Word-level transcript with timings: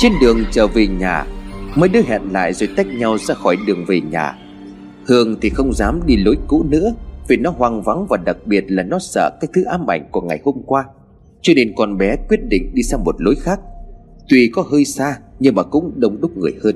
Trên 0.00 0.12
đường 0.20 0.44
trở 0.50 0.66
về 0.66 0.86
nhà, 0.86 1.26
Mấy 1.74 1.88
đứa 1.88 2.00
hẹn 2.02 2.22
lại 2.32 2.52
rồi 2.52 2.68
tách 2.76 2.86
nhau 2.86 3.18
ra 3.18 3.34
khỏi 3.34 3.56
đường 3.66 3.84
về 3.88 4.00
nhà. 4.00 4.38
Hương 5.06 5.40
thì 5.40 5.50
không 5.50 5.72
dám 5.72 6.00
đi 6.06 6.16
lối 6.16 6.36
cũ 6.48 6.64
nữa, 6.68 6.94
Vì 7.28 7.36
nó 7.36 7.50
hoang 7.50 7.82
vắng 7.82 8.06
và 8.06 8.16
đặc 8.16 8.36
biệt 8.46 8.64
là 8.68 8.82
nó 8.82 8.98
sợ 8.98 9.30
cái 9.40 9.48
thứ 9.54 9.64
ám 9.64 9.90
ảnh 9.90 10.08
của 10.10 10.20
ngày 10.20 10.40
hôm 10.44 10.62
qua, 10.66 10.84
Cho 11.42 11.52
nên 11.56 11.72
con 11.76 11.98
bé 11.98 12.16
quyết 12.28 12.40
định 12.48 12.70
đi 12.74 12.82
sang 12.82 13.04
một 13.04 13.14
lối 13.18 13.34
khác. 13.34 13.60
Tuy 14.28 14.50
có 14.54 14.62
hơi 14.72 14.84
xa, 14.84 15.16
nhưng 15.38 15.54
mà 15.54 15.62
cũng 15.62 15.92
đông 15.96 16.20
đúc 16.20 16.36
người 16.36 16.54
hơn. 16.64 16.74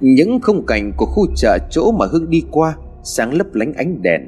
Những 0.00 0.40
khung 0.42 0.66
cảnh 0.66 0.92
của 0.96 1.06
khu 1.06 1.26
chợ 1.36 1.58
chỗ 1.70 1.92
mà 1.92 2.06
Hương 2.12 2.30
đi 2.30 2.42
qua 2.50 2.76
Sáng 3.04 3.34
lấp 3.34 3.46
lánh 3.54 3.72
ánh 3.72 4.02
đèn, 4.02 4.20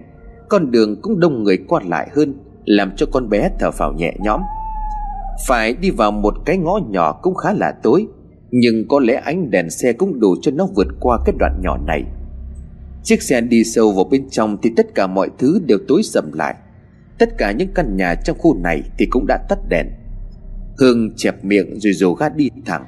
Con 0.49 0.71
đường 0.71 1.01
cũng 1.03 1.21
đông 1.21 1.45
người 1.45 1.59
qua 1.69 1.81
lại 1.89 2.09
hơn, 2.15 2.35
Làm 2.65 2.97
cho 2.97 3.07
con 3.13 3.29
bé 3.29 3.51
thở 3.59 3.71
phào 3.71 3.93
nhẹ 3.93 4.15
nhõm. 4.19 4.41
Phải 5.47 5.75
đi 5.75 5.91
vào 5.91 6.11
một 6.11 6.35
cái 6.45 6.57
ngõ 6.57 6.81
nhỏ 6.89 7.13
cũng 7.23 7.35
khá 7.35 7.53
là 7.53 7.73
tối, 7.83 8.07
Nhưng 8.51 8.89
có 8.89 9.01
lẽ 9.01 9.15
ánh 9.15 9.51
đèn 9.51 9.71
xe 9.71 9.93
cũng 9.93 10.21
đủ 10.21 10.37
cho 10.43 10.51
nó 10.51 10.67
vượt 10.67 10.87
qua 11.01 11.19
cái 11.25 11.35
đoạn 11.39 11.61
nhỏ 11.63 11.79
này. 11.87 12.05
Chiếc 13.03 13.23
xe 13.23 13.41
đi 13.41 13.65
sâu 13.65 13.93
vào 13.93 14.05
bên 14.05 14.31
trong 14.31 14.57
Thì 14.63 14.71
tất 14.77 14.95
cả 14.95 15.07
mọi 15.07 15.31
thứ 15.39 15.61
đều 15.67 15.79
tối 15.89 16.03
sầm 16.03 16.33
lại. 16.33 16.55
Tất 17.19 17.39
cả 17.39 17.53
những 17.53 17.69
căn 17.75 17.97
nhà 17.97 18.15
trong 18.15 18.39
khu 18.39 18.59
này 18.59 18.83
Thì 18.99 19.07
cũng 19.11 19.27
đã 19.27 19.39
tắt 19.49 19.59
đèn. 19.69 19.87
Hương 20.79 21.17
chẹp 21.17 21.45
miệng 21.45 21.81
rồi 21.81 21.93
rồ 21.93 22.15
ga 22.15 22.29
đi 22.29 22.51
thẳng. 22.67 22.85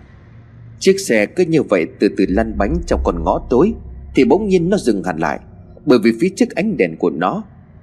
Chiếc 0.78 1.00
xe 1.00 1.26
cứ 1.26 1.44
như 1.44 1.62
vậy 1.62 1.86
từ 2.00 2.08
từ 2.16 2.24
lăn 2.28 2.58
bánh 2.58 2.76
trong 2.86 3.00
con 3.04 3.24
ngõ 3.24 3.46
tối, 3.50 3.74
Thì 4.14 4.24
bỗng 4.24 4.48
nhiên 4.48 4.70
nó 4.70 4.76
dừng 4.76 5.02
hẳn 5.04 5.18
lại, 5.18 5.40
Bởi 5.86 5.98
vì 5.98 6.12
phía 6.20 6.28
trước 6.36 6.50
ánh 6.54 6.76
đèn 6.76 6.96
của 6.96 7.10
nó 7.10 7.42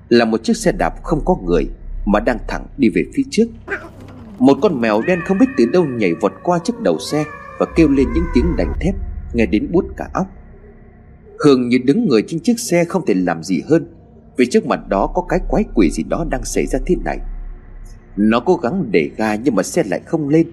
Là 0.10 0.26
một 0.26 0.44
chiếc 0.44 0.58
xe 0.58 0.72
đạp 0.72 1.04
không 1.04 1.22
có 1.26 1.38
người 1.46 1.68
Mà 2.06 2.20
đang 2.20 2.38
thẳng 2.48 2.66
đi 2.78 2.90
về 2.90 3.04
phía 3.14 3.24
trước. 3.32 3.46
Một 4.44 4.58
con 4.62 4.82
mèo 4.82 5.02
đen 5.02 5.20
không 5.26 5.38
biết 5.38 5.46
từ 5.58 5.66
đâu 5.66 5.86
nhảy 5.86 6.14
vọt 6.14 6.34
qua 6.44 6.60
chiếc 6.64 6.80
đầu 6.80 7.00
xe 7.00 7.26
Và 7.60 7.66
kêu 7.76 7.90
lên 7.90 8.08
những 8.14 8.24
tiếng 8.34 8.56
đành 8.58 8.74
thép, 8.80 8.96
Nghe 9.34 9.46
đến 9.46 9.72
bút 9.72 9.86
cả 9.98 10.10
óc. 10.14 10.28
Hương 11.40 11.70
như 11.70 11.78
đứng 11.84 12.08
người 12.08 12.24
trên 12.28 12.40
chiếc 12.40 12.60
xe 12.60 12.86
không 12.86 13.06
thể 13.06 13.14
làm 13.14 13.44
gì 13.44 13.62
hơn, 13.70 13.96
Vì 14.38 14.46
trước 14.46 14.66
mặt 14.66 14.80
đó 14.90 15.12
có 15.16 15.26
cái 15.30 15.40
quái 15.48 15.64
quỷ 15.76 15.90
gì 15.92 16.04
đó 16.04 16.26
đang 16.30 16.44
xảy 16.44 16.66
ra 16.66 16.80
thế 16.86 16.96
này. 17.06 17.20
Nó 18.18 18.40
cố 18.40 18.56
gắng 18.56 18.92
để 18.92 19.10
ga 19.18 19.36
nhưng 19.36 19.56
mà 19.56 19.64
xe 19.64 19.84
lại 19.84 20.02
không 20.06 20.30
lên, 20.30 20.52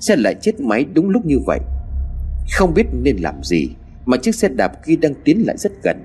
Xe 0.00 0.16
lại 0.16 0.34
chết 0.40 0.60
máy 0.60 0.86
đúng 0.94 1.08
lúc 1.08 1.26
như 1.26 1.38
vậy. 1.46 1.60
Không 2.52 2.74
biết 2.74 2.86
nên 2.92 3.16
làm 3.16 3.42
gì, 3.42 3.70
Mà 4.06 4.16
chiếc 4.16 4.34
xe 4.34 4.48
đạp 4.48 4.86
kia 4.86 4.96
đang 4.96 5.14
tiến 5.24 5.46
lại 5.46 5.56
rất 5.56 5.72
gần. 5.82 6.04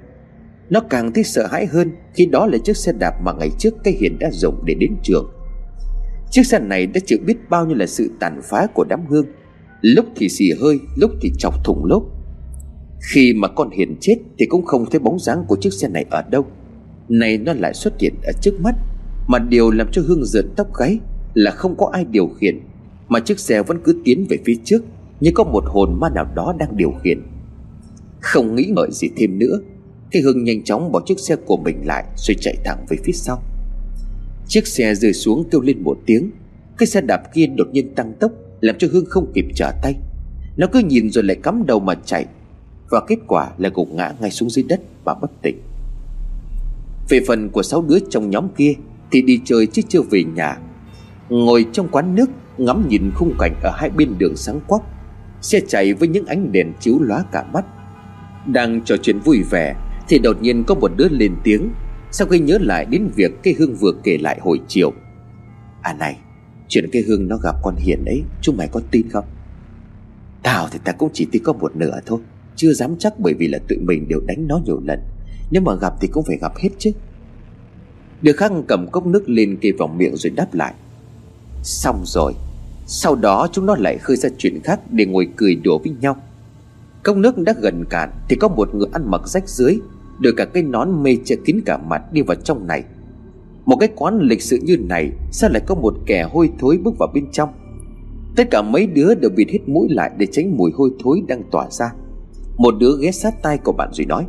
Nó 0.70 0.80
càng 0.90 1.12
thấy 1.12 1.24
sợ 1.24 1.48
hãi 1.48 1.66
hơn 1.66 1.92
Khi 2.14 2.26
đó 2.26 2.48
là 2.48 2.58
chiếc 2.58 2.78
xe 2.78 2.92
đạp 3.00 3.14
mà 3.24 3.34
ngày 3.40 3.50
trước 3.60 3.74
cái 3.84 3.94
hiền 3.94 4.20
đã 4.20 4.30
dùng 4.32 4.66
để 4.66 4.74
đến 4.74 4.96
trường. 5.04 5.37
Chiếc 6.32 6.44
xe 6.44 6.60
này 6.60 6.88
đã 6.88 7.00
chịu 7.06 7.18
biết 7.26 7.50
bao 7.50 7.66
nhiêu 7.66 7.78
là 7.78 7.88
sự 7.88 8.12
tàn 8.20 8.42
phá 8.44 8.68
của 8.74 8.84
đám 8.90 9.06
hương 9.10 9.26
Lúc 9.82 10.06
thì 10.16 10.30
xì 10.30 10.52
hơi, 10.62 10.80
Lúc 10.96 11.12
thì 11.22 11.32
chọc 11.38 11.64
thủng 11.64 11.86
lốp. 11.86 12.04
Khi 13.14 13.34
mà 13.34 13.48
con 13.48 13.70
Hiền 13.70 13.96
chết 14.02 14.16
Thì 14.38 14.46
cũng 14.46 14.66
không 14.66 14.86
thấy 14.92 15.00
bóng 15.00 15.20
dáng 15.20 15.44
của 15.48 15.56
chiếc 15.56 15.74
xe 15.74 15.88
này 15.88 16.06
ở 16.10 16.22
đâu. 16.30 16.46
Này 17.10 17.38
nó 17.38 17.54
lại 17.54 17.74
xuất 17.74 17.94
hiện 18.00 18.14
ở 18.24 18.32
trước 18.42 18.62
mắt, 18.62 18.76
Mà 19.28 19.40
điều 19.40 19.72
làm 19.72 19.88
cho 19.92 20.02
Hương 20.08 20.26
rợn 20.26 20.50
tóc 20.56 20.68
gáy 20.80 21.00
Là 21.34 21.52
không 21.52 21.76
có 21.78 21.90
ai 21.94 22.06
điều 22.06 22.28
khiển, 22.28 22.60
Mà 23.08 23.20
chiếc 23.20 23.40
xe 23.40 23.64
vẫn 23.64 23.80
cứ 23.84 24.02
tiến 24.06 24.26
về 24.30 24.38
phía 24.46 24.56
trước 24.64 24.84
Như 25.20 25.32
có 25.36 25.44
một 25.44 25.64
hồn 25.68 26.00
ma 26.00 26.10
nào 26.16 26.26
đó 26.36 26.56
đang 26.60 26.78
điều 26.78 26.94
khiển. 27.04 27.22
Không 28.20 28.56
nghĩ 28.56 28.64
ngợi 28.76 28.90
gì 28.92 29.10
thêm 29.18 29.40
nữa 29.40 29.60
Cái 30.12 30.22
Hương 30.22 30.44
nhanh 30.44 30.64
chóng 30.64 30.92
bỏ 30.92 31.02
chiếc 31.06 31.20
xe 31.20 31.36
của 31.36 31.58
mình 31.58 31.88
lại 31.88 32.04
Rồi 32.18 32.36
chạy 32.42 32.56
thẳng 32.66 32.86
về 32.90 32.98
phía 33.04 33.14
sau. 33.14 33.42
Chiếc 34.48 34.68
xe 34.68 34.96
rơi 34.96 35.14
xuống 35.14 35.44
kêu 35.52 35.62
lên 35.62 35.84
một 35.84 35.98
tiếng. 36.06 36.32
Cái 36.78 36.88
xe 36.88 37.02
đạp 37.02 37.34
kia 37.34 37.48
đột 37.48 37.68
nhiên 37.72 37.96
tăng 37.96 38.14
tốc, 38.20 38.32
Làm 38.62 38.76
cho 38.78 38.88
Hương 38.92 39.06
không 39.10 39.32
kịp 39.34 39.46
trở 39.56 39.72
tay. 39.82 39.96
Nó 40.58 40.68
cứ 40.68 40.80
nhìn 40.80 41.10
rồi 41.10 41.24
lại 41.24 41.38
cắm 41.44 41.66
đầu 41.66 41.80
mà 41.80 41.96
chạy. 42.06 42.26
Và 42.90 43.02
kết 43.08 43.16
quả 43.28 43.50
là 43.58 43.70
gục 43.74 43.94
ngã 43.94 44.14
ngay 44.20 44.32
xuống 44.32 44.50
dưới 44.50 44.66
đất 44.70 44.82
và 45.04 45.16
bất 45.22 45.32
tỉnh. 45.42 45.62
Về 47.10 47.20
phần 47.28 47.50
của 47.50 47.64
sáu 47.64 47.82
đứa 47.82 47.98
trong 48.10 48.30
nhóm 48.30 48.48
kia 48.58 48.74
Thì 49.12 49.22
đi 49.22 49.40
chơi 49.46 49.68
chứ 49.68 49.82
chưa 49.90 50.02
về 50.02 50.24
nhà. 50.24 50.58
Ngồi 51.30 51.66
trong 51.74 51.88
quán 51.88 52.16
nước, 52.16 52.30
Ngắm 52.58 52.88
nhìn 52.90 53.12
khung 53.16 53.34
cảnh 53.40 53.56
ở 53.64 53.72
hai 53.76 53.90
bên 53.90 54.18
đường 54.18 54.36
sáng 54.36 54.60
quắc. 54.68 54.82
Xe 55.42 55.60
chạy 55.68 55.94
với 55.94 56.08
những 56.08 56.26
ánh 56.26 56.52
đèn 56.52 56.74
chiếu 56.80 57.00
lóa 57.00 57.24
cả 57.32 57.44
mắt. 57.54 57.66
Đang 58.48 58.82
trò 58.86 58.98
chuyện 58.98 59.20
vui 59.20 59.44
vẻ 59.52 59.76
Thì 60.08 60.20
đột 60.20 60.42
nhiên 60.42 60.64
có 60.64 60.76
một 60.76 60.92
đứa 60.98 61.08
lên 61.10 61.36
tiếng. 61.44 61.70
Sau 62.12 62.28
khi 62.28 62.40
nhớ 62.40 62.58
lại 62.62 62.86
đến 62.86 63.10
việc 63.16 63.32
cây 63.44 63.56
hương 63.60 63.76
vừa 63.76 63.92
kể 64.04 64.18
lại 64.18 64.40
hồi 64.42 64.60
chiều? 64.68 64.94
À 65.82 65.94
này, 65.94 66.18
Chuyện 66.68 66.90
cây 66.92 67.04
hương 67.08 67.28
nó 67.28 67.38
gặp 67.38 67.56
con 67.64 67.76
Hiền 67.76 68.06
ấy 68.06 68.24
Chúng 68.42 68.58
mày 68.58 68.68
có 68.68 68.82
tin 68.92 69.10
không? 69.10 69.26
Tao 70.44 70.68
thì 70.72 70.80
ta 70.84 70.92
cũng 70.92 71.10
chỉ 71.14 71.28
tin 71.32 71.44
có 71.44 71.54
một 71.54 71.76
nửa 71.76 72.00
thôi, 72.06 72.20
chưa 72.56 72.74
dám 72.74 72.96
chắc 73.00 73.20
bởi 73.20 73.34
vì 73.34 73.48
là 73.48 73.60
tụi 73.68 73.78
mình 73.78 74.08
đều 74.08 74.20
đánh 74.28 74.48
nó 74.48 74.60
nhiều 74.66 74.82
lần. 74.86 75.00
Nếu 75.52 75.62
mà 75.62 75.76
gặp 75.76 75.94
thì 76.02 76.08
cũng 76.08 76.24
phải 76.24 76.38
gặp 76.42 76.58
hết 76.58 76.70
chứ. 76.78 76.92
Được 78.22 78.38
khăn 78.38 78.64
cầm 78.68 78.88
cốc 78.92 79.06
nước 79.06 79.30
lên 79.30 79.58
kề 79.62 79.72
vào 79.72 79.88
miệng 79.88 80.16
rồi 80.16 80.30
đáp 80.30 80.54
lại. 80.54 80.74
Xong 81.64 82.04
rồi, 82.06 82.34
Sau 82.86 83.16
đó 83.16 83.48
chúng 83.52 83.66
nó 83.66 83.76
lại 83.76 83.98
khơi 83.98 84.18
ra 84.18 84.30
chuyện 84.38 84.60
khác 84.64 84.80
Để 84.92 85.06
ngồi 85.06 85.30
cười 85.36 85.56
đùa 85.56 85.78
với 85.78 85.94
nhau. 86.00 86.18
Cốc 87.04 87.18
nước 87.18 87.38
đã 87.38 87.54
gần 87.62 87.86
cạn 87.90 88.12
Thì 88.30 88.36
có 88.36 88.48
một 88.48 88.76
người 88.76 88.88
ăn 88.94 89.12
mặc 89.12 89.22
rách 89.28 89.50
dưới 89.50 89.80
đưa 90.20 90.32
cả 90.32 90.46
cái 90.46 90.64
nón 90.64 91.04
mê 91.04 91.18
che 91.26 91.36
kín 91.46 91.62
cả 91.66 91.78
mặt 91.78 92.02
đi 92.12 92.22
vào 92.22 92.36
trong 92.36 92.68
này. 92.68 92.84
Một 93.66 93.78
cái 93.80 93.90
quán 93.96 94.20
lịch 94.20 94.42
sự 94.42 94.60
như 94.64 94.78
này, 94.78 95.12
Sao 95.32 95.50
lại 95.50 95.62
có 95.66 95.76
một 95.76 95.94
kẻ 96.06 96.30
hôi 96.32 96.50
thối 96.60 96.78
bước 96.78 96.98
vào 97.00 97.10
bên 97.14 97.32
trong? 97.32 97.50
Tất 98.36 98.48
cả 98.52 98.62
mấy 98.62 98.88
đứa 98.88 99.16
đều 99.16 99.32
bịt 99.36 99.50
hết 99.50 99.60
mũi 99.70 99.88
lại 99.90 100.12
Để 100.18 100.26
tránh 100.32 100.58
mùi 100.58 100.72
hôi 100.72 100.90
thối 101.04 101.22
đang 101.28 101.44
tỏa 101.52 101.70
ra. 101.70 101.94
Một 102.58 102.76
đứa 102.80 102.92
ghé 103.02 103.12
sát 103.12 103.42
tay 103.44 103.58
của 103.58 103.72
bạn 103.72 103.90
rồi 103.94 104.06
nói, 104.06 104.26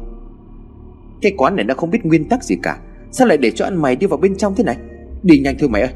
Cái 1.22 1.32
quán 1.36 1.56
này 1.56 1.64
nó 1.64 1.74
không 1.74 1.90
biết 1.90 2.06
nguyên 2.06 2.28
tắc 2.28 2.44
gì 2.44 2.56
cả, 2.62 2.80
Sao 3.12 3.26
lại 3.26 3.38
để 3.38 3.50
cho 3.50 3.64
ăn 3.64 3.82
mày 3.82 3.96
đi 3.96 4.06
vào 4.06 4.18
bên 4.18 4.36
trong 4.36 4.54
thế 4.54 4.64
này? 4.64 4.76
Đi 5.22 5.38
nhanh 5.38 5.56
thôi 5.58 5.68
mày 5.68 5.82
ơi. 5.82 5.92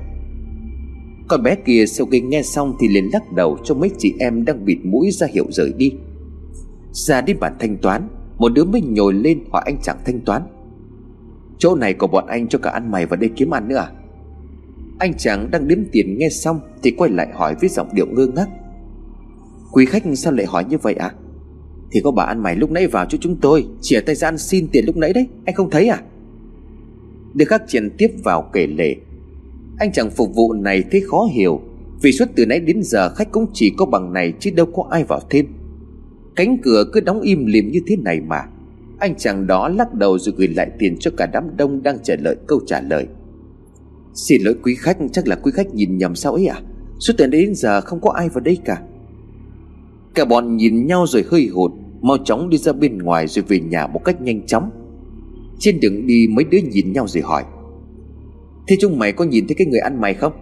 Con 1.28 1.42
bé 1.42 1.54
kia 1.54 1.84
sau 1.86 2.06
khi 2.06 2.20
nghe 2.20 2.42
xong 2.42 2.76
Thì 2.80 2.88
liền 2.88 3.10
lắc 3.12 3.32
đầu 3.32 3.59
cho 3.64 3.74
mấy 3.74 3.91
chị 3.98 4.14
em 4.19 4.44
đang 4.44 4.64
bịt 4.64 4.78
mũi 4.84 5.10
ra 5.10 5.26
hiệu 5.32 5.47
rời 5.50 5.72
đi. 5.76 5.92
Ra 6.92 7.20
đến 7.20 7.36
bàn 7.41 7.56
thanh 7.60 7.76
toán 7.76 8.09
một 8.38 8.48
đứa 8.48 8.65
mới 8.65 8.81
nhồi 8.81 9.15
lên 9.15 9.44
hỏi 9.53 9.62
anh 9.66 9.76
chẳng 9.82 9.98
thanh 10.04 10.20
toán. 10.20 10.43
Chỗ 11.59 11.75
này 11.75 11.94
của 11.94 12.06
bọn 12.06 12.26
anh 12.26 12.48
cho 12.48 12.59
cả 12.59 12.70
ăn 12.70 12.91
mày 12.91 13.06
vào 13.06 13.16
đây 13.16 13.31
kiếm 13.37 13.54
ăn 13.54 13.69
nữa 13.69 13.76
à? 13.76 13.91
Anh 14.98 15.15
chàng 15.15 15.50
đang 15.50 15.69
đếm 15.69 15.78
tiền 15.93 16.19
nghe 16.19 16.28
xong 16.28 16.60
Thì 16.82 16.91
quay 16.91 17.10
lại 17.10 17.28
hỏi 17.34 17.54
với 17.60 17.69
giọng 17.69 17.88
điệu 17.92 18.06
ngơ 18.06 18.26
ngác. 18.26 18.48
Quý 19.72 19.87
khách 19.87 20.03
sao 20.15 20.32
lại 20.32 20.47
hỏi 20.47 20.65
như 20.65 20.78
vậy 20.78 20.94
ạ? 20.94 21.06
À? 21.06 21.16
Thì 21.91 22.00
có 22.04 22.10
bà 22.10 22.25
ăn 22.25 22.42
mày 22.42 22.56
lúc 22.56 22.71
nãy 22.71 22.87
vào 22.87 23.06
cho 23.06 23.19
chúng 23.21 23.37
tôi, 23.37 23.66
Chìa 23.81 24.00
tay 24.00 24.15
ra 24.15 24.28
ăn 24.28 24.38
xin 24.38 24.69
tiền 24.72 24.84
lúc 24.87 24.97
nãy 24.97 25.12
đấy, 25.12 25.26
Anh 25.44 25.54
không 25.54 25.71
thấy 25.71 25.88
à? 25.88 26.03
Đưa 27.34 27.44
khắc 27.44 27.62
triển 27.66 27.91
tiếp 27.98 28.09
vào 28.25 28.50
kể 28.53 28.66
lể. 28.66 28.97
Anh 29.78 29.92
chàng 29.92 30.10
phục 30.10 30.34
vụ 30.34 30.53
này 30.53 30.84
thấy 30.91 31.00
khó 31.00 31.28
hiểu, 31.32 31.60
Vì 32.03 32.12
suốt 32.12 32.25
từ 32.37 32.47
nãy 32.47 32.60
đến 32.60 32.82
giờ 32.82 33.15
khách 33.15 33.32
cũng 33.32 33.47
chỉ 33.53 33.72
có 33.76 33.87
bằng 33.87 34.12
này 34.12 34.33
Chứ 34.41 34.51
đâu 34.51 34.66
có 34.66 34.84
ai 34.91 35.04
vào 35.04 35.21
thêm. 35.30 35.47
Cánh 36.37 36.59
cửa 36.63 36.84
cứ 36.93 37.01
đóng 37.01 37.21
im 37.21 37.47
lìm 37.47 37.71
như 37.71 37.81
thế 37.87 37.97
này 37.97 38.21
mà. 38.21 38.41
Anh 38.99 39.15
chàng 39.15 39.47
đó 39.47 39.69
lắc 39.69 39.95
đầu 39.95 40.19
rồi 40.19 40.34
gửi 40.39 40.49
lại 40.49 40.71
tiền 40.79 40.97
cho 41.01 41.11
cả 41.17 41.27
đám 41.27 41.57
đông 41.57 41.83
đang 41.83 41.99
chờ 42.03 42.17
đợi 42.17 42.37
câu 42.47 42.61
trả 42.67 42.81
lời. 42.81 43.07
Xin 44.15 44.43
lỗi 44.43 44.55
quý 44.63 44.75
khách, 44.75 44.97
chắc 45.13 45.29
là 45.29 45.37
quý 45.37 45.53
khách 45.55 45.75
nhìn 45.75 45.99
nhầm 45.99 46.15
sao 46.15 46.33
ấy 46.33 46.47
à 46.47 46.61
Suốt 46.99 47.13
từ 47.19 47.27
đến 47.27 47.55
giờ 47.55 47.81
không 47.81 48.01
có 48.01 48.11
ai 48.11 48.29
vào 48.29 48.41
đây 48.41 48.59
cả. 48.65 48.83
Cả 50.15 50.25
bọn 50.25 50.57
nhìn 50.57 50.87
nhau 50.87 51.07
rồi 51.09 51.25
hơi 51.31 51.47
hụt, 51.47 51.73
Mau 52.03 52.17
chóng 52.25 52.49
đi 52.49 52.59
ra 52.59 52.73
bên 52.73 52.99
ngoài 52.99 53.27
rồi 53.27 53.45
về 53.49 53.61
nhà 53.61 53.87
một 53.87 54.05
cách 54.05 54.21
nhanh 54.21 54.47
chóng. 54.47 54.71
Trên 55.59 55.81
đường 55.81 56.07
đi, 56.07 56.29
mấy 56.31 56.45
đứa 56.45 56.59
nhìn 56.59 56.93
nhau 56.93 57.09
rồi 57.09 57.23
hỏi. 57.23 57.45
Thế 58.69 58.77
chúng 58.81 58.99
mày 58.99 59.13
có 59.13 59.25
nhìn 59.25 59.47
thấy 59.47 59.55
cái 59.55 59.67
người 59.67 59.81
ăn 59.81 60.01
mày 60.01 60.15
không? 60.15 60.33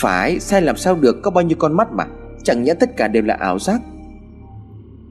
Phải, 0.00 0.40
sai 0.40 0.62
làm 0.62 0.76
sao 0.76 0.94
được, 0.94 1.16
có 1.22 1.30
bao 1.30 1.44
nhiêu 1.44 1.56
con 1.58 1.76
mắt 1.76 1.88
mà. 1.92 2.04
Chẳng 2.44 2.62
nhẽ 2.62 2.74
tất 2.74 2.96
cả 2.96 3.08
đều 3.08 3.22
là 3.22 3.34
ảo 3.34 3.58
giác. 3.58 3.82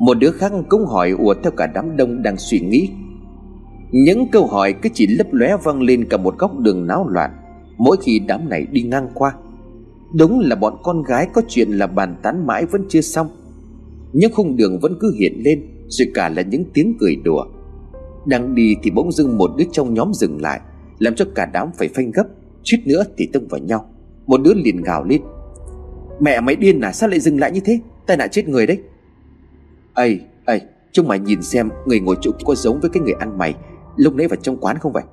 Một 0.05 0.13
đứa 0.13 0.31
khác 0.31 0.51
cũng 0.69 0.85
hỏi 0.85 1.11
ùa 1.11 1.33
theo 1.43 1.51
cả 1.51 1.67
đám 1.67 1.97
đông 1.97 2.23
đang 2.23 2.37
suy 2.37 2.59
nghĩ. 2.59 2.89
Những 3.91 4.27
câu 4.31 4.47
hỏi 4.47 4.73
cứ 4.81 4.89
chỉ 4.93 5.07
lấp 5.07 5.27
lóe 5.31 5.57
vang 5.63 5.81
lên 5.81 6.05
cả 6.09 6.17
một 6.17 6.37
góc 6.37 6.59
đường 6.59 6.87
náo 6.87 7.07
loạn, 7.07 7.31
Mỗi 7.77 7.97
khi 8.01 8.19
đám 8.19 8.49
này 8.49 8.67
đi 8.71 8.81
ngang 8.81 9.09
qua. 9.13 9.33
Đúng 10.13 10.39
là 10.39 10.55
bọn 10.55 10.77
con 10.83 11.03
gái 11.03 11.27
có 11.33 11.41
chuyện 11.47 11.71
là 11.71 11.87
bàn 11.87 12.15
tán 12.23 12.47
mãi 12.47 12.65
vẫn 12.65 12.85
chưa 12.89 13.01
xong 13.01 13.27
những 14.13 14.31
khung 14.33 14.55
đường 14.55 14.79
vẫn 14.79 14.97
cứ 14.99 15.15
hiện 15.19 15.41
lên, 15.45 15.85
rồi 15.87 16.07
cả 16.13 16.29
là 16.29 16.41
những 16.41 16.65
tiếng 16.73 16.97
cười 16.99 17.15
đùa. 17.15 17.45
Đang 18.25 18.55
đi 18.55 18.75
thì 18.83 18.91
bỗng 18.91 19.11
dưng 19.11 19.37
một 19.37 19.51
đứa 19.57 19.65
trong 19.71 19.93
nhóm 19.93 20.13
dừng 20.13 20.41
lại, 20.41 20.59
làm 20.99 21.15
cho 21.15 21.25
cả 21.35 21.45
đám 21.53 21.69
phải 21.77 21.87
phanh 21.87 22.11
gấp 22.11 22.23
chút 22.63 22.77
nữa 22.85 23.03
thì 23.17 23.29
tông 23.33 23.47
vào 23.47 23.59
nhau. 23.59 23.85
Một 24.25 24.41
đứa 24.43 24.53
liền 24.53 24.81
gào 24.81 25.03
lên. 25.03 25.21
Mẹ 26.19 26.41
mày 26.41 26.55
điên 26.55 26.81
à 26.81 26.91
sao 26.91 27.09
lại 27.09 27.19
dừng 27.19 27.39
lại 27.39 27.51
như 27.51 27.59
thế? 27.59 27.79
Tai 28.07 28.17
nạn 28.17 28.29
chết 28.31 28.47
người 28.47 28.67
đấy 28.67 28.79
ây 30.01 30.21
ây, 30.45 30.61
chúng 30.91 31.07
mày 31.07 31.19
nhìn 31.19 31.41
xem 31.41 31.69
người 31.85 31.99
ngồi 31.99 32.15
chỗ 32.21 32.31
có 32.45 32.55
giống 32.55 32.79
với 32.79 32.89
cái 32.89 33.03
người 33.03 33.13
ăn 33.13 33.37
mày, 33.37 33.55
lúc 33.95 34.15
nãy 34.15 34.27
vào 34.27 34.37
trong 34.41 34.57
quán 34.57 34.77
không 34.77 34.91
vậy? 34.91 35.03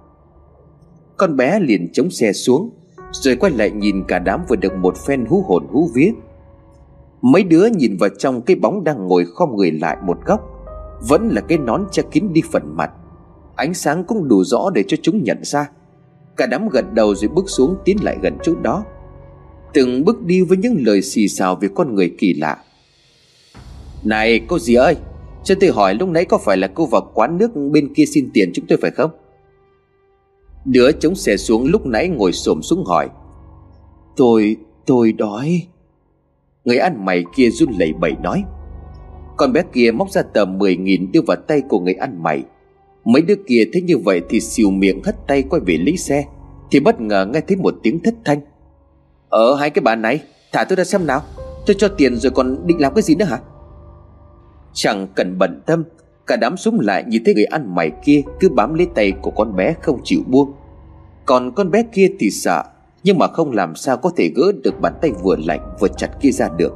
Con 1.17 1.37
bé 1.37 1.61
liền 1.61 1.93
chống 1.93 2.11
xe 2.11 2.33
xuống, 2.33 2.71
rồi 3.13 3.37
quay 3.37 3.53
lại 3.53 3.71
nhìn 3.71 4.05
cả 4.09 4.19
đám 4.19 4.45
vừa 4.49 4.57
được 4.57 4.75
một 4.77 4.97
phen 4.97 5.25
hú 5.25 5.43
hồn 5.43 5.67
hú 5.71 5.91
vía. 5.95 6.13
Mấy 7.23 7.43
đứa 7.43 7.67
nhìn 7.67 7.97
vào 7.97 8.11
trong 8.19 8.43
cái 8.43 8.57
bóng 8.57 8.85
đang 8.85 9.07
ngồi 9.07 9.25
khom 9.35 9.57
người 9.57 9.71
lại 9.71 9.97
một 10.03 10.19
góc, 10.27 10.41
Vẫn 11.09 11.29
là 11.29 11.41
cái 11.41 11.59
nón 11.59 11.85
che 11.91 12.03
kín 12.11 12.33
đi 12.33 12.43
phần 12.53 12.77
mặt. 12.77 12.91
Ánh 13.57 13.75
sáng 13.75 14.05
cũng 14.05 14.29
đủ 14.29 14.45
rõ 14.45 14.71
để 14.75 14.85
cho 14.89 14.97
chúng 15.03 15.25
nhận 15.25 15.39
ra. 15.43 15.71
Cả 16.37 16.47
đám 16.47 16.69
gật 16.69 16.93
đầu 16.93 17.15
rồi 17.15 17.29
bước 17.35 17.45
xuống 17.49 17.77
tiến 17.85 17.97
lại 18.03 18.19
gần 18.23 18.39
chỗ 18.43 18.55
đó. 18.63 18.85
Từng 19.75 20.05
bước 20.05 20.23
đi 20.23 20.43
với 20.43 20.59
những 20.59 20.77
lời 20.87 21.03
xì 21.03 21.29
xào 21.29 21.57
về 21.57 21.69
con 21.75 21.95
người 21.95 22.15
kỳ 22.19 22.35
lạ. 22.35 22.57
Này 24.05 24.41
cô 24.49 24.59
gì 24.59 24.75
ơi 24.75 24.97
Cho 25.45 25.55
tôi 25.61 25.71
hỏi 25.71 25.95
lúc 25.95 26.09
nãy 26.09 26.25
có 26.25 26.39
phải 26.39 26.57
là 26.57 26.67
cô 26.67 26.87
vào 26.87 27.11
quán 27.15 27.39
nước 27.39 27.51
bên 27.73 27.95
kia 27.95 28.05
xin 28.07 28.31
tiền 28.35 28.51
chúng 28.55 28.67
tôi 28.67 28.79
phải 28.83 28.91
không? 28.91 29.11
Đứa 30.65 30.93
chống 30.93 31.15
xe 31.15 31.37
xuống 31.37 31.67
lúc 31.67 31.87
nãy 31.87 32.09
ngồi 32.09 32.33
xổm 32.33 32.63
xuống 32.63 32.85
hỏi. 32.85 33.09
Tôi, 34.17 34.57
tôi 34.87 35.13
đói. 35.13 35.67
Người 36.65 36.79
ăn 36.79 37.05
mày 37.05 37.25
kia 37.37 37.51
run 37.51 37.73
lẩy 37.79 37.93
bẩy 37.93 38.13
nói. 38.23 38.45
Con 39.37 39.53
bé 39.53 39.63
kia 39.73 39.91
móc 39.91 40.11
ra 40.11 40.23
tờ 40.23 40.45
10 40.45 40.77
nghìn 40.77 41.13
đưa 41.13 41.21
vào 41.27 41.37
tay 41.37 41.63
của 41.69 41.81
người 41.81 41.95
ăn 41.95 42.23
mày. 42.23 42.43
Mấy 43.05 43.23
đứa 43.23 43.35
kia 43.47 43.65
thấy 43.73 43.83
như 43.83 43.99
vậy 43.99 44.21
thì 44.29 44.41
xìu 44.41 44.71
miệng 44.71 45.03
hất 45.05 45.27
tay 45.27 45.43
quay 45.43 45.63
về 45.67 45.77
lấy 45.77 45.97
xe 45.97 46.25
Thì 46.71 46.81
bất 46.81 47.01
ngờ 47.01 47.27
nghe 47.33 47.41
thấy 47.41 47.57
một 47.57 47.75
tiếng 47.83 48.03
thất 48.03 48.15
thanh. 48.25 48.41
Ở 49.29 49.55
hai 49.55 49.71
cái 49.71 49.83
bà 49.83 49.97
này 49.97 50.21
Thả 50.53 50.65
tôi 50.65 50.77
ra 50.77 50.85
xem 50.85 51.07
nào. 51.07 51.23
Tôi 51.67 51.77
cho 51.79 51.89
tiền 51.89 52.17
rồi 52.17 52.33
còn 52.33 52.67
định 52.67 52.81
làm 52.81 52.95
cái 52.95 53.03
gì 53.03 53.15
nữa 53.15 53.25
hả? 53.25 53.39
Chẳng 54.81 55.07
cần 55.15 55.39
bận 55.39 55.61
tâm, 55.67 55.85
Cả 56.27 56.37
đám 56.37 56.57
súng 56.57 56.81
lại 56.81 57.05
nhìn 57.09 57.25
thấy 57.25 57.35
người 57.35 57.45
ăn 57.45 57.75
mày 57.75 57.91
kia 58.05 58.23
Cứ 58.41 58.49
bám 58.49 58.75
lấy 58.75 58.87
tay 58.95 59.13
của 59.23 59.31
con 59.31 59.57
bé 59.57 59.75
không 59.83 60.01
chịu 60.05 60.21
buông. 60.27 60.53
Còn 61.27 61.53
con 61.55 61.71
bé 61.71 61.83
kia 61.93 62.09
thì 62.19 62.31
sợ, 62.31 62.63
Nhưng 63.03 63.19
mà 63.19 63.27
không 63.27 63.53
làm 63.53 63.75
sao 63.75 63.97
có 63.97 64.11
thể 64.17 64.31
gỡ 64.37 64.53
được 64.65 64.81
bàn 64.81 64.93
tay 65.03 65.13
vừa 65.23 65.37
lạnh 65.37 65.75
vừa 65.81 65.89
chặt 65.89 66.09
kia 66.21 66.31
ra 66.31 66.49
được. 66.57 66.73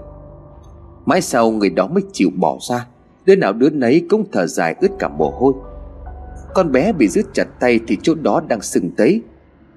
Mãi 1.07 1.21
sau 1.21 1.51
người 1.51 1.71
đó 1.71 1.87
mới 1.87 2.03
chịu 2.13 2.31
bỏ 2.37 2.59
ra, 2.69 2.87
Đứa 3.25 3.37
nào 3.37 3.53
đứa 3.53 3.71
nấy 3.71 4.07
cũng 4.11 4.25
thở 4.33 4.47
dài 4.47 4.75
ướt 4.81 4.91
cả 4.99 5.09
mồ 5.09 5.31
hôi. 5.31 5.53
Con 6.55 6.73
bé 6.73 6.93
bị 6.93 7.09
giữ 7.09 7.23
chặt 7.35 7.47
tay 7.61 7.81
thì 7.89 7.99
chỗ 8.03 8.15
đó 8.15 8.43
đang 8.49 8.61
sưng 8.61 8.91
tấy. 8.97 9.23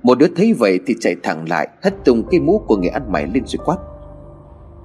Một 0.03 0.17
đứa 0.17 0.27
thấy 0.35 0.53
vậy 0.53 0.79
thì 0.87 0.95
chạy 0.99 1.15
thẳng 1.23 1.49
lại, 1.49 1.67
Hất 1.83 2.05
tung 2.05 2.23
cái 2.31 2.39
mũ 2.39 2.61
của 2.67 2.77
người 2.77 2.89
ăn 2.89 3.11
mày 3.11 3.27
lên 3.33 3.43
rồi 3.45 3.65
quát. 3.65 3.77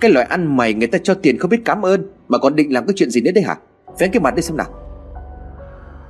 Cái 0.01 0.11
loại 0.11 0.27
ăn 0.27 0.57
mày 0.57 0.75
người 0.75 0.89
ta 0.89 0.99
cho 1.03 1.15
tiền 1.15 1.39
không 1.39 1.51
biết 1.51 1.61
cảm 1.65 1.87
ơn. 1.87 2.20
Mà 2.31 2.39
còn 2.39 2.57
định 2.57 2.73
làm 2.73 2.87
cái 2.87 2.95
chuyện 2.97 3.11
gì 3.11 3.21
nữa 3.21 3.31
đây 3.35 3.45
hả? 3.45 3.57
Vén 3.99 4.11
cái 4.13 4.21
mặt 4.21 4.35
đi 4.35 4.43
xem 4.43 4.57
nào. 4.57 4.71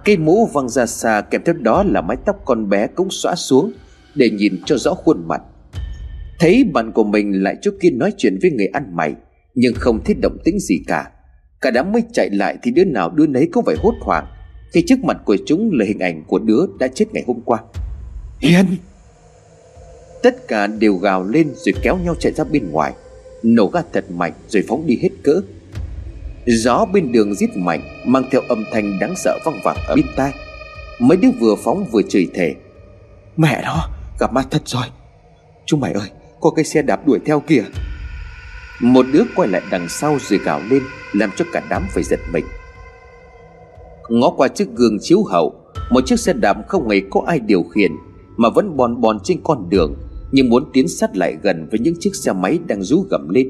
Cây 0.05 0.17
mũ 0.17 0.47
văng 0.47 0.69
ra 0.69 0.87
xa 0.87 1.21
kèm 1.21 1.43
theo 1.45 1.55
đó 1.55 1.85
là 1.87 2.01
mái 2.01 2.17
tóc 2.27 2.37
con 2.45 2.69
bé 2.69 2.87
cũng 2.87 3.11
xóa 3.11 3.35
xuống 3.35 3.73
Để 4.15 4.31
nhìn 4.31 4.63
cho 4.67 4.77
rõ 4.79 4.95
khuôn 4.95 5.29
mặt. 5.29 5.43
Thấy 6.41 6.65
bạn 6.73 6.93
của 6.93 7.05
mình 7.05 7.43
lại 7.43 7.57
trước 7.63 7.75
kia 7.81 7.91
nói 7.91 8.13
chuyện 8.17 8.39
với 8.43 8.51
người 8.51 8.67
ăn 8.67 8.97
mày 8.97 9.15
Nhưng 9.55 9.75
không 9.75 10.05
thấy 10.05 10.15
động 10.15 10.39
tĩnh 10.45 10.59
gì 10.59 10.75
cả. 10.87 11.11
Cả 11.61 11.71
đám 11.71 11.93
mới 11.93 12.03
chạy 12.13 12.31
lại 12.31 12.59
thì 12.63 12.71
đứa 12.71 12.85
nào 12.85 13.11
đứa 13.11 13.27
nấy 13.27 13.49
cũng 13.53 13.65
phải 13.65 13.77
hốt 13.79 13.95
hoảng. 14.01 14.27
Khi 14.73 14.85
trước 14.87 15.05
mặt 15.05 15.17
của 15.25 15.37
chúng 15.47 15.71
là 15.73 15.85
hình 15.85 15.99
ảnh 15.99 16.25
của 16.27 16.39
đứa 16.39 16.67
đã 16.79 16.89
chết 16.89 17.05
ngày 17.13 17.25
hôm 17.27 17.41
qua. 17.45 17.59
Hiền 18.39 18.67
Tất 20.23 20.49
cả 20.49 20.67
đều 20.67 20.97
gào 20.97 21.25
lên 21.25 21.49
rồi 21.55 21.75
kéo 21.83 21.99
nhau 22.05 22.15
chạy 22.21 22.33
ra 22.33 22.45
bên 22.45 22.71
ngoài. 22.71 22.93
Nổ 23.43 23.67
ga 23.67 23.81
thật 23.93 24.05
mạnh 24.11 24.33
rồi 24.49 24.65
phóng 24.69 24.87
đi 24.87 24.99
hết 25.03 25.11
cỡ 25.23 25.41
Gió 26.57 26.85
bên 26.93 27.13
đường 27.13 27.35
rít 27.35 27.57
mạnh, 27.57 27.81
Mang 28.05 28.25
theo 28.31 28.41
âm 28.49 28.65
thanh 28.73 28.99
đáng 29.01 29.15
sợ 29.17 29.39
văng 29.45 29.61
vẳng 29.65 29.77
ở 29.89 29.95
bên 29.95 30.07
tai. 30.17 30.33
Mấy 30.99 31.17
đứa 31.17 31.31
vừa 31.41 31.55
phóng 31.65 31.85
vừa 31.93 32.03
chửi 32.03 32.29
thề. 32.35 32.55
Mẹ 33.37 33.63
nó, 33.65 33.89
gặp 34.21 34.33
ma 34.33 34.43
thật 34.51 34.63
rồi. 34.65 34.85
Chúng 35.67 35.81
mày 35.81 35.93
ơi, 35.93 36.09
Có 36.41 36.51
cái 36.51 36.65
xe 36.65 36.83
đạp 36.83 37.07
đuổi 37.07 37.19
theo 37.27 37.41
kìa. 37.41 37.65
Một 38.81 39.07
đứa 39.13 39.23
quay 39.37 39.49
lại 39.49 39.63
đằng 39.71 39.89
sau 39.89 40.19
rồi 40.29 40.39
gào 40.45 40.61
lên, 40.71 40.83
Làm 41.13 41.31
cho 41.37 41.45
cả 41.53 41.63
đám 41.71 41.87
phải 41.91 42.03
giật 42.03 42.21
mình. 42.33 42.45
Ngó 44.09 44.31
qua 44.31 44.49
chiếc 44.49 44.69
gương 44.75 44.99
chiếu 45.01 45.25
hậu, 45.25 45.55
Một 45.91 46.07
chiếc 46.07 46.21
xe 46.21 46.33
đạp 46.33 46.57
không 46.69 46.89
hề 46.89 47.01
có 47.11 47.23
ai 47.27 47.39
điều 47.39 47.63
khiển, 47.63 47.93
Mà 48.37 48.49
vẫn 48.51 48.77
bòn 48.77 49.01
bòn 49.01 49.19
trên 49.25 49.41
con 49.45 49.69
đường, 49.69 49.95
Nhưng 50.33 50.49
muốn 50.49 50.71
tiến 50.73 50.89
sát 50.89 51.17
lại 51.17 51.37
gần 51.43 51.69
với 51.71 51.81
những 51.81 51.95
chiếc 52.01 52.15
xe 52.15 52.33
máy 52.33 52.59
đang 52.67 52.83
rú 52.83 53.07
gầm 53.11 53.29
lên. 53.29 53.49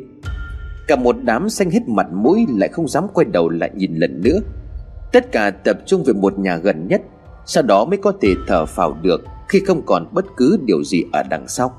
Cả 0.91 0.97
một 0.97 1.17
đám 1.23 1.49
xanh 1.49 1.71
hết 1.71 1.89
mặt 1.89 2.07
mũi 2.13 2.47
lại 2.57 2.69
không 2.69 2.89
dám 2.89 3.07
quay 3.15 3.25
đầu 3.25 3.49
lại 3.49 3.71
nhìn 3.75 3.95
lần 3.95 4.23
nữa. 4.23 4.39
Tất 5.13 5.33
cả 5.33 5.51
tập 5.51 5.79
trung 5.87 6.03
về 6.05 6.13
một 6.13 6.39
nhà 6.39 6.57
gần 6.57 6.89
nhất, 6.89 7.03
Sau 7.47 7.63
đó 7.63 7.85
mới 7.85 7.97
có 7.97 8.13
thể 8.21 8.35
thở 8.49 8.67
phào 8.67 8.97
được 9.03 9.21
Khi 9.49 9.61
không 9.67 9.83
còn 9.87 10.07
bất 10.13 10.25
cứ 10.37 10.59
điều 10.65 10.85
gì 10.85 11.05
ở 11.13 11.23
đằng 11.31 11.49
sau. 11.49 11.73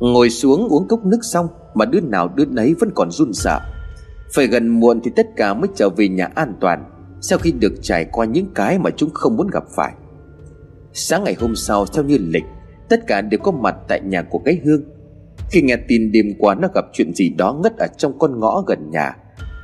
Ngồi 0.00 0.30
xuống 0.30 0.68
uống 0.68 0.88
cốc 0.88 1.04
nước 1.04 1.18
xong 1.22 1.48
Mà 1.74 1.84
đứa 1.84 2.00
nào 2.00 2.28
đứa 2.28 2.44
nấy 2.44 2.74
vẫn 2.80 2.90
còn 2.94 3.10
run 3.10 3.32
sợ. 3.32 3.60
Phải 4.34 4.46
gần 4.46 4.68
muộn 4.68 5.00
thì 5.04 5.10
tất 5.16 5.26
cả 5.36 5.54
mới 5.54 5.68
trở 5.74 5.88
về 5.88 6.08
nhà 6.08 6.30
an 6.34 6.54
toàn 6.60 6.84
Sau 7.20 7.38
khi 7.38 7.52
được 7.52 7.72
trải 7.82 8.04
qua 8.04 8.26
những 8.26 8.46
cái 8.54 8.78
mà 8.78 8.90
chúng 8.96 9.10
không 9.14 9.36
muốn 9.36 9.48
gặp 9.52 9.64
phải. 9.76 9.92
Sáng 10.92 11.24
ngày 11.24 11.36
hôm 11.40 11.56
sau, 11.56 11.86
theo 11.86 12.04
như 12.04 12.18
lịch, 12.20 12.44
Tất 12.88 13.06
cả 13.06 13.20
đều 13.20 13.40
có 13.42 13.52
mặt 13.52 13.76
tại 13.88 14.00
nhà 14.04 14.22
của 14.22 14.38
cái 14.38 14.60
hương 14.64 14.93
khi 15.50 15.62
nghe 15.62 15.76
tin 15.88 16.12
đêm 16.12 16.26
qua 16.38 16.54
nó 16.54 16.68
gặp 16.74 16.84
chuyện 16.92 17.14
gì 17.14 17.28
đó 17.28 17.60
ngất 17.62 17.72
ở 17.78 17.86
trong 17.98 18.18
con 18.18 18.40
ngõ 18.40 18.64
gần 18.66 18.90
nhà, 18.90 19.16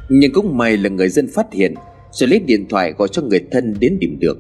Nhưng 0.08 0.32
cũng 0.32 0.56
may 0.58 0.76
là 0.76 0.88
người 0.88 1.08
dân 1.08 1.28
phát 1.34 1.52
hiện, 1.52 1.74
Rồi 2.12 2.28
lấy 2.28 2.40
điện 2.40 2.66
thoại 2.68 2.92
gọi 2.98 3.08
cho 3.12 3.22
người 3.22 3.40
thân 3.50 3.74
đến 3.80 3.98
điểm 4.00 4.16
được. 4.20 4.38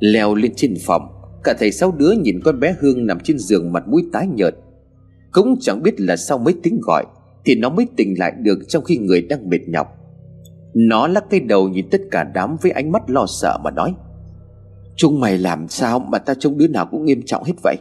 Leo 0.00 0.34
lên 0.34 0.52
trên 0.56 0.74
phòng, 0.86 1.02
Cả 1.44 1.54
thầy 1.58 1.72
sáu 1.72 1.92
đứa 1.92 2.12
nhìn 2.12 2.40
con 2.44 2.60
bé 2.60 2.74
Hương 2.80 3.06
nằm 3.06 3.20
trên 3.20 3.38
giường 3.38 3.72
mặt 3.72 3.88
mũi 3.88 4.02
tái 4.12 4.26
nhợt. 4.34 4.54
Cũng 5.32 5.56
chẳng 5.60 5.82
biết 5.82 6.00
là 6.00 6.16
sau 6.16 6.38
mấy 6.38 6.54
tiếng 6.62 6.80
gọi, 6.82 7.04
Thì 7.44 7.54
nó 7.54 7.70
mới 7.70 7.86
tỉnh 7.96 8.18
lại 8.18 8.32
được 8.38 8.58
trong 8.68 8.84
khi 8.84 8.98
người 8.98 9.22
đang 9.22 9.50
mệt 9.50 9.68
nhọc. 9.68 9.86
Nó 10.74 11.06
lắc 11.08 11.24
cái 11.30 11.40
đầu 11.40 11.68
nhìn 11.68 11.88
tất 11.90 12.00
cả 12.10 12.24
đám 12.34 12.56
với 12.62 12.70
ánh 12.70 12.92
mắt 12.92 13.02
lo 13.10 13.26
sợ 13.26 13.58
mà 13.64 13.70
nói, 13.70 13.94
Chúng 14.96 15.20
mày 15.20 15.38
làm 15.38 15.68
sao 15.68 15.98
mà 15.98 16.18
ta 16.18 16.34
trông 16.34 16.58
đứa 16.58 16.68
nào 16.68 16.86
cũng 16.90 17.04
nghiêm 17.04 17.22
trọng 17.22 17.44
hết 17.44 17.52
vậy? 17.62 17.76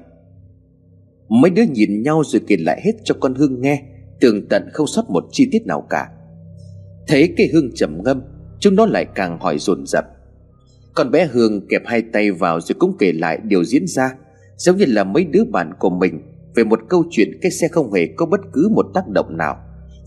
Mấy 1.29 1.51
đứa 1.51 1.63
nhìn 1.63 2.03
nhau 2.03 2.23
rồi 2.25 2.41
kể 2.47 2.57
lại 2.59 2.81
hết 2.83 2.91
cho 3.03 3.15
con 3.19 3.35
Hương 3.35 3.61
nghe, 3.61 3.83
Tường 4.19 4.47
tận 4.49 4.69
không 4.73 4.87
sót 4.87 5.09
một 5.09 5.23
chi 5.31 5.47
tiết 5.51 5.65
nào 5.65 5.87
cả. 5.89 6.09
Thấy 7.07 7.33
cái 7.37 7.47
Hương 7.53 7.69
trầm 7.75 8.03
ngâm, 8.03 8.21
Chúng 8.59 8.75
nó 8.75 8.85
lại 8.85 9.05
càng 9.15 9.39
hỏi 9.39 9.57
dồn 9.59 9.85
dập. 9.85 10.05
Con 10.93 11.11
bé 11.11 11.25
Hương 11.25 11.67
kẹp 11.67 11.81
hai 11.85 12.01
tay 12.13 12.31
vào 12.31 12.61
rồi 12.61 12.75
cũng 12.79 12.95
kể 12.99 13.11
lại 13.11 13.39
điều 13.43 13.63
diễn 13.63 13.87
ra, 13.87 14.11
Giống 14.57 14.77
như 14.77 14.85
là 14.87 15.03
mấy 15.03 15.25
đứa 15.25 15.43
bạn 15.51 15.73
của 15.79 15.89
mình, 15.89 16.21
Về 16.55 16.63
một 16.63 16.79
câu 16.89 17.03
chuyện 17.11 17.31
cái 17.41 17.51
xe 17.51 17.67
không 17.67 17.93
hề 17.93 18.07
có 18.15 18.25
bất 18.25 18.39
cứ 18.53 18.69
một 18.75 18.85
tác 18.93 19.07
động 19.07 19.37
nào, 19.37 19.55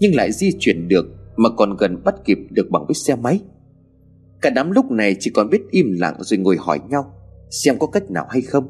Nhưng 0.00 0.14
lại 0.14 0.32
di 0.32 0.50
chuyển 0.58 0.88
được 0.88 1.06
Mà 1.36 1.48
còn 1.56 1.76
gần 1.76 2.02
bắt 2.04 2.14
kịp 2.24 2.38
được 2.50 2.70
bằng 2.70 2.86
với 2.86 2.94
xe 2.94 3.16
máy. 3.16 3.40
Cả 4.40 4.50
đám 4.50 4.70
lúc 4.70 4.90
này 4.90 5.16
chỉ 5.20 5.30
còn 5.34 5.50
biết 5.50 5.60
im 5.70 5.92
lặng 5.98 6.16
rồi 6.20 6.38
ngồi 6.38 6.56
hỏi 6.58 6.80
nhau, 6.88 7.14
Xem 7.50 7.78
có 7.78 7.86
cách 7.86 8.10
nào 8.10 8.26
hay 8.30 8.42
không. 8.42 8.68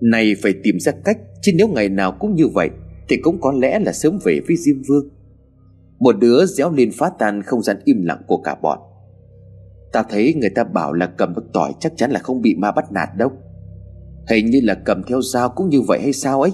Này 0.00 0.34
phải 0.42 0.54
tìm 0.62 0.80
ra 0.80 0.92
cách, 1.04 1.18
Chứ 1.42 1.52
nếu 1.54 1.68
ngày 1.68 1.88
nào 1.88 2.12
cũng 2.20 2.34
như 2.34 2.48
vậy, 2.48 2.70
Thì 3.08 3.16
cũng 3.16 3.40
có 3.40 3.52
lẽ 3.52 3.78
là 3.78 3.92
sớm 3.92 4.18
về 4.24 4.40
với 4.46 4.56
Diêm 4.56 4.76
Vương. 4.88 5.08
Một 5.98 6.16
đứa 6.20 6.46
réo 6.46 6.70
lên 6.70 6.90
phá 6.98 7.10
tan 7.18 7.42
không 7.42 7.62
gian 7.62 7.76
im 7.84 8.04
lặng 8.04 8.22
của 8.26 8.36
cả 8.36 8.56
bọn. 8.62 8.78
Ta 9.92 10.02
thấy 10.10 10.34
người 10.34 10.50
ta 10.50 10.64
bảo 10.64 10.92
là 10.92 11.06
cầm 11.06 11.34
bức 11.34 11.44
tỏi 11.52 11.72
chắc 11.80 11.92
chắn 11.96 12.10
là 12.10 12.18
không 12.18 12.42
bị 12.42 12.54
ma 12.54 12.72
bắt 12.72 12.92
nạt 12.92 13.08
đâu. 13.16 13.30
Hình 14.30 14.46
như 14.46 14.60
là 14.62 14.74
cầm 14.74 15.02
theo 15.02 15.22
dao 15.22 15.48
cũng 15.48 15.68
như 15.68 15.80
vậy 15.80 16.00
hay 16.02 16.12
sao 16.12 16.42
ấy? 16.42 16.50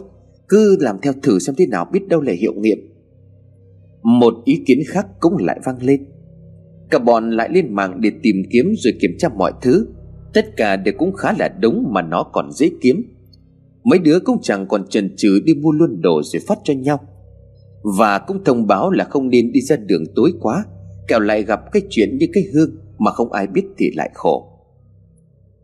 Cứ 0.48 0.76
làm 0.80 0.98
theo 1.02 1.12
thử 1.22 1.38
xem 1.38 1.54
thế 1.58 1.66
nào 1.66 1.86
biết 1.92 2.08
đâu 2.08 2.20
là 2.20 2.32
hiệu 2.32 2.52
nghiệm. 2.56 2.78
Một 4.02 4.34
ý 4.44 4.62
kiến 4.66 4.78
khác 4.86 5.06
cũng 5.20 5.36
lại 5.36 5.60
vang 5.64 5.82
lên. 5.82 6.06
Cả 6.90 6.98
bọn 6.98 7.30
lại 7.30 7.48
lên 7.52 7.74
mạng 7.74 8.00
để 8.00 8.10
tìm 8.22 8.36
kiếm 8.50 8.74
rồi 8.78 8.94
kiểm 9.00 9.10
tra 9.18 9.28
mọi 9.28 9.52
thứ. 9.62 9.86
Tất 10.34 10.56
cả 10.56 10.76
đều 10.76 10.94
cũng 10.98 11.12
khá 11.12 11.32
là 11.38 11.48
đúng 11.60 11.84
mà 11.92 12.02
nó 12.02 12.22
còn 12.22 12.52
dễ 12.52 12.70
kiếm. 12.80 13.13
Mấy 13.84 13.98
đứa 13.98 14.18
cũng 14.20 14.38
chẳng 14.42 14.66
còn 14.68 14.86
chần 14.88 15.16
chừ 15.16 15.40
đi 15.44 15.54
mua 15.54 15.72
luôn 15.72 16.00
đồ 16.00 16.22
rồi 16.24 16.42
phát 16.46 16.58
cho 16.64 16.74
nhau. 16.74 17.00
Và 17.98 18.18
cũng 18.18 18.44
thông 18.44 18.66
báo 18.66 18.90
là 18.90 19.04
không 19.04 19.28
nên 19.28 19.52
đi 19.52 19.60
ra 19.60 19.76
đường 19.76 20.04
tối 20.14 20.32
quá, 20.40 20.64
Kẻo 21.08 21.20
lại 21.20 21.42
gặp 21.42 21.60
cái 21.72 21.82
chuyện 21.90 22.18
như 22.18 22.26
cái 22.32 22.44
hương 22.54 22.70
Mà 22.98 23.10
không 23.10 23.32
ai 23.32 23.46
biết 23.46 23.64
thì 23.78 23.90
lại 23.96 24.10
khổ. 24.14 24.50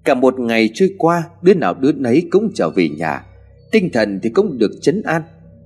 Cả 0.04 0.14
một 0.14 0.40
ngày 0.40 0.70
trôi 0.74 0.94
qua, 0.98 1.28
Đứa 1.42 1.54
nào 1.54 1.74
đứa 1.74 1.92
nấy 1.92 2.22
cũng 2.30 2.50
trở 2.54 2.70
về 2.70 2.88
nhà. 2.88 3.26
Tinh 3.72 3.90
thần 3.92 4.20
thì 4.22 4.30
cũng 4.30 4.58
được 4.58 4.70
chấn 4.80 5.02
an, 5.02 5.22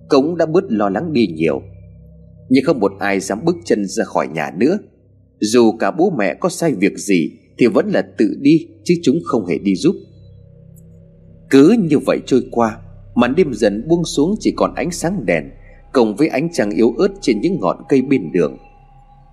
Cũng 0.09 0.37
đã 0.37 0.47
bớt 0.47 0.65
lo 0.69 0.89
lắng 0.89 1.13
đi 1.13 1.27
nhiều. 1.27 1.63
Nhưng 2.49 2.65
không 2.65 2.81
một 2.81 2.93
ai 2.99 3.21
dám 3.21 3.45
bước 3.45 3.57
chân 3.65 3.85
ra 3.87 4.05
khỏi 4.05 4.29
nhà 4.29 4.51
nữa. 4.59 4.79
Dù 5.41 5.73
cả 5.73 5.91
bố 5.91 6.13
mẹ 6.19 6.35
có 6.35 6.49
sai 6.49 6.75
việc 6.75 6.99
gì 6.99 7.31
Thì 7.59 7.67
vẫn 7.67 7.89
là 7.89 8.03
tự 8.19 8.37
đi, 8.41 8.67
Chứ 8.85 8.95
chúng 9.03 9.17
không 9.25 9.47
hề 9.47 9.59
đi 9.59 9.75
giúp 9.77 9.95
cứ 11.51 11.77
như 11.79 11.99
vậy 11.99 12.21
trôi 12.27 12.47
qua, 12.51 12.79
Màn 13.15 13.35
đêm 13.35 13.55
dần 13.55 13.89
buông 13.89 14.05
xuống 14.05 14.35
chỉ 14.41 14.55
còn 14.57 14.75
ánh 14.75 14.91
sáng 14.91 15.27
đèn, 15.27 15.51
Cộng 15.93 16.17
với 16.17 16.29
ánh 16.29 16.53
trăng 16.53 16.71
yếu 16.71 16.95
ớt 16.99 17.09
trên 17.21 17.41
những 17.41 17.61
ngọn 17.61 17.77
cây 17.89 18.03
bên 18.03 18.33
đường. 18.33 18.59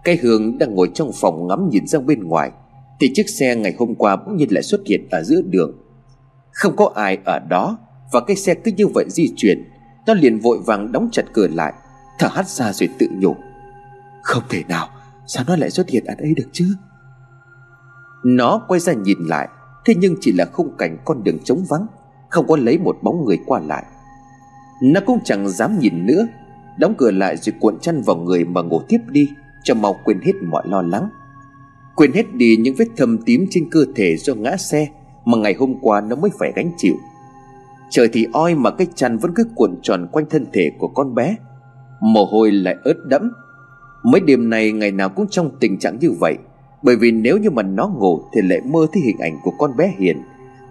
Cây 0.03 0.19
hương 0.21 0.57
đang 0.57 0.75
ngồi 0.75 0.91
trong 0.93 1.11
phòng 1.21 1.47
ngắm 1.47 1.69
nhìn 1.69 1.87
ra 1.87 1.99
bên 1.99 2.23
ngoài, 2.23 2.51
Thì 2.99 3.11
chiếc 3.13 3.29
xe 3.29 3.55
ngày 3.55 3.75
hôm 3.79 3.95
qua 3.95 4.15
bỗng 4.15 4.37
nhiên 4.37 4.53
lại 4.53 4.63
xuất 4.63 4.81
hiện 4.85 5.07
ở 5.11 5.23
giữa 5.23 5.41
đường. 5.41 5.77
Không 6.51 6.75
có 6.75 6.91
ai 6.95 7.17
ở 7.25 7.39
đó, 7.49 7.77
Và 8.11 8.21
cái 8.27 8.35
xe 8.35 8.53
cứ 8.53 8.71
như 8.77 8.87
vậy 8.87 9.05
di 9.09 9.33
chuyển, 9.35 9.63
Nó 10.07 10.13
liền 10.13 10.39
vội 10.39 10.59
vàng 10.65 10.91
đóng 10.91 11.09
chặt 11.11 11.23
cửa 11.33 11.47
lại, 11.47 11.73
Thở 12.19 12.27
hắt 12.31 12.47
ra 12.47 12.73
rồi 12.73 12.89
tự 12.99 13.07
nhủ. 13.19 13.35
Không 14.23 14.43
thể 14.49 14.63
nào, 14.67 14.87
Sao 15.27 15.43
nó 15.47 15.55
lại 15.55 15.69
xuất 15.69 15.89
hiện 15.89 16.05
ở 16.05 16.15
đây 16.19 16.33
được 16.35 16.47
chứ? 16.51 16.75
Nó 18.23 18.61
quay 18.67 18.79
ra 18.79 18.93
nhìn 18.93 19.17
lại, 19.19 19.47
Thế 19.85 19.93
nhưng 19.97 20.15
chỉ 20.21 20.31
là 20.31 20.45
khung 20.45 20.77
cảnh 20.77 20.97
con 21.05 21.23
đường 21.23 21.39
trống 21.43 21.65
vắng. 21.69 21.87
Không 22.31 22.47
có 22.47 22.57
lấy 22.57 22.77
một 22.77 22.97
bóng 23.01 23.25
người 23.25 23.39
qua 23.45 23.59
lại. 23.59 23.85
Nó 24.81 24.99
cũng 25.05 25.19
chẳng 25.23 25.49
dám 25.49 25.79
nhìn 25.79 26.05
nữa, 26.05 26.27
Đóng 26.77 26.93
cửa 26.97 27.11
lại 27.11 27.37
rồi 27.37 27.53
cuộn 27.59 27.79
chăn 27.79 28.01
vào 28.01 28.15
người 28.15 28.45
mà 28.45 28.61
ngủ 28.61 28.81
tiếp 28.87 28.99
đi, 29.07 29.29
Cho 29.63 29.73
mau 29.73 29.95
quên 30.03 30.21
hết 30.21 30.33
mọi 30.51 30.63
lo 30.67 30.81
lắng. 30.81 31.09
Quên 31.95 32.11
hết 32.11 32.33
đi 32.33 32.57
những 32.57 32.75
vết 32.77 32.85
thâm 32.97 33.17
tím 33.25 33.45
trên 33.49 33.69
cơ 33.71 33.85
thể 33.95 34.17
do 34.17 34.35
ngã 34.35 34.57
xe 34.57 34.87
Mà 35.25 35.37
ngày 35.37 35.55
hôm 35.59 35.75
qua 35.81 36.01
nó 36.01 36.15
mới 36.15 36.31
phải 36.39 36.51
gánh 36.55 36.71
chịu. 36.77 36.95
Trời 37.89 38.09
thì 38.13 38.27
oi 38.33 38.55
mà 38.55 38.71
cái 38.71 38.87
chăn 38.95 39.17
vẫn 39.17 39.31
cứ 39.35 39.43
cuộn 39.55 39.75
tròn 39.81 40.07
quanh 40.11 40.25
thân 40.29 40.45
thể 40.53 40.71
của 40.79 40.87
con 40.87 41.15
bé. 41.15 41.35
Mồ 42.01 42.25
hôi 42.25 42.51
lại 42.51 42.75
ướt 42.83 43.05
đẫm. 43.05 43.31
Mấy 44.03 44.21
đêm 44.21 44.49
này 44.49 44.71
ngày 44.71 44.91
nào 44.91 45.09
cũng 45.09 45.27
trong 45.29 45.51
tình 45.59 45.79
trạng 45.79 45.97
như 45.99 46.11
vậy, 46.19 46.37
Bởi 46.83 46.95
vì 46.95 47.11
nếu 47.11 47.37
như 47.37 47.49
mà 47.49 47.63
nó 47.63 47.87
ngủ 47.87 48.21
Thì 48.33 48.41
lại 48.41 48.61
mơ 48.65 48.87
thấy 48.93 49.01
hình 49.05 49.17
ảnh 49.19 49.37
của 49.43 49.51
con 49.57 49.77
bé 49.77 49.93
Hiền. 49.97 50.17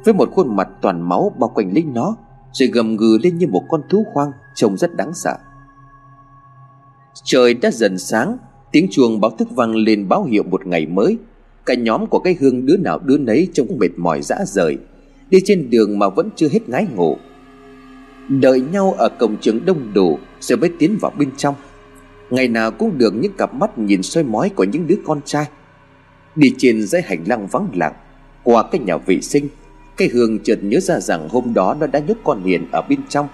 Với 0.04 0.14
một 0.14 0.30
khuôn 0.33 0.57
mặt 0.57 0.69
toàn 0.80 1.09
máu 1.09 1.33
bao 1.38 1.50
quanh 1.54 1.73
linh 1.73 1.95
nó, 1.95 2.16
Rồi 2.52 2.69
gầm 2.69 2.97
gừ 2.97 3.19
lên 3.23 3.38
như 3.38 3.47
một 3.47 3.62
con 3.69 3.80
thú 3.88 4.07
hoang, 4.12 4.33
Trông 4.54 4.76
rất 4.76 4.97
đáng 4.97 5.14
sợ. 5.14 5.37
Trời 7.25 7.54
đã 7.54 7.71
dần 7.71 7.99
sáng, 7.99 8.38
Tiếng 8.73 8.87
chuông 8.90 9.21
báo 9.21 9.30
thức 9.30 9.49
vang 9.50 9.76
lên 9.76 10.09
báo 10.09 10.25
hiệu 10.25 10.42
một 10.42 10.66
ngày 10.66 10.87
mới. 10.87 11.19
Cả 11.66 11.75
nhóm 11.75 12.07
của 12.07 12.19
cái 12.19 12.37
hương 12.40 12.66
đứa 12.66 12.76
nào 12.76 12.99
đứa 12.99 13.19
nấy 13.19 13.49
trông 13.52 13.69
cũng 13.69 13.78
mệt 13.78 13.90
mỏi 13.97 14.23
dã 14.23 14.37
rời, 14.47 14.78
Đi 15.30 15.38
trên 15.45 15.71
đường 15.71 15.99
mà 15.99 16.09
vẫn 16.09 16.28
chưa 16.37 16.49
hết 16.49 16.69
ngái 16.69 16.87
ngủ. 16.95 17.16
Đợi 18.28 18.61
nhau 18.61 18.95
ở 18.99 19.09
cổng 19.09 19.37
trường 19.40 19.64
đông 19.64 19.92
đủ, 19.95 20.19
Rồi 20.40 20.59
mới 20.59 20.71
tiến 20.78 20.99
vào 21.00 21.12
bên 21.19 21.30
trong. 21.37 21.54
Ngày 22.30 22.49
nào 22.49 22.71
cũng 22.71 22.99
được 22.99 23.14
những 23.14 23.33
cặp 23.33 23.54
mắt 23.54 23.78
nhìn 23.78 24.02
soi 24.02 24.25
mói 24.25 24.49
của 24.49 24.64
những 24.64 24.87
đứa 24.87 24.97
con 25.07 25.21
trai. 25.25 25.47
Đi 26.37 26.54
trên 26.59 26.87
dãy 26.87 27.02
hành 27.02 27.25
lang 27.26 27.47
vắng 27.47 27.69
lặng, 27.75 27.95
Qua 28.42 28.64
cái 28.73 28.80
nhà 28.80 28.97
vệ 28.97 29.21
sinh 29.21 29.49
cái 29.97 30.09
hương 30.09 30.39
chợt 30.39 30.59
nhớ 30.63 30.81
ra 30.81 31.01
rằng 31.01 31.29
hôm 31.29 31.55
đó 31.55 31.77
nó 31.81 31.87
đã 31.87 31.99
nhốt 31.99 32.17
con 32.25 32.43
Hiền 32.45 32.67
ở 32.73 32.83
bên 32.89 33.01
trong 33.09 33.29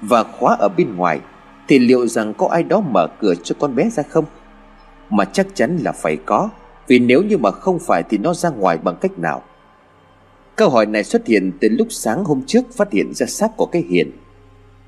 Và 0.00 0.24
khóa 0.24 0.56
ở 0.58 0.68
bên 0.68 0.96
ngoài. 0.96 1.20
Thì 1.68 1.78
liệu 1.78 2.06
rằng 2.06 2.34
có 2.34 2.48
ai 2.48 2.62
đó 2.62 2.80
mở 2.80 3.06
cửa 3.20 3.34
cho 3.42 3.54
con 3.58 3.74
bé 3.74 3.90
ra 3.90 4.02
không? 4.02 4.24
Mà 5.10 5.24
chắc 5.24 5.46
chắn 5.54 5.78
là 5.82 5.92
phải 5.92 6.16
có, 6.16 6.50
Vì 6.86 6.98
nếu 6.98 7.22
như 7.22 7.38
mà 7.38 7.50
không 7.50 7.78
phải 7.78 8.02
thì 8.10 8.18
nó 8.18 8.34
ra 8.34 8.50
ngoài 8.50 8.78
bằng 8.78 8.96
cách 9.00 9.18
nào? 9.18 9.42
Câu 10.56 10.70
hỏi 10.70 10.86
này 10.86 11.04
xuất 11.04 11.26
hiện 11.26 11.52
từ 11.60 11.68
lúc 11.68 11.86
sáng 11.90 12.24
hôm 12.24 12.42
trước 12.46 12.64
phát 12.76 12.92
hiện 12.92 13.14
ra 13.14 13.26
xác 13.26 13.56
của 13.56 13.66
cái 13.66 13.84
Hiền. 13.90 14.10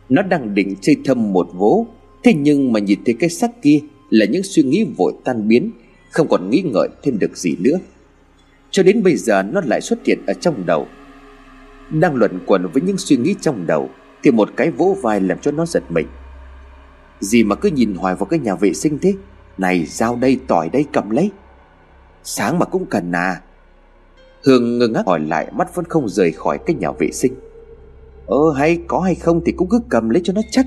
Nó 0.09 0.23
đang 0.23 0.55
định 0.55 0.75
chơi 0.81 0.97
thâm 1.05 1.33
một 1.33 1.49
vố, 1.53 1.87
Thế 2.23 2.35
nhưng 2.35 2.73
mà 2.73 2.81
nhìn 2.81 2.99
thấy 3.05 3.17
cái 3.21 3.31
xác 3.31 3.63
kia 3.63 3.81
Là 4.11 4.27
những 4.27 4.43
suy 4.43 4.63
nghĩ 4.63 4.87
vội 4.97 5.13
tan 5.25 5.49
biến, 5.49 5.71
Không 6.11 6.29
còn 6.29 6.51
nghĩ 6.51 6.63
ngợi 6.73 6.89
thêm 7.03 7.19
được 7.19 7.37
gì 7.37 7.57
nữa. 7.61 7.79
Cho 8.71 8.83
đến 8.83 9.03
bây 9.03 9.17
giờ 9.17 9.43
nó 9.43 9.61
lại 9.65 9.81
xuất 9.81 9.99
hiện 10.07 10.19
ở 10.27 10.33
trong 10.35 10.67
đầu. 10.67 10.87
Đang 11.91 12.15
luẩn 12.15 12.39
quẩn 12.47 12.67
với 12.73 12.83
những 12.83 12.99
suy 12.99 13.17
nghĩ 13.17 13.35
trong 13.41 13.67
đầu, 13.67 13.89
Thì 14.23 14.31
một 14.31 14.51
cái 14.57 14.71
vỗ 14.71 14.97
vai 15.03 15.21
làm 15.21 15.39
cho 15.39 15.51
nó 15.51 15.67
giật 15.67 15.83
mình. 15.89 16.07
Gì 17.21 17.45
mà 17.45 17.55
cứ 17.55 17.71
nhìn 17.71 17.95
hoài 17.95 18.15
vào 18.15 18.27
cái 18.27 18.39
nhà 18.39 18.55
vệ 18.55 18.73
sinh 18.73 18.99
thế? 18.99 19.15
Này, 19.59 19.87
dao 19.87 20.17
đây, 20.17 20.41
tỏi 20.47 20.69
đây, 20.69 20.85
cầm 20.93 21.11
lấy. 21.11 21.31
Sáng 22.23 22.59
mà 22.59 22.67
cũng 22.67 22.87
cần 22.87 23.13
à? 23.13 23.41
Hương 24.45 24.79
ngơ 24.79 24.89
ngác 24.89 25.07
hỏi 25.07 25.21
lại, 25.21 25.49
Mắt 25.53 25.75
vẫn 25.75 25.85
không 25.85 26.09
rời 26.09 26.33
khỏi 26.33 26.59
cái 26.67 26.77
nhà 26.77 26.91
vệ 26.91 27.11
sinh. 27.13 27.35
Ờ 28.27 28.53
hay 28.57 28.79
có 28.89 29.01
hay 29.01 29.15
không 29.15 29.41
thì 29.47 29.53
cũng 29.53 29.69
cứ 29.69 29.81
cầm 29.89 30.09
lấy 30.09 30.21
cho 30.25 30.33
nó 30.33 30.41
chắc. 30.51 30.67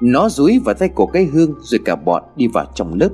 Nó 0.00 0.28
dúi 0.28 0.60
vào 0.64 0.74
tay 0.74 0.88
của 0.88 1.06
cái 1.06 1.24
hương, 1.24 1.54
Rồi 1.62 1.80
cả 1.84 1.96
bọn 1.96 2.22
đi 2.36 2.46
vào 2.46 2.66
trong 2.74 2.94
lớp. 2.94 3.10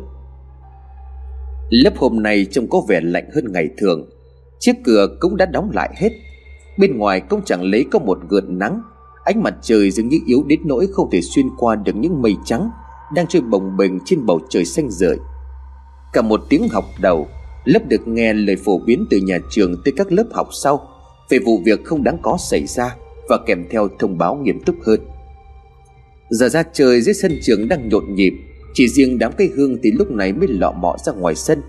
Lớp 1.70 1.92
hôm 1.96 2.22
nay 2.22 2.46
trông 2.50 2.68
có 2.70 2.80
vẻ 2.88 3.00
lạnh 3.00 3.30
hơn 3.34 3.52
ngày 3.52 3.68
thường. 3.78 4.10
Chiếc 4.58 4.76
cửa 4.84 5.06
cũng 5.20 5.36
đã 5.36 5.46
đóng 5.46 5.70
lại 5.70 5.90
hết. 5.96 6.10
Bên 6.78 6.98
ngoài 6.98 7.20
cũng 7.20 7.40
chẳng 7.44 7.62
lấy 7.62 7.84
có 7.90 7.98
một 7.98 8.18
gợn 8.28 8.58
nắng. 8.58 8.82
Ánh 9.24 9.42
mặt 9.42 9.54
trời 9.62 9.90
dường 9.90 10.08
như 10.08 10.18
yếu 10.26 10.44
đến 10.46 10.60
nỗi 10.64 10.86
không 10.92 11.10
thể 11.10 11.20
xuyên 11.20 11.46
qua 11.56 11.76
được 11.76 11.96
những 11.96 12.22
mây 12.22 12.36
trắng 12.44 12.70
Đang 13.14 13.26
trôi 13.26 13.42
bồng 13.42 13.76
bềnh 13.76 14.00
trên 14.04 14.26
bầu 14.26 14.40
trời 14.48 14.64
xanh 14.64 14.90
rời 14.90 15.16
Cả 16.12 16.22
một 16.22 16.40
tiếng 16.48 16.68
học 16.68 16.84
đầu, 17.00 17.26
Lớp 17.64 17.80
được 17.88 18.08
nghe 18.08 18.32
lời 18.32 18.56
phổ 18.56 18.78
biến 18.78 19.06
từ 19.10 19.16
nhà 19.16 19.38
trường 19.50 19.82
tới 19.84 19.92
các 19.96 20.12
lớp 20.12 20.24
học 20.32 20.48
sau 20.62 20.88
Về 21.30 21.38
vụ 21.38 21.60
việc 21.64 21.84
không 21.84 22.04
đáng 22.04 22.18
có 22.22 22.36
xảy 22.50 22.66
ra 22.66 22.96
Và 23.28 23.38
kèm 23.46 23.66
theo 23.70 23.88
thông 23.98 24.18
báo 24.18 24.34
nghiêm 24.34 24.60
túc 24.60 24.76
hơn. 24.86 25.00
Giờ 26.30 26.48
ra 26.48 26.62
trời 26.72 27.00
dưới 27.00 27.14
sân 27.14 27.38
trường 27.42 27.68
đang 27.68 27.88
nhộn 27.88 28.14
nhịp, 28.14 28.32
Chỉ 28.74 28.88
riêng 28.88 29.18
đám 29.18 29.32
cây 29.38 29.50
hương 29.56 29.76
thì 29.82 29.90
lúc 29.90 30.10
này 30.10 30.32
mới 30.32 30.48
lọ 30.48 30.72
mọ 30.72 30.96
ra 31.06 31.12
ngoài 31.12 31.34
sân 31.34 31.62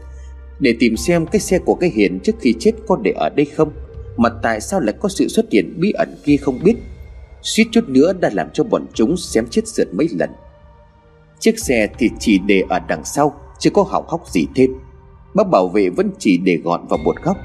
Để 0.60 0.76
tìm 0.80 0.98
xem 0.98 1.26
cái 1.26 1.40
xe 1.40 1.60
của 1.60 1.76
cái 1.76 1.90
hiền 1.90 2.20
trước 2.20 2.36
khi 2.40 2.54
chết 2.60 2.72
có 2.88 2.98
để 3.04 3.12
ở 3.12 3.30
đây 3.30 3.46
không. 3.46 3.72
Mà 4.20 4.30
tại 4.42 4.62
sao 4.62 4.80
lại 4.80 4.96
có 5.00 5.10
sự 5.10 5.28
xuất 5.28 5.46
hiện 5.52 5.74
bí 5.78 5.92
ẩn 5.92 6.16
kia 6.24 6.38
không 6.38 6.60
biết? 6.64 6.76
Suýt 7.42 7.68
chút 7.72 7.90
nữa 7.90 8.14
đã 8.14 8.30
làm 8.34 8.50
cho 8.54 8.64
bọn 8.64 8.86
chúng 8.94 9.18
xém 9.18 9.48
chết 9.50 9.68
sượt 9.68 9.88
mấy 9.94 10.08
lần. 10.20 10.30
Chiếc 11.40 11.60
xe 11.60 11.88
thì 11.98 12.10
chỉ 12.20 12.40
để 12.48 12.64
ở 12.70 12.80
đằng 12.80 13.06
sau, 13.06 13.34
Chưa 13.60 13.70
có 13.70 13.84
hỏng 13.84 14.06
hóc 14.08 14.28
gì 14.30 14.48
thêm. 14.56 14.72
Bác 15.34 15.48
bảo 15.48 15.68
vệ 15.68 15.90
vẫn 15.90 16.12
chỉ 16.20 16.38
để 16.38 16.58
gọn 16.64 16.88
vào 16.88 17.00
một 17.04 17.16
góc. 17.24 17.38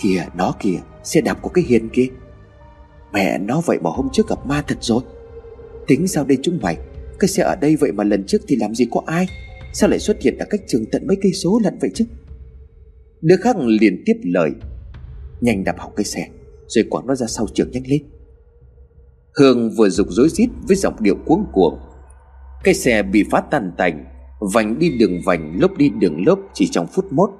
Kìa, 0.00 0.26
nó 0.36 0.52
kìa, 0.60 0.78
Xe 1.04 1.20
đạp 1.20 1.42
của 1.42 1.48
cái 1.48 1.64
hiền 1.68 1.88
kia. 1.88 2.06
Mẹ 3.12 3.38
nó 3.38 3.62
vậy 3.66 3.78
mà 3.82 3.90
hôm 3.90 4.08
trước 4.12 4.28
gặp 4.28 4.46
ma 4.46 4.62
thật 4.68 4.78
rồi. 4.80 5.02
Tính 5.86 6.08
sao 6.08 6.24
đây 6.24 6.38
chúng 6.42 6.58
mày? 6.62 6.76
Cái 7.18 7.28
xe 7.28 7.42
ở 7.42 7.56
đây 7.56 7.76
vậy 7.76 7.92
mà 7.92 8.04
lần 8.04 8.24
trước 8.26 8.42
thì 8.48 8.56
làm 8.56 8.74
gì 8.74 8.86
có 8.90 9.02
ai? 9.06 9.26
Sao 9.72 9.90
lại 9.90 9.98
xuất 9.98 10.22
hiện 10.22 10.38
ở 10.38 10.46
cách 10.50 10.60
trường 10.66 10.84
tận 10.92 11.06
mấy 11.06 11.16
cây 11.22 11.32
số 11.32 11.60
lận 11.64 11.78
vậy 11.80 11.90
chứ? 11.94 12.04
Đứa 13.20 13.36
khác 13.36 13.56
liền 13.58 14.02
tiếp 14.06 14.16
lời. 14.22 14.50
Nhanh 15.40 15.64
đạp 15.64 15.74
hỏng 15.78 15.92
cái 15.96 16.04
xe, 16.04 16.28
Rồi 16.66 16.84
quẳng 16.90 17.06
nó 17.06 17.14
ra 17.14 17.26
sau 17.26 17.46
trường 17.54 17.70
nhanh 17.70 17.82
lên. 17.86 18.02
Hương 19.38 19.70
vừa 19.70 19.88
dục 19.88 20.06
rối 20.10 20.28
rít 20.28 20.48
với 20.68 20.76
giọng 20.76 20.94
điệu 21.00 21.14
cuống 21.26 21.46
cuồng. 21.52 21.78
Cái 22.64 22.74
xe 22.74 23.02
bị 23.02 23.24
phá 23.30 23.40
tan 23.40 23.72
tành, 23.76 24.04
Vành 24.40 24.78
đi 24.78 24.98
đường 24.98 25.20
vành, 25.24 25.60
lốp 25.60 25.76
đi 25.76 25.88
đường 25.88 26.26
lốp 26.26 26.38
chỉ 26.54 26.68
trong 26.70 26.86
phút 26.86 27.04
mốt. 27.10 27.30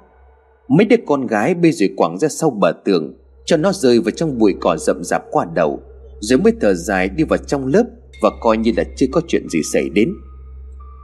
Mấy 0.67 0.85
đứa 0.85 0.95
con 1.07 1.27
gái 1.27 1.53
bê 1.53 1.71
rồi 1.71 1.89
quẳng 1.97 2.17
ra 2.17 2.27
sau 2.27 2.49
bờ 2.49 2.71
tường, 2.85 3.17
Cho 3.45 3.57
nó 3.57 3.71
rơi 3.73 3.99
vào 3.99 4.11
trong 4.11 4.37
bụi 4.37 4.55
cỏ 4.61 4.77
rậm 4.77 5.03
rạp 5.03 5.23
qua 5.31 5.45
đầu, 5.55 5.79
Rồi 6.19 6.39
mới 6.39 6.53
thở 6.61 6.73
dài 6.73 7.09
đi 7.09 7.23
vào 7.23 7.37
trong 7.37 7.67
lớp 7.67 7.83
Và 8.21 8.29
coi 8.41 8.57
như 8.57 8.71
là 8.77 8.83
chưa 8.97 9.05
có 9.11 9.21
chuyện 9.27 9.49
gì 9.49 9.59
xảy 9.73 9.89
đến. 9.89 10.13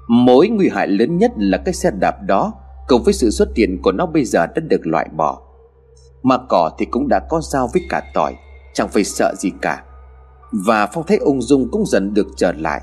Mối 0.08 0.48
nguy 0.48 0.70
hại 0.70 0.88
lớn 0.88 1.18
nhất 1.18 1.32
là 1.38 1.58
cái 1.66 1.74
xe 1.74 1.92
đạp 2.00 2.16
đó 2.28 2.54
Cùng 2.88 3.04
với 3.04 3.14
sự 3.14 3.30
xuất 3.30 3.50
hiện 3.56 3.80
của 3.84 3.92
nó 3.92 4.06
bây 4.06 4.26
giờ 4.26 4.46
đã 4.46 4.62
được 4.70 4.88
loại 4.88 5.10
bỏ. 5.18 5.42
Mà 6.24 6.38
cỏ 6.50 6.72
thì 6.78 6.86
cũng 6.86 7.08
đã 7.08 7.20
có 7.30 7.42
dao 7.42 7.70
với 7.74 7.82
cả 7.90 8.04
tỏi, 8.14 8.36
Chẳng 8.74 8.90
phải 8.90 9.04
sợ 9.04 9.34
gì 9.38 9.52
cả. 9.62 9.84
Và 10.66 10.88
phong 10.88 11.04
thấy 11.08 11.18
ung 11.18 11.42
dung 11.42 11.70
cũng 11.72 11.86
dần 11.86 12.14
được 12.14 12.28
trở 12.38 12.52
lại. 12.52 12.82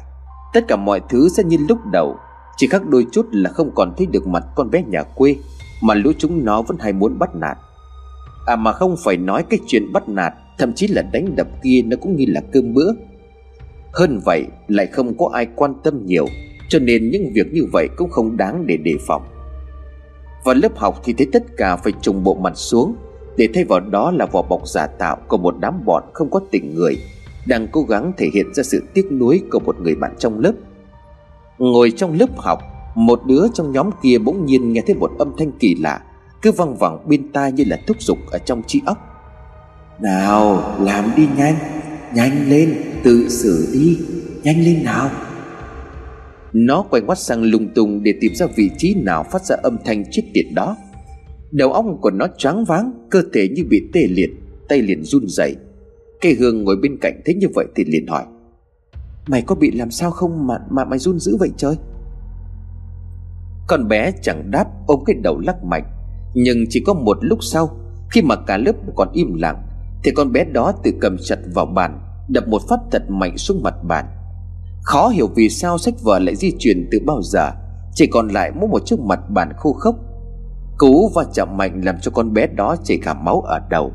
Tất 0.52 0.64
cả 0.68 0.76
mọi 0.76 1.00
thứ 1.08 1.28
sẽ 1.28 1.44
như 1.44 1.56
lúc 1.68 1.78
đầu, 1.92 2.16
chỉ 2.56 2.66
khác 2.66 2.82
đôi 2.88 3.06
chút 3.12 3.26
là 3.32 3.50
không 3.50 3.70
còn 3.74 3.94
thấy 3.96 4.06
được 4.06 4.26
mặt 4.26 4.44
con 4.54 4.70
bé 4.70 4.82
nhà 4.82 5.02
quê, 5.02 5.36
Mà 5.82 5.94
lũ 5.94 6.12
chúng 6.18 6.44
nó 6.44 6.62
vẫn 6.62 6.78
hay 6.80 6.92
muốn 6.92 7.18
bắt 7.18 7.34
nạt. 7.34 7.58
À 8.46 8.56
mà 8.56 8.72
không 8.72 8.96
phải 9.04 9.16
nói 9.16 9.44
cái 9.50 9.60
chuyện 9.66 9.92
bắt 9.92 10.08
nạt, 10.08 10.32
Thậm 10.58 10.72
chí 10.74 10.86
là 10.88 11.02
đánh 11.02 11.36
đập 11.36 11.46
kia 11.62 11.82
nó 11.84 11.96
cũng 12.00 12.16
như 12.16 12.24
là 12.28 12.40
cơm 12.52 12.74
bữa. 12.74 12.92
Hơn 13.92 14.20
vậy, 14.24 14.46
lại 14.68 14.86
không 14.86 15.18
có 15.18 15.30
ai 15.34 15.46
quan 15.56 15.74
tâm 15.84 16.06
nhiều, 16.06 16.26
Cho 16.68 16.78
nên 16.78 17.10
những 17.10 17.32
việc 17.34 17.52
như 17.52 17.62
vậy 17.72 17.88
cũng 17.96 18.10
không 18.10 18.36
đáng 18.36 18.66
để 18.66 18.76
đề 18.76 18.94
phòng. 19.06 19.22
Vào 20.44 20.54
lớp 20.54 20.76
học 20.76 21.00
thì 21.04 21.12
thấy 21.12 21.26
tất 21.32 21.42
cả 21.56 21.76
phải 21.76 21.92
trùng 22.02 22.24
bộ 22.24 22.34
mặt 22.34 22.52
xuống 22.54 22.96
để 23.36 23.48
thay 23.54 23.64
vào 23.64 23.80
đó 23.80 24.10
là 24.10 24.26
vỏ 24.26 24.42
bọc 24.42 24.68
giả 24.68 24.86
tạo 24.86 25.16
của 25.28 25.36
một 25.36 25.54
đám 25.60 25.84
bọn 25.84 26.02
không 26.12 26.30
có 26.30 26.40
tình 26.50 26.74
người, 26.74 26.96
Đang 27.46 27.68
cố 27.72 27.82
gắng 27.82 28.12
thể 28.16 28.28
hiện 28.34 28.54
ra 28.54 28.62
sự 28.62 28.82
tiếc 28.94 29.12
nuối 29.12 29.42
của 29.50 29.58
một 29.58 29.80
người 29.80 29.94
bạn 29.94 30.14
trong 30.18 30.38
lớp. 30.38 30.52
Ngồi 31.58 31.92
trong 31.96 32.18
lớp 32.18 32.38
học, 32.38 32.60
Một 32.94 33.20
đứa 33.26 33.46
trong 33.54 33.72
nhóm 33.72 33.90
kia 34.02 34.18
bỗng 34.18 34.46
nhiên 34.46 34.72
nghe 34.72 34.82
thấy 34.86 34.96
một 34.96 35.10
âm 35.18 35.32
thanh 35.38 35.52
kỳ 35.52 35.74
lạ, 35.74 36.00
Cứ 36.42 36.52
văng 36.52 36.76
vẳng 36.76 36.98
bên 37.08 37.32
tai 37.32 37.52
như 37.52 37.64
là 37.66 37.78
thúc 37.86 38.02
giục 38.02 38.18
ở 38.30 38.38
trong 38.38 38.62
trí 38.66 38.80
óc. 38.86 38.98
Nào, 40.00 40.74
làm 40.80 41.10
đi 41.16 41.28
nhanh 41.36 41.54
Nhanh 42.14 42.50
lên, 42.50 42.74
tự 43.02 43.28
xử 43.28 43.68
đi, 43.72 43.98
Nhanh 44.42 44.64
lên 44.64 44.84
nào. 44.84 45.10
Nó 46.52 46.84
quay 46.90 47.02
ngoắt 47.02 47.18
sang 47.18 47.42
lung 47.42 47.68
tung 47.74 48.02
để 48.02 48.14
tìm 48.20 48.34
ra 48.34 48.46
vị 48.56 48.70
trí 48.78 48.94
nào 48.94 49.24
phát 49.30 49.44
ra 49.44 49.56
âm 49.62 49.76
thanh 49.84 50.04
chết 50.10 50.22
tiệt 50.34 50.44
đó. 50.54 50.76
Đầu 51.50 51.72
óc 51.72 51.84
của 52.00 52.10
nó 52.10 52.26
choáng 52.38 52.64
váng, 52.64 52.92
Cơ 53.10 53.22
thể 53.32 53.48
như 53.48 53.64
bị 53.70 53.88
tê 53.92 54.06
liệt, 54.08 54.30
Tay 54.68 54.82
liền 54.82 55.04
run 55.04 55.24
rẩy. 55.28 55.56
Cây 56.20 56.34
hương 56.34 56.64
ngồi 56.64 56.76
bên 56.76 56.98
cạnh 57.00 57.20
thấy 57.24 57.34
như 57.34 57.46
vậy 57.54 57.66
thì 57.76 57.84
liền 57.84 58.06
hỏi, 58.06 58.24
Mày 59.26 59.42
có 59.42 59.54
bị 59.54 59.70
làm 59.70 59.90
sao 59.90 60.10
không? 60.10 60.46
Mà 60.46 60.58
mà 60.70 60.84
mày 60.84 60.98
run 60.98 61.18
dữ 61.18 61.36
vậy 61.36 61.50
trời? 61.56 61.76
Con 63.68 63.88
bé 63.88 64.12
chẳng 64.22 64.50
đáp, 64.50 64.66
ôm 64.86 65.00
cái 65.06 65.16
đầu 65.22 65.38
lắc 65.38 65.64
mạnh. 65.64 65.84
Nhưng 66.34 66.64
chỉ 66.68 66.82
có 66.86 66.94
một 66.94 67.18
lúc 67.20 67.38
sau, 67.42 67.68
Khi 68.10 68.22
mà 68.22 68.36
cả 68.36 68.56
lớp 68.56 68.72
còn 68.96 69.08
im 69.12 69.34
lặng, 69.34 69.62
Thì 70.04 70.10
con 70.10 70.32
bé 70.32 70.44
đó 70.44 70.72
tự 70.82 70.90
cầm 71.00 71.16
chặt 71.24 71.38
vào 71.54 71.66
bàn, 71.66 72.00
Đập 72.28 72.48
một 72.48 72.62
phát 72.68 72.80
thật 72.90 73.02
mạnh 73.08 73.38
xuống 73.38 73.62
mặt 73.62 73.74
bàn. 73.88 74.06
Khó 74.82 75.08
hiểu 75.08 75.26
vì 75.34 75.48
sao 75.48 75.78
sách 75.78 75.94
vở 76.02 76.18
lại 76.18 76.36
di 76.36 76.52
chuyển 76.58 76.88
từ 76.92 76.98
bao 77.06 77.22
giờ, 77.22 77.50
Chỉ 77.94 78.06
còn 78.06 78.28
lại 78.28 78.52
mỗi 78.54 78.68
một 78.68 78.86
chiếc 78.86 79.00
mặt 79.00 79.20
bàn 79.30 79.52
khô 79.56 79.72
khốc. 79.72 80.09
Cú 80.80 81.10
và 81.14 81.24
chạm 81.34 81.56
mạnh 81.56 81.80
làm 81.84 81.96
cho 82.02 82.10
con 82.10 82.32
bé 82.32 82.46
đó 82.46 82.76
chảy 82.84 82.98
cả 83.02 83.14
máu 83.14 83.40
ở 83.40 83.60
đầu. 83.70 83.92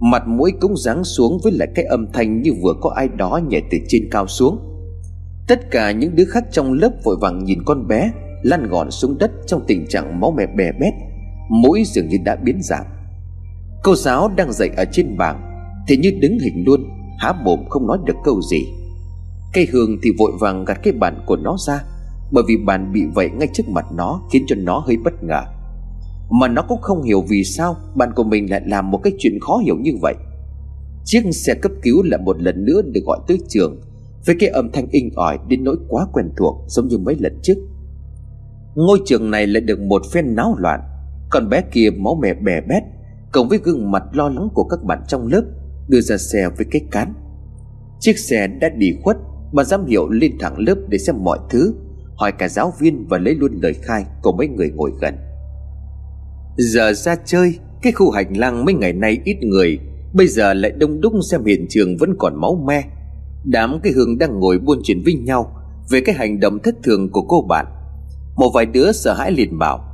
Mặt 0.00 0.22
mũi 0.26 0.52
cũng 0.60 0.76
giáng 0.76 1.04
xuống 1.04 1.38
với 1.44 1.52
lại 1.52 1.68
cái 1.74 1.84
âm 1.84 2.06
thanh 2.12 2.42
như 2.42 2.52
vừa 2.62 2.72
có 2.80 2.90
ai 2.96 3.08
đó 3.08 3.40
nhảy 3.48 3.62
từ 3.70 3.78
trên 3.88 4.02
cao 4.10 4.26
xuống. 4.26 4.58
Tất 5.48 5.70
cả 5.70 5.92
những 5.92 6.16
đứa 6.16 6.24
khác 6.24 6.44
trong 6.52 6.72
lớp 6.72 6.90
vội 7.04 7.16
vàng 7.20 7.44
nhìn 7.44 7.62
con 7.64 7.88
bé, 7.88 8.12
Lăn 8.42 8.68
gọn 8.68 8.90
xuống 8.90 9.18
đất 9.18 9.30
trong 9.46 9.64
tình 9.66 9.86
trạng 9.88 10.20
máu 10.20 10.34
mẹ 10.36 10.46
bè 10.56 10.72
bét. 10.80 10.92
Mũi 11.50 11.84
dường 11.86 12.08
như 12.08 12.16
đã 12.24 12.36
biến 12.36 12.58
dạng. 12.62 12.86
Cô 13.82 13.94
giáo 13.94 14.30
đang 14.36 14.52
dạy 14.52 14.70
ở 14.76 14.84
trên 14.92 15.16
bảng, 15.16 15.42
Thì 15.88 15.96
như 15.96 16.10
đứng 16.20 16.38
hình 16.38 16.64
luôn, 16.66 16.80
Há 17.18 17.32
mồm 17.44 17.68
không 17.68 17.86
nói 17.86 17.98
được 18.04 18.16
câu 18.24 18.42
gì. 18.42 18.66
Cây 19.52 19.66
hương 19.72 19.98
thì 20.02 20.10
vội 20.18 20.32
vàng 20.40 20.64
gạt 20.64 20.80
cái 20.82 20.92
bàn 20.92 21.22
của 21.26 21.36
nó 21.36 21.56
ra, 21.66 21.82
Bởi 22.32 22.44
vì 22.48 22.56
bàn 22.66 22.92
bị 22.92 23.02
vậy 23.14 23.30
ngay 23.30 23.48
trước 23.54 23.68
mặt 23.68 23.84
nó 23.96 24.22
Khiến 24.32 24.44
cho 24.46 24.56
nó 24.58 24.78
hơi 24.78 24.96
bất 24.96 25.24
ngờ. 25.24 25.42
Mà 26.40 26.48
nó 26.48 26.62
cũng 26.62 26.80
không 26.80 27.02
hiểu 27.02 27.24
vì 27.28 27.44
sao 27.44 27.76
Bạn 27.94 28.12
của 28.16 28.24
mình 28.24 28.50
lại 28.50 28.62
làm 28.66 28.90
một 28.90 29.00
cái 29.02 29.12
chuyện 29.18 29.38
khó 29.40 29.56
hiểu 29.56 29.76
như 29.80 29.90
vậy. 30.00 30.14
Chiếc 31.04 31.22
xe 31.32 31.54
cấp 31.54 31.72
cứu 31.82 32.02
lại 32.02 32.20
một 32.24 32.42
lần 32.42 32.64
nữa 32.64 32.82
được 32.82 33.00
gọi 33.06 33.18
tới 33.28 33.38
trường. 33.48 33.80
Với 34.26 34.36
cái 34.38 34.48
âm 34.48 34.72
thanh 34.72 34.88
inh 34.90 35.10
ỏi 35.14 35.38
đến 35.48 35.64
nỗi 35.64 35.76
quá 35.88 36.06
quen 36.12 36.30
thuộc, 36.36 36.64
Giống 36.66 36.88
như 36.88 36.98
mấy 36.98 37.16
lần 37.20 37.38
trước. 37.42 37.54
Ngôi 38.74 38.98
trường 39.04 39.30
này 39.30 39.46
lại 39.46 39.60
được 39.60 39.80
một 39.80 40.02
phen 40.12 40.34
náo 40.34 40.54
loạn. 40.58 40.80
Còn 41.30 41.48
bé 41.48 41.62
kia 41.72 41.90
máu 41.90 42.18
mẹ 42.22 42.34
bè 42.34 42.60
bét, 42.60 42.82
Cộng 43.32 43.48
với 43.48 43.58
gương 43.62 43.90
mặt 43.90 44.02
lo 44.12 44.28
lắng 44.28 44.48
của 44.54 44.64
các 44.64 44.84
bạn 44.84 45.02
trong 45.08 45.26
lớp, 45.26 45.42
Đưa 45.88 46.00
ra 46.00 46.16
xe 46.16 46.48
với 46.56 46.66
cái 46.70 46.82
cán. 46.90 47.14
Chiếc 48.00 48.18
xe 48.18 48.46
đã 48.46 48.68
đi 48.68 48.92
khuất 49.02 49.16
Bà 49.52 49.64
giám 49.64 49.86
hiệu 49.86 50.08
lên 50.08 50.32
thẳng 50.40 50.58
lớp 50.58 50.74
để 50.88 50.98
xem 50.98 51.16
mọi 51.24 51.38
thứ. 51.50 51.74
Hỏi 52.16 52.32
cả 52.32 52.48
giáo 52.48 52.72
viên 52.78 53.06
và 53.08 53.18
lấy 53.18 53.34
luôn 53.34 53.52
lời 53.62 53.74
khai 53.82 54.04
Của 54.22 54.32
mấy 54.32 54.48
người 54.48 54.70
ngồi 54.70 54.92
gần. 55.00 55.14
Giờ 56.56 56.92
ra 56.92 57.16
chơi, 57.24 57.58
Cái 57.82 57.92
khu 57.92 58.10
hành 58.10 58.36
lang 58.36 58.64
mấy 58.64 58.74
ngày 58.74 58.92
nay 58.92 59.18
ít 59.24 59.36
người. 59.42 59.78
Bây 60.14 60.26
giờ 60.26 60.54
lại 60.54 60.70
đông 60.70 61.00
đúc 61.00 61.12
xem 61.30 61.44
hiện 61.44 61.66
trường 61.68 61.96
vẫn 61.96 62.14
còn 62.18 62.40
máu 62.40 62.64
me. 62.66 62.84
Đám 63.44 63.80
cái 63.82 63.92
hương 63.92 64.18
đang 64.18 64.40
ngồi 64.40 64.58
buôn 64.58 64.80
chuyện 64.84 65.02
với 65.04 65.14
nhau 65.14 65.56
Về 65.90 66.00
cái 66.00 66.14
hành 66.14 66.40
động 66.40 66.58
thất 66.58 66.74
thường 66.82 67.10
của 67.10 67.22
cô 67.22 67.46
bạn. 67.48 67.66
Một 68.36 68.50
vài 68.54 68.66
đứa 68.66 68.92
sợ 68.92 69.14
hãi 69.14 69.32
liền 69.32 69.58
bảo, 69.58 69.84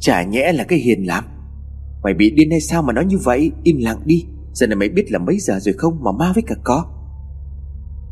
Chả 0.00 0.22
nhẽ 0.22 0.52
là 0.52 0.64
cái 0.64 0.78
hiền 0.78 1.06
lắm. 1.06 1.24
Mày 2.02 2.14
bị 2.14 2.30
điên 2.30 2.50
hay 2.50 2.60
sao 2.60 2.82
mà 2.82 2.92
nói 2.92 3.04
như 3.04 3.18
vậy? 3.24 3.52
Im 3.62 3.76
lặng 3.80 4.00
đi. 4.04 4.26
Giờ 4.52 4.66
này 4.66 4.76
mày 4.76 4.88
biết 4.88 5.12
là 5.12 5.18
mấy 5.18 5.38
giờ 5.38 5.58
rồi 5.60 5.74
không 5.78 6.04
mà 6.04 6.12
ma 6.12 6.32
với 6.34 6.42
cả 6.46 6.54
có. 6.64 6.84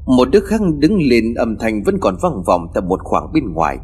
Một 0.06 0.28
đứa 0.32 0.40
khác 0.40 0.60
đứng 0.78 0.98
lên 1.02 1.34
âm 1.34 1.56
thanh 1.58 1.82
vẫn 1.82 1.98
còn 2.00 2.16
vang 2.22 2.42
vọng 2.46 2.66
tại 2.74 2.82
một 2.82 3.00
khoảng 3.02 3.32
bên 3.32 3.52
ngoài. 3.52 3.78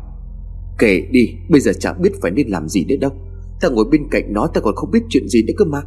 Kể 0.78 1.02
đi, 1.10 1.34
Bây 1.48 1.60
giờ 1.60 1.72
chẳng 1.80 2.02
biết 2.02 2.10
phải 2.22 2.30
nên 2.30 2.48
làm 2.48 2.68
gì 2.68 2.84
nữa 2.84 2.96
đâu. 3.00 3.12
Ta 3.60 3.68
ngồi 3.68 3.84
bên 3.90 4.08
cạnh 4.10 4.32
nó, 4.32 4.46
ta 4.46 4.60
còn 4.60 4.74
không 4.74 4.90
biết 4.90 5.02
chuyện 5.08 5.28
gì 5.28 5.42
nữa 5.42 5.54
cơ 5.56 5.64
mà. 5.64 5.82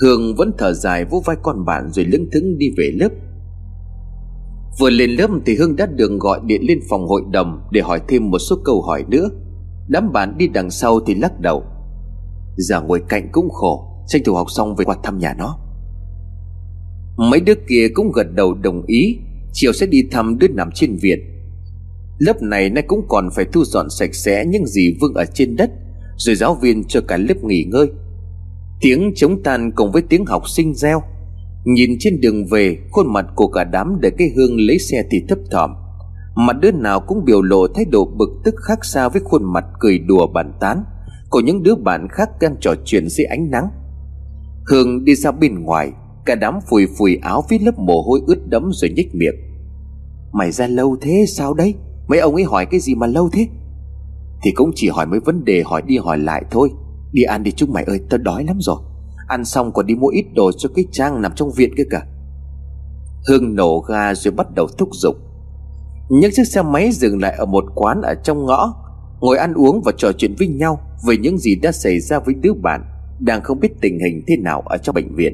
Hương 0.00 0.34
vẫn 0.36 0.52
thở 0.58 0.72
dài 0.72 1.04
vỗ 1.04 1.22
vai 1.26 1.36
con 1.42 1.64
bạn 1.64 1.90
rồi 1.92 2.04
lững 2.04 2.30
thững 2.32 2.58
đi 2.58 2.66
về 2.78 2.90
lớp. 2.94 3.08
Vừa 4.80 4.90
lên 4.90 5.10
lớp 5.10 5.30
thì 5.46 5.56
Hương 5.56 5.76
đã 5.76 5.86
được 5.86 6.10
gọi 6.20 6.40
điện 6.44 6.62
lên 6.68 6.80
phòng 6.90 7.08
hội 7.08 7.22
đồng 7.30 7.60
Để 7.70 7.80
hỏi 7.80 8.00
thêm 8.08 8.30
một 8.30 8.38
số 8.38 8.56
câu 8.64 8.82
hỏi 8.82 9.04
nữa. 9.08 9.28
Đám 9.88 10.12
bạn 10.12 10.38
đi 10.38 10.48
đằng 10.48 10.70
sau 10.70 11.00
thì 11.00 11.14
lắc 11.14 11.40
đầu. 11.40 11.64
Giờ 12.56 12.80
ngồi 12.80 13.02
cạnh 13.08 13.28
cũng 13.32 13.50
khổ, 13.50 13.88
Tranh 14.06 14.22
thủ 14.24 14.34
học 14.34 14.46
xong 14.50 14.76
về 14.76 14.84
qua 14.84 14.96
thăm 15.02 15.18
nhà 15.18 15.34
nó. 15.38 15.58
Mấy 17.16 17.40
đứa 17.40 17.54
kia 17.68 17.88
cũng 17.94 18.12
gật 18.12 18.26
đầu 18.34 18.54
đồng 18.54 18.82
ý 18.86 19.18
Chiều 19.52 19.72
sẽ 19.72 19.86
đi 19.86 20.02
thăm 20.10 20.38
đứa 20.38 20.48
nằm 20.48 20.70
trên 20.74 20.96
viện 20.96 21.20
Lớp 22.18 22.42
này 22.42 22.70
nay 22.70 22.84
cũng 22.86 23.06
còn 23.08 23.28
phải 23.36 23.44
thu 23.52 23.64
dọn 23.64 23.90
sạch 23.90 24.14
sẽ 24.14 24.44
những 24.46 24.66
gì 24.66 24.96
vương 25.00 25.14
ở 25.14 25.24
trên 25.34 25.56
đất. 25.56 25.70
Rồi 26.24 26.36
giáo 26.36 26.54
viên 26.54 26.84
cho 26.84 27.00
cả 27.08 27.16
lớp 27.16 27.44
nghỉ 27.44 27.64
ngơi. 27.64 27.86
Tiếng 28.80 29.12
chống 29.16 29.42
tan 29.42 29.72
cùng 29.74 29.92
với 29.92 30.02
tiếng 30.02 30.26
học 30.26 30.48
sinh 30.48 30.74
reo. 30.74 31.02
Nhìn 31.64 31.90
trên 31.98 32.20
đường 32.20 32.46
về, 32.46 32.78
Khuôn 32.90 33.12
mặt 33.12 33.26
của 33.34 33.46
cả 33.48 33.64
đám 33.64 33.98
để 34.00 34.10
cái 34.18 34.28
hương 34.36 34.60
lấy 34.60 34.78
xe 34.78 35.02
thì 35.10 35.18
thấp 35.28 35.38
thỏm. 35.50 35.70
Mặt 36.36 36.56
đứa 36.60 36.70
nào 36.70 37.00
cũng 37.00 37.24
biểu 37.24 37.42
lộ 37.42 37.66
thái 37.74 37.84
độ 37.84 38.04
bực 38.04 38.28
tức 38.44 38.54
khác 38.68 38.84
xa 38.84 39.08
với 39.08 39.22
khuôn 39.24 39.52
mặt 39.52 39.64
cười 39.80 39.98
đùa 39.98 40.26
bàn 40.26 40.52
tán 40.60 40.84
Của 41.30 41.40
những 41.40 41.62
đứa 41.62 41.74
bạn 41.74 42.08
khác 42.10 42.30
đang 42.40 42.56
trò 42.60 42.74
chuyện 42.84 43.08
dưới 43.08 43.24
ánh 43.24 43.50
nắng. 43.50 43.68
Hương 44.70 45.04
đi 45.04 45.14
ra 45.14 45.30
bên 45.30 45.62
ngoài, 45.62 45.92
Cả 46.24 46.34
đám 46.34 46.58
phùi 46.70 46.86
phùi 46.98 47.18
áo 47.22 47.44
với 47.50 47.58
lớp 47.58 47.78
mồ 47.78 48.02
hôi 48.02 48.20
ướt 48.26 48.46
đẫm 48.46 48.70
rồi 48.72 48.90
nhếch 48.96 49.14
miệng. 49.14 49.34
Mày 50.32 50.52
ra 50.52 50.66
lâu 50.66 50.96
thế, 51.00 51.24
sao 51.28 51.54
đấy? 51.54 51.74
Mấy 52.08 52.18
ông 52.18 52.34
ấy 52.34 52.44
hỏi 52.44 52.66
cái 52.66 52.80
gì 52.80 52.94
mà 52.94 53.06
lâu 53.06 53.28
thế? 53.32 53.48
Thì 54.42 54.52
cũng 54.52 54.70
chỉ 54.74 54.88
hỏi 54.88 55.06
mấy 55.06 55.20
vấn 55.20 55.44
đề 55.44 55.62
hỏi 55.66 55.82
đi 55.82 55.98
hỏi 55.98 56.18
lại 56.18 56.44
thôi. 56.50 56.70
Đi 57.12 57.22
ăn 57.22 57.42
đi 57.42 57.50
chúng 57.50 57.72
mày 57.72 57.84
ơi, 57.84 58.00
tao 58.10 58.18
đói 58.18 58.44
lắm 58.44 58.58
rồi. 58.60 58.76
Ăn 59.28 59.44
xong 59.44 59.72
còn 59.72 59.86
đi 59.86 59.94
mua 59.94 60.08
ít 60.08 60.24
đồ 60.34 60.52
cho 60.52 60.68
cái 60.74 60.84
trang 60.92 61.22
nằm 61.22 61.32
trong 61.36 61.50
viện 61.56 61.74
kia 61.76 61.84
cả 61.90 62.06
Hương 63.28 63.54
nổ 63.54 63.80
ga 63.80 64.14
rồi 64.14 64.34
bắt 64.34 64.46
đầu 64.54 64.66
thúc 64.78 64.88
giục. 64.92 65.16
Những 66.10 66.30
chiếc 66.34 66.44
xe 66.44 66.62
máy 66.62 66.90
dừng 66.92 67.20
lại 67.20 67.34
ở 67.38 67.46
một 67.46 67.64
quán 67.74 68.02
ở 68.02 68.14
trong 68.24 68.46
ngõ, 68.46 68.74
Ngồi 69.20 69.38
ăn 69.38 69.54
uống 69.54 69.82
và 69.84 69.92
trò 69.98 70.12
chuyện 70.12 70.34
với 70.38 70.48
nhau 70.48 70.80
Về 71.06 71.16
những 71.16 71.38
gì 71.38 71.54
đã 71.54 71.72
xảy 71.72 72.00
ra 72.00 72.18
với 72.18 72.34
đứa 72.34 72.52
bạn 72.52 72.84
Đang 73.20 73.42
không 73.42 73.60
biết 73.60 73.68
tình 73.80 73.98
hình 73.98 74.24
thế 74.26 74.36
nào 74.36 74.60
ở 74.60 74.76
trong 74.78 74.94
bệnh 74.94 75.14
viện. 75.14 75.32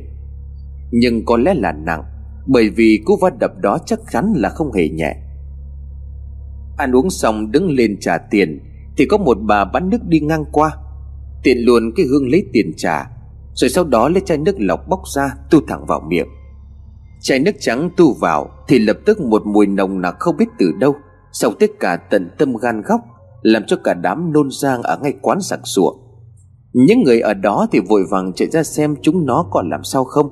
Nhưng 0.91 1.25
có 1.25 1.37
lẽ 1.37 1.55
là 1.55 1.73
nặng, 1.73 2.03
Bởi 2.47 2.71
vì 2.71 3.03
cú 3.05 3.17
va 3.23 3.31
đập 3.41 3.51
đó 3.61 3.79
chắc 3.87 3.99
chắn 4.11 4.33
là 4.37 4.49
không 4.49 4.73
hề 4.73 4.89
nhẹ. 4.89 5.17
Ăn 6.77 6.97
uống 6.97 7.11
xong 7.11 7.51
đứng 7.51 7.71
lên 7.71 7.97
trả 8.01 8.19
tiền 8.19 8.61
thì 8.99 9.07
có 9.07 9.19
một 9.19 9.39
bà 9.41 9.65
bán 9.65 9.89
nước 9.91 9.99
đi 10.07 10.21
ngang 10.21 10.45
qua. 10.53 10.71
Tiện 11.43 11.59
luôn 11.59 11.83
cái 11.97 12.07
hương 12.07 12.31
lấy 12.31 12.45
tiền 12.53 12.73
trả 12.77 13.05
Rồi 13.55 13.71
sau 13.71 13.85
đó 13.85 14.09
lấy 14.09 14.23
chai 14.27 14.39
nước 14.39 14.57
lọc 14.59 14.89
bóc 14.89 15.01
ra, 15.15 15.35
Tu 15.51 15.61
thẳng 15.69 15.87
vào 15.87 16.01
miệng. 16.09 16.29
Chai 17.21 17.39
nước 17.39 17.55
trắng 17.61 17.91
tu 17.97 18.15
vào 18.21 18.51
Thì 18.69 18.79
lập 18.79 18.99
tức 19.07 19.21
một 19.21 19.43
mùi 19.47 19.67
nồng 19.67 20.01
nặc 20.01 20.15
không 20.19 20.37
biết 20.37 20.49
từ 20.59 20.73
đâu, 20.81 20.95
Sau 21.33 21.51
tất 21.61 21.71
cả 21.81 21.97
tận 21.97 22.31
tâm 22.39 22.57
gan 22.57 22.83
góc, 22.83 23.01
Làm 23.43 23.63
cho 23.67 23.77
cả 23.85 23.95
đám 23.95 24.33
nôn 24.33 24.49
giang 24.51 24.83
ở 24.83 24.99
ngay 25.03 25.13
quán 25.23 25.41
sặc 25.41 25.61
sụa. 25.65 25.93
Những 26.73 27.03
người 27.03 27.21
ở 27.21 27.35
đó 27.35 27.67
thì 27.73 27.81
vội 27.89 28.03
vàng 28.11 28.33
chạy 28.33 28.49
ra 28.49 28.63
xem 28.63 28.95
chúng 29.03 29.27
nó 29.27 29.47
còn 29.51 29.71
làm 29.71 29.85
sao 29.85 30.05
không, 30.05 30.27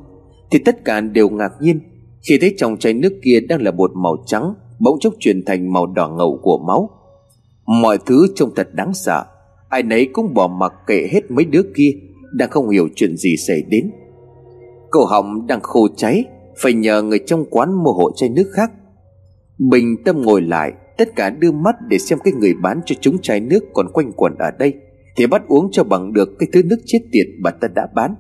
Thì 0.51 0.59
tất 0.59 0.85
cả 0.85 1.01
đều 1.01 1.29
ngạc 1.29 1.53
nhiên 1.61 1.81
Khi 2.29 2.39
thấy 2.41 2.55
trong 2.57 2.77
chai 2.77 2.95
nước 2.95 3.13
kia 3.25 3.41
đang 3.49 3.63
là 3.63 3.71
bột 3.71 3.91
màu 4.03 4.17
trắng, 4.27 4.55
Bỗng 4.81 4.99
chốc 5.01 5.15
chuyển 5.19 5.45
thành 5.47 5.73
màu 5.73 5.87
đỏ 5.87 6.09
ngầu 6.09 6.41
của 6.43 6.59
máu. 6.67 6.96
Mọi 7.67 7.99
thứ 8.07 8.27
trông 8.35 8.51
thật 8.57 8.69
đáng 8.75 8.95
sợ. 8.95 9.25
Ai 9.69 9.83
nấy 9.83 10.09
cũng 10.13 10.35
bỏ 10.35 10.47
mặc 10.49 10.73
kệ 10.87 11.09
hết 11.13 11.31
mấy 11.31 11.45
đứa 11.45 11.63
kia, 11.77 11.91
Đang 12.33 12.51
không 12.51 12.69
hiểu 12.69 12.89
chuyện 12.95 13.17
gì 13.17 13.37
xảy 13.37 13.63
đến. 13.69 13.91
Cổ 14.91 15.05
họng 15.05 15.47
đang 15.47 15.61
khô 15.61 15.89
cháy, 15.97 16.25
Phải 16.63 16.73
nhờ 16.73 17.03
người 17.03 17.19
trong 17.19 17.45
quán 17.51 17.85
mua 17.85 17.93
hộ 17.93 18.11
chai 18.17 18.29
nước 18.29 18.51
khác. 18.53 18.71
Bình 19.71 19.97
tâm 20.05 20.23
ngồi 20.23 20.43
lại, 20.43 20.73
Tất 20.99 21.17
cả 21.17 21.31
đưa 21.31 21.53
mắt 21.53 21.77
để 21.89 21.99
xem 21.99 22.19
cái 22.25 22.33
người 22.33 22.55
bán 22.63 22.81
cho 22.87 22.95
chúng 23.01 23.19
chai 23.23 23.41
nước 23.41 23.65
còn 23.75 23.93
quanh 23.93 24.13
quẩn 24.13 24.35
ở 24.39 24.51
đây, 24.59 24.75
Thì 25.17 25.27
bắt 25.27 25.43
uống 25.49 25.69
cho 25.73 25.85
bằng 25.85 26.13
được 26.13 26.29
cái 26.39 26.49
thứ 26.53 26.63
nước 26.63 26.79
chết 26.87 26.99
tiệt 27.13 27.27
bà 27.43 27.51
ta 27.51 27.69
đã 27.75 27.87
bán. 27.95 28.15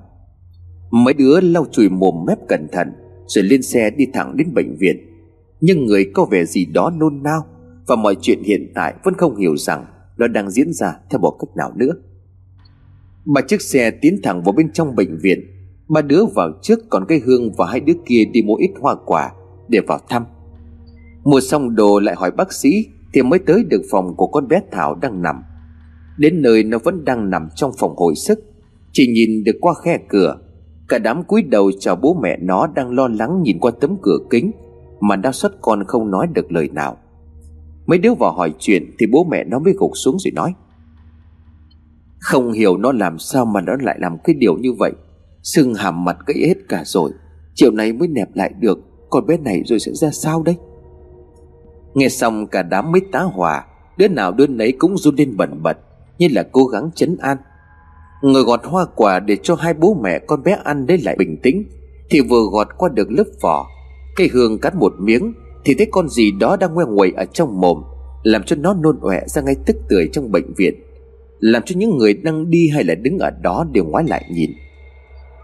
Mấy 0.91 1.15
đứa 1.15 1.41
lau 1.41 1.67
chùi 1.73 1.89
mồm 1.89 2.15
mép 2.27 2.39
cẩn 2.49 2.69
thận, 2.73 2.89
Rồi 3.27 3.45
lên 3.45 3.63
xe 3.63 3.91
đi 3.91 4.05
thẳng 4.13 4.37
đến 4.37 4.55
bệnh 4.55 4.77
viện. 4.77 4.97
Nhưng 5.61 5.85
người 5.85 6.11
có 6.15 6.25
vẻ 6.25 6.45
gì 6.45 6.67
đó 6.67 6.91
nôn 6.91 7.23
nao. 7.23 7.56
Và 7.87 7.97
mọi 7.97 8.17
chuyện 8.21 8.43
hiện 8.43 8.73
tại 8.75 8.95
vẫn 9.05 9.15
không 9.15 9.37
hiểu 9.37 9.57
rằng 9.57 9.87
Nó 10.17 10.29
đang 10.29 10.51
diễn 10.51 10.73
ra 10.73 10.97
theo 11.11 11.21
một 11.21 11.37
cách 11.41 11.57
nào 11.57 11.73
nữa. 11.77 11.93
Ba 13.25 13.41
chiếc 13.41 13.63
xe 13.63 13.91
tiến 13.91 14.21
thẳng 14.23 14.43
vào 14.43 14.53
bên 14.53 14.73
trong 14.73 14.97
bệnh 14.97 15.19
viện, 15.19 15.41
Ba 15.89 16.03
đứa 16.03 16.25
vào 16.35 16.51
trước 16.63 16.79
còn 16.91 17.05
cái 17.09 17.19
hương 17.19 17.53
và 17.53 17.67
hai 17.67 17.81
đứa 17.81 17.93
kia 18.07 18.25
đi 18.33 18.43
mua 18.43 18.55
ít 18.55 18.71
hoa 18.81 18.95
quả 19.07 19.33
Để 19.69 19.81
vào 19.87 19.99
thăm. 20.09 20.25
Mua 21.25 21.41
xong 21.41 21.75
đồ 21.75 22.01
lại 22.01 22.15
hỏi 22.19 22.31
bác 22.31 22.53
sĩ 22.53 22.87
Thì 23.13 23.23
mới 23.23 23.39
tới 23.39 23.65
được 23.65 23.83
phòng 23.91 24.17
của 24.17 24.27
con 24.27 24.49
bé 24.49 24.61
Thảo 24.71 24.95
đang 24.95 25.23
nằm. 25.23 25.43
Đến 26.19 26.43
nơi 26.43 26.65
nó 26.65 26.79
vẫn 26.79 27.05
đang 27.05 27.31
nằm 27.31 27.49
trong 27.55 27.73
phòng 27.79 27.97
hồi 27.97 28.15
sức, 28.15 28.39
Chỉ 28.93 29.07
nhìn 29.07 29.45
được 29.45 29.57
qua 29.61 29.75
khe 29.85 29.99
cửa. 30.09 30.39
Cả 30.89 30.99
đám 30.99 31.23
cúi 31.23 31.43
đầu 31.43 31.71
chào 31.81 31.97
bố 31.97 32.19
mẹ 32.23 32.37
nó 32.43 32.67
đang 32.67 32.91
lo 32.91 33.09
lắng 33.09 33.43
nhìn 33.43 33.59
qua 33.59 33.73
tấm 33.81 33.97
cửa 34.03 34.19
kính 34.31 34.51
Mà 35.01 35.17
đau 35.17 35.33
xót 35.33 35.53
con 35.61 35.85
không 35.87 36.11
nói 36.11 36.27
được 36.35 36.53
lời 36.53 36.69
nào. 36.73 36.97
Mấy 37.87 37.99
đứa 37.99 38.15
vào 38.15 38.33
hỏi 38.33 38.55
chuyện 38.59 38.95
Thì 38.99 39.07
bố 39.07 39.25
mẹ 39.25 39.45
nó 39.45 39.59
mới 39.59 39.75
gục 39.79 39.91
xuống 39.95 40.17
rồi 40.19 40.33
nói. 40.33 40.55
Không 42.19 42.53
hiểu 42.53 42.77
nó 42.77 42.93
làm 42.93 43.19
sao 43.19 43.45
mà 43.45 43.61
nó 43.61 43.73
lại 43.81 43.97
làm 44.01 44.19
cái 44.25 44.35
điều 44.35 44.57
như 44.59 44.73
vậy. 44.73 44.93
Sưng 45.43 45.75
hàm 45.75 46.05
mặt 46.05 46.17
gãy 46.27 46.49
hết 46.49 46.69
cả 46.69 46.83
rồi. 46.85 47.11
Chiều 47.55 47.71
nay 47.71 47.93
mới 47.93 48.09
nẹp 48.09 48.29
lại 48.35 48.53
được. 48.61 48.79
Còn 49.11 49.27
bé 49.27 49.37
này 49.37 49.63
rồi 49.67 49.79
sẽ 49.79 49.93
ra 49.93 50.11
sao 50.11 50.43
đấy 50.43 50.57
Nghe 51.95 52.09
xong 52.09 52.47
cả 52.47 52.63
đám 52.63 52.93
mới 52.93 53.01
tá 53.13 53.21
hòa 53.21 53.65
Đứa 53.97 54.09
nào 54.09 54.33
đứa 54.33 54.47
nấy 54.47 54.73
cũng 54.79 54.99
run 54.99 55.17
lên 55.17 55.37
bẩn 55.37 55.63
bật, 55.63 55.79
Như 56.19 56.29
là 56.31 56.43
cố 56.53 56.65
gắng 56.65 56.91
chấn 56.95 57.17
an. 57.21 57.37
Người 58.23 58.43
gọt 58.43 58.61
hoa 58.65 58.87
quả 58.97 59.21
để 59.21 59.37
cho 59.43 59.55
hai 59.55 59.75
bố 59.75 59.97
mẹ 60.03 60.19
con 60.19 60.43
bé 60.43 60.59
ăn 60.65 60.87
để 60.87 60.97
lại 61.03 61.17
bình 61.19 61.37
tĩnh, 61.43 61.65
Thì 62.11 62.21
vừa 62.21 62.43
gọt 62.53 62.69
qua 62.79 62.89
được 62.95 63.11
lớp 63.11 63.25
vỏ 63.43 63.67
Cây 64.17 64.29
hương 64.33 64.59
cắt 64.59 64.75
một 64.75 64.93
miếng 64.99 65.33
thì 65.67 65.75
thấy 65.75 65.87
con 65.91 66.09
gì 66.09 66.31
đó 66.31 66.57
đang 66.57 66.75
ngoe 66.75 66.85
nguẩy 66.89 67.13
ở 67.17 67.25
trong 67.25 67.61
mồm, 67.61 67.83
Làm 68.23 68.43
cho 68.43 68.57
nó 68.57 68.75
nôn 68.75 68.99
ọe 69.01 69.21
ra 69.27 69.43
ngay 69.43 69.57
tức 69.67 69.77
tưởi 69.89 70.09
trong 70.13 70.33
bệnh 70.33 70.55
viện, 70.57 70.75
Làm 71.39 71.63
cho 71.67 71.75
những 71.79 71.99
người 71.99 72.15
đang 72.15 72.51
đi 72.51 72.69
hay 72.69 72.85
là 72.85 72.95
đứng 72.95 73.19
ở 73.19 73.31
đó 73.31 73.67
đều 73.73 73.85
ngoái 73.85 74.05
lại 74.09 74.25
nhìn. 74.31 74.51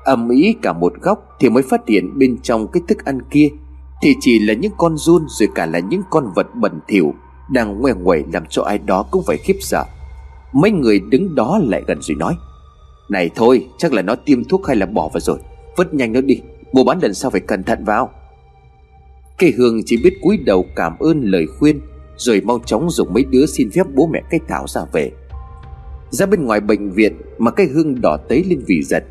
Ầm 0.05 0.29
ĩ 0.29 0.55
cả 0.63 0.73
một 0.73 0.93
góc 1.01 1.37
thì 1.41 1.49
mới 1.49 1.63
phát 1.63 1.81
hiện 1.89 2.19
bên 2.19 2.39
trong 2.43 2.67
cái 2.73 2.83
thức 2.89 3.05
ăn 3.05 3.19
kia 3.31 3.49
thì 4.03 4.15
chỉ 4.21 4.39
là 4.39 4.55
những 4.55 4.73
con 4.79 4.97
run 4.97 5.23
rồi 5.29 5.49
cả 5.55 5.67
là 5.67 5.79
những 5.79 6.03
con 6.11 6.33
vật 6.37 6.47
bẩn 6.55 6.81
thỉu 6.89 7.15
đang 7.53 7.81
ngoe 7.81 7.93
nguẩy 7.93 8.25
làm 8.33 8.45
cho 8.49 8.63
ai 8.63 8.79
đó 8.79 9.05
cũng 9.11 9.23
phải 9.27 9.37
khiếp 9.37 9.57
sợ. 9.61 9.85
Mấy 10.53 10.71
người 10.71 11.01
đứng 11.01 11.35
đó 11.35 11.61
lại 11.63 11.83
gần 11.87 11.99
rồi 12.01 12.17
nói, 12.17 12.35
này 13.09 13.31
thôi, 13.35 13.69
chắc 13.79 13.93
là 13.93 14.03
nó 14.03 14.15
tiêm 14.15 14.45
thuốc 14.45 14.67
hay 14.67 14.77
là 14.77 14.87
bỏ 14.87 15.09
vào 15.09 15.21
rồi, 15.21 15.39
vứt 15.77 15.95
nhanh 15.95 16.13
nó 16.13 16.21
đi, 16.21 16.41
mua 16.73 16.85
bán 16.85 16.99
lần 17.03 17.15
sau 17.15 17.31
phải 17.31 17.41
cẩn 17.41 17.63
thận 17.63 17.85
vào 17.85 18.11
cây 19.43 19.55
hương 19.59 19.81
chỉ 19.87 19.97
biết 20.05 20.19
cúi 20.23 20.37
đầu 20.37 20.67
cảm 20.77 20.99
ơn 20.99 21.23
lời 21.25 21.47
khuyên, 21.59 21.81
rồi 22.17 22.41
mau 22.41 22.59
chóng 22.67 22.91
dùng 22.91 23.15
mấy 23.15 23.25
đứa 23.25 23.47
xin 23.47 23.71
phép 23.71 23.83
bố 23.95 24.07
mẹ 24.07 24.23
cây 24.31 24.41
thảo 24.49 24.67
ra 24.69 24.81
về. 24.93 25.11
Ra 26.11 26.27
bên 26.27 26.45
ngoài 26.45 26.61
bệnh 26.61 26.91
viện 26.91 27.17
mà 27.39 27.51
cây 27.51 27.67
hương 27.67 28.01
đỏ 28.01 28.17
tấy 28.29 28.45
lên 28.45 28.63
vì 28.67 28.83
giật 28.83 29.05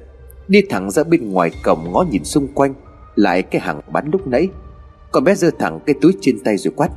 Đi 0.47 0.61
thẳng 0.69 0.91
ra 0.91 1.03
bên 1.03 1.31
ngoài 1.31 1.51
cổng 1.63 1.91
ngó 1.91 2.05
nhìn 2.11 2.23
xung 2.23 2.47
quanh, 2.47 2.73
Lại 3.15 3.41
cái 3.41 3.61
hàng 3.61 3.81
bán 3.91 4.09
lúc 4.11 4.27
nãy. 4.27 4.47
Con 5.11 5.23
bé 5.23 5.35
giơ 5.35 5.51
thẳng 5.59 5.79
cái 5.85 5.95
túi 6.01 6.13
trên 6.21 6.39
tay 6.39 6.57
rồi 6.57 6.73
quát, 6.75 6.89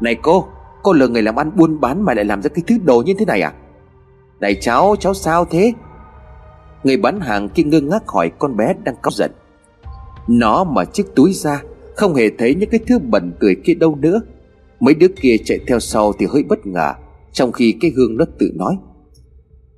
Này 0.00 0.14
cô 0.22 0.46
Cô 0.82 0.92
lừa 0.92 1.08
người 1.08 1.22
làm 1.22 1.36
ăn 1.36 1.50
buôn 1.56 1.80
bán 1.80 2.02
mà 2.02 2.14
lại 2.14 2.24
làm 2.24 2.42
ra 2.42 2.48
cái 2.48 2.64
thứ 2.66 2.78
đồ 2.84 3.02
như 3.06 3.14
thế 3.18 3.24
này 3.24 3.40
à? 3.42 3.52
Này 4.40 4.54
cháu 4.60 4.96
cháu 5.00 5.14
sao 5.14 5.44
thế? 5.44 5.72
Người 6.84 6.96
bán 6.96 7.20
hàng 7.20 7.48
kia 7.48 7.62
ngơ 7.62 7.80
ngác 7.80 8.08
hỏi 8.08 8.30
con 8.38 8.56
bé 8.56 8.74
đang 8.84 8.96
cáu 9.02 9.10
giận. 9.10 9.30
Nó 10.28 10.64
mà 10.64 10.84
chiếc 10.84 11.14
túi 11.14 11.32
ra 11.32 11.62
không 11.96 12.14
hề 12.14 12.30
thấy 12.38 12.54
những 12.54 12.70
cái 12.70 12.80
thứ 12.86 12.98
bẩn 12.98 13.32
cười 13.40 13.56
kia 13.64 13.74
đâu 13.74 13.96
nữa. 13.96 14.20
Mấy 14.80 14.94
đứa 14.94 15.08
kia 15.20 15.36
chạy 15.44 15.58
theo 15.66 15.80
sau 15.80 16.12
thì 16.18 16.26
hơi 16.26 16.42
bất 16.42 16.66
ngờ, 16.66 16.92
Trong 17.32 17.52
khi 17.52 17.74
cái 17.80 17.90
hương 17.96 18.16
nó 18.16 18.24
tự 18.38 18.50
nói. 18.54 18.76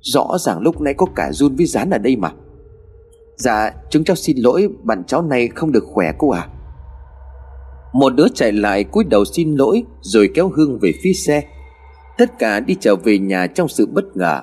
Rõ 0.01 0.37
ràng 0.39 0.59
lúc 0.59 0.81
nãy 0.81 0.93
có 0.93 1.05
cả 1.15 1.31
run 1.31 1.55
với 1.55 1.65
rán 1.65 1.89
ở 1.89 1.97
đây 1.97 2.15
mà. 2.15 2.31
Dạ 3.37 3.71
chúng 3.89 4.03
cháu 4.03 4.15
xin 4.15 4.37
lỗi, 4.37 4.69
Bạn 4.83 5.03
cháu 5.07 5.21
này 5.21 5.47
không 5.47 5.71
được 5.71 5.83
khỏe 5.83 6.11
cô 6.17 6.29
à 6.29 6.47
Một 7.93 8.09
đứa 8.15 8.27
chạy 8.33 8.51
lại 8.51 8.83
cúi 8.83 9.03
đầu 9.03 9.25
xin 9.25 9.55
lỗi, 9.55 9.83
Rồi 10.01 10.29
kéo 10.33 10.49
Hương 10.55 10.79
về 10.79 10.91
phía 11.03 11.13
xe. 11.13 11.43
Tất 12.17 12.39
cả 12.39 12.59
đi 12.59 12.75
trở 12.79 12.95
về 12.95 13.17
nhà 13.17 13.47
trong 13.47 13.67
sự 13.67 13.85
bất 13.85 14.17
ngờ. 14.17 14.41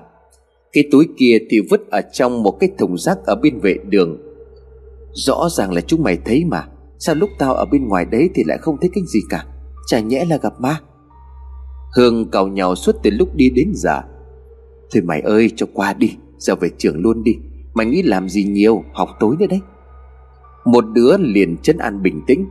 Cái 0.72 0.84
túi 0.92 1.08
kia 1.16 1.38
thì 1.50 1.58
vứt 1.70 1.90
ở 1.90 2.00
trong 2.12 2.42
một 2.42 2.56
cái 2.60 2.70
thùng 2.78 2.98
rác 2.98 3.18
ở 3.26 3.34
bên 3.34 3.60
vệ 3.60 3.76
đường. 3.88 4.18
Rõ 5.12 5.48
ràng 5.50 5.72
là 5.72 5.80
chúng 5.80 6.02
mày 6.02 6.18
thấy 6.24 6.44
mà. 6.44 6.66
Sao 7.04 7.14
lúc 7.14 7.30
tao 7.38 7.54
ở 7.54 7.64
bên 7.64 7.88
ngoài 7.88 8.04
đấy 8.04 8.30
thì 8.34 8.42
lại 8.46 8.58
không 8.58 8.76
thấy 8.80 8.90
cái 8.94 9.04
gì 9.06 9.20
cả? 9.28 9.44
Chả 9.86 10.00
nhẽ 10.00 10.24
là 10.24 10.36
gặp 10.36 10.60
ma? 10.60 10.80
Hương 11.96 12.30
cào 12.30 12.48
nhau 12.48 12.74
suốt 12.74 12.96
từ 13.02 13.10
lúc 13.10 13.28
đi 13.34 13.50
đến 13.50 13.72
giờ 13.74 14.00
Thôi 14.92 15.02
mày 15.02 15.20
ơi, 15.20 15.50
cho 15.56 15.66
qua 15.74 15.92
đi, 15.92 16.16
Giờ 16.38 16.54
về 16.54 16.70
trường 16.78 17.00
luôn 17.00 17.22
đi. 17.22 17.32
Mày 17.74 17.86
nghĩ 17.86 18.02
làm 18.02 18.28
gì 18.28 18.44
nhiều, 18.44 18.84
Học 18.92 19.08
tối 19.20 19.36
nữa 19.38 19.46
đấy. 19.46 19.60
Một 20.64 20.84
đứa 20.92 21.16
liền 21.18 21.56
chân 21.62 21.78
an 21.78 22.02
bình 22.02 22.22
tĩnh. 22.26 22.48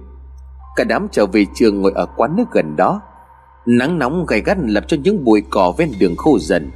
Cả 0.76 0.84
đám 0.84 1.08
trở 1.12 1.26
về 1.26 1.46
trường 1.56 1.82
ngồi 1.82 1.92
ở 1.96 2.06
quán 2.18 2.36
nước 2.38 2.46
gần 2.52 2.76
đó. 2.76 3.02
Nắng 3.66 4.00
nóng 4.00 4.26
gay 4.26 4.42
gắt 4.42 4.58
làm 4.62 4.84
cho 4.88 4.98
những 5.04 5.24
bụi 5.24 5.44
cỏ 5.50 5.74
ven 5.78 5.92
đường 6.00 6.16
khô 6.18 6.40
dần. 6.40 6.72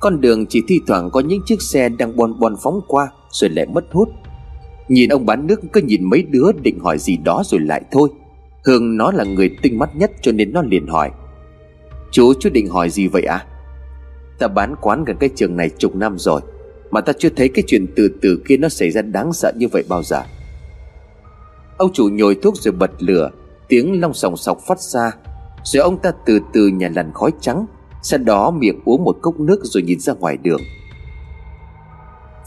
Con 0.00 0.20
đường 0.20 0.46
chỉ 0.46 0.62
thi 0.68 0.80
thoảng 0.86 1.10
có 1.10 1.20
những 1.20 1.40
chiếc 1.46 1.62
xe 1.62 1.88
đang 1.88 2.16
bon 2.16 2.40
bon 2.40 2.54
phóng 2.62 2.80
qua, 2.88 3.08
Rồi 3.30 3.50
lại 3.50 3.66
mất 3.66 3.84
hút. 3.92 4.08
Nhìn 4.88 5.08
ông 5.08 5.26
bán 5.26 5.46
nước 5.46 5.60
cứ 5.72 5.80
nhìn 5.80 6.04
mấy 6.04 6.22
đứa 6.22 6.52
định 6.62 6.78
hỏi 6.78 6.98
gì 6.98 7.16
đó 7.16 7.42
rồi 7.46 7.60
lại 7.60 7.82
thôi. 7.90 8.08
Hương 8.64 8.96
nó 8.96 9.12
là 9.12 9.24
người 9.24 9.56
tinh 9.62 9.78
mắt 9.78 9.96
nhất 9.96 10.10
cho 10.22 10.32
nên 10.32 10.52
nó 10.52 10.62
liền 10.62 10.86
hỏi. 10.86 11.10
Chú 12.10 12.32
chú 12.40 12.50
định 12.50 12.68
hỏi 12.68 12.90
gì 12.90 13.06
vậy 13.06 13.22
à 13.22 13.46
Ta 14.38 14.48
bán 14.48 14.74
quán 14.80 15.04
gần 15.04 15.16
cái 15.20 15.30
trường 15.36 15.56
này 15.56 15.70
chục 15.78 15.96
năm 15.96 16.18
rồi, 16.18 16.40
mà 16.90 17.00
ta 17.00 17.12
chưa 17.18 17.28
thấy 17.28 17.48
cái 17.48 17.64
chuyện 17.66 17.86
từ 17.96 18.08
từ 18.22 18.42
kia 18.48 18.56
nó 18.56 18.68
xảy 18.68 18.90
ra 18.90 19.02
đáng 19.02 19.32
sợ 19.32 19.52
như 19.56 19.68
vậy 19.68 19.84
bao 19.88 20.02
giờ. 20.02 20.22
Ông 21.76 21.92
chủ 21.92 22.08
nhồi 22.12 22.36
thuốc 22.42 22.56
rồi 22.56 22.72
bật 22.72 22.90
lửa, 22.98 23.30
Tiếng 23.68 24.00
long 24.00 24.14
sòng 24.14 24.36
sọc 24.36 24.58
phát 24.66 24.80
ra, 24.80 25.12
Rồi 25.64 25.82
ông 25.82 25.98
ta 25.98 26.12
từ 26.26 26.40
từ 26.52 26.68
nhả 26.68 26.88
lằn 26.94 27.10
khói 27.14 27.30
trắng, 27.40 27.66
Sau 28.02 28.18
đó 28.18 28.50
miệng 28.50 28.80
uống 28.84 29.04
một 29.04 29.16
cốc 29.22 29.40
nước 29.40 29.60
rồi 29.62 29.82
nhìn 29.82 30.00
ra 30.00 30.12
ngoài 30.12 30.36
đường. 30.42 30.60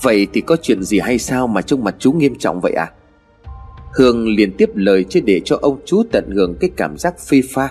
Vậy 0.03 0.27
thì 0.33 0.41
có 0.41 0.57
chuyện 0.61 0.83
gì 0.83 0.99
hay 0.99 1.19
sao 1.19 1.47
mà 1.47 1.61
trông 1.61 1.83
mặt 1.83 1.95
chú 1.99 2.11
nghiêm 2.11 2.35
trọng 2.35 2.61
vậy 2.61 2.73
à 2.73 2.91
Hương 3.93 4.27
liền 4.27 4.53
tiếp 4.57 4.69
lời 4.75 5.05
chứ 5.09 5.19
để 5.25 5.41
cho 5.45 5.57
ông 5.61 5.79
chú 5.85 6.03
tận 6.11 6.29
hưởng 6.31 6.55
cái 6.59 6.69
cảm 6.77 6.97
giác 6.97 7.19
phê 7.29 7.41
pha. 7.49 7.69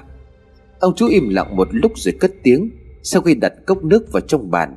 Ông 0.80 0.94
chú 0.96 1.08
im 1.08 1.28
lặng 1.28 1.56
một 1.56 1.68
lúc 1.70 1.92
rồi 1.96 2.14
cất 2.20 2.32
tiếng, 2.42 2.70
Sau 3.02 3.22
khi 3.22 3.34
đặt 3.34 3.52
cốc 3.66 3.84
nước 3.84 4.12
vào 4.12 4.20
trong 4.20 4.50
bàn, 4.50 4.76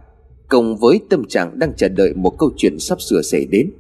Cùng 0.50 0.78
với 0.78 1.00
tâm 1.10 1.26
trạng 1.28 1.60
đang 1.60 1.74
chờ 1.78 1.90
đợi 1.90 2.14
một 2.14 2.34
câu 2.40 2.52
chuyện 2.58 2.80
sắp 2.80 3.02
sửa 3.02 3.22
xảy 3.22 3.46
đến. 3.46 3.72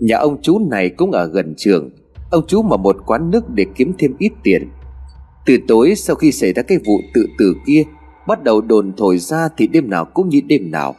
Nhà 0.00 0.16
ông 0.16 0.42
chú 0.42 0.58
này 0.70 0.88
cũng 0.88 1.10
ở 1.10 1.26
gần 1.26 1.54
trường, 1.56 1.90
Ông 2.30 2.44
chú 2.46 2.62
mở 2.62 2.76
một 2.76 2.96
quán 3.06 3.30
nước 3.30 3.50
để 3.50 3.66
kiếm 3.74 3.92
thêm 3.98 4.14
ít 4.18 4.32
tiền. 4.42 4.68
Từ 5.46 5.58
tối 5.68 5.94
sau 5.94 6.16
khi 6.16 6.32
xảy 6.32 6.52
ra 6.52 6.62
cái 6.62 6.78
vụ 6.78 7.00
tự 7.14 7.26
tử 7.38 7.54
kia, 7.66 7.82
Bắt 8.26 8.44
đầu 8.44 8.60
đồn 8.60 8.92
thổi 8.96 9.18
ra 9.18 9.48
thì 9.56 9.66
đêm 9.66 9.90
nào 9.90 10.04
cũng 10.04 10.28
như 10.28 10.40
đêm 10.46 10.70
nào. 10.70 10.94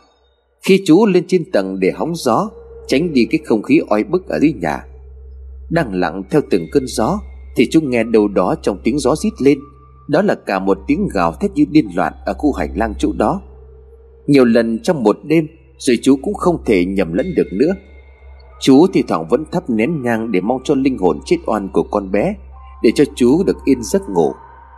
Khi 0.65 0.83
chú 0.85 1.05
lên 1.05 1.23
trên 1.27 1.51
tầng 1.51 1.79
để 1.79 1.91
hóng 1.95 2.15
gió, 2.15 2.49
Tránh 2.87 3.13
đi 3.13 3.25
cái 3.25 3.39
không 3.45 3.63
khí 3.63 3.81
oi 3.89 4.03
bức 4.03 4.27
ở 4.27 4.39
dưới 4.39 4.53
nhà. 4.53 4.85
Đang 5.69 5.93
lặng 5.93 6.23
theo 6.31 6.41
từng 6.49 6.65
cơn 6.71 6.87
gió, 6.87 7.19
Thì 7.55 7.67
chú 7.71 7.81
nghe 7.81 8.03
đâu 8.03 8.27
đó 8.27 8.55
trong 8.61 8.77
tiếng 8.83 8.99
gió 8.99 9.15
rít 9.15 9.33
lên. 9.41 9.59
Đó 10.07 10.21
là 10.21 10.35
cả 10.35 10.59
một 10.59 10.77
tiếng 10.87 11.07
gào 11.13 11.33
thét 11.33 11.51
như 11.51 11.65
điên 11.71 11.87
loạn 11.95 12.13
Ở 12.25 12.33
khu 12.33 12.53
hành 12.53 12.77
lang 12.77 12.93
chỗ 12.99 13.11
đó. 13.17 13.41
Nhiều 14.27 14.45
lần 14.45 14.79
trong 14.79 15.03
một 15.03 15.17
đêm, 15.23 15.47
Rồi 15.77 15.97
chú 16.01 16.15
cũng 16.21 16.33
không 16.33 16.63
thể 16.65 16.85
nhầm 16.85 17.13
lẫn 17.13 17.35
được 17.35 17.47
nữa. 17.51 17.73
Chú 18.61 18.87
thì 18.93 19.03
thoảng 19.07 19.27
vẫn 19.29 19.43
thắp 19.51 19.69
nén 19.69 20.01
nhang 20.01 20.31
Để 20.31 20.41
mong 20.41 20.61
cho 20.63 20.75
linh 20.75 20.97
hồn 20.97 21.19
chết 21.25 21.37
oan 21.45 21.69
của 21.73 21.83
con 21.83 22.11
bé, 22.11 22.35
Để 22.83 22.91
cho 22.95 23.03
chú 23.15 23.43
được 23.43 23.57
yên 23.65 23.83
giấc 23.83 24.01
ngủ. 24.09 24.31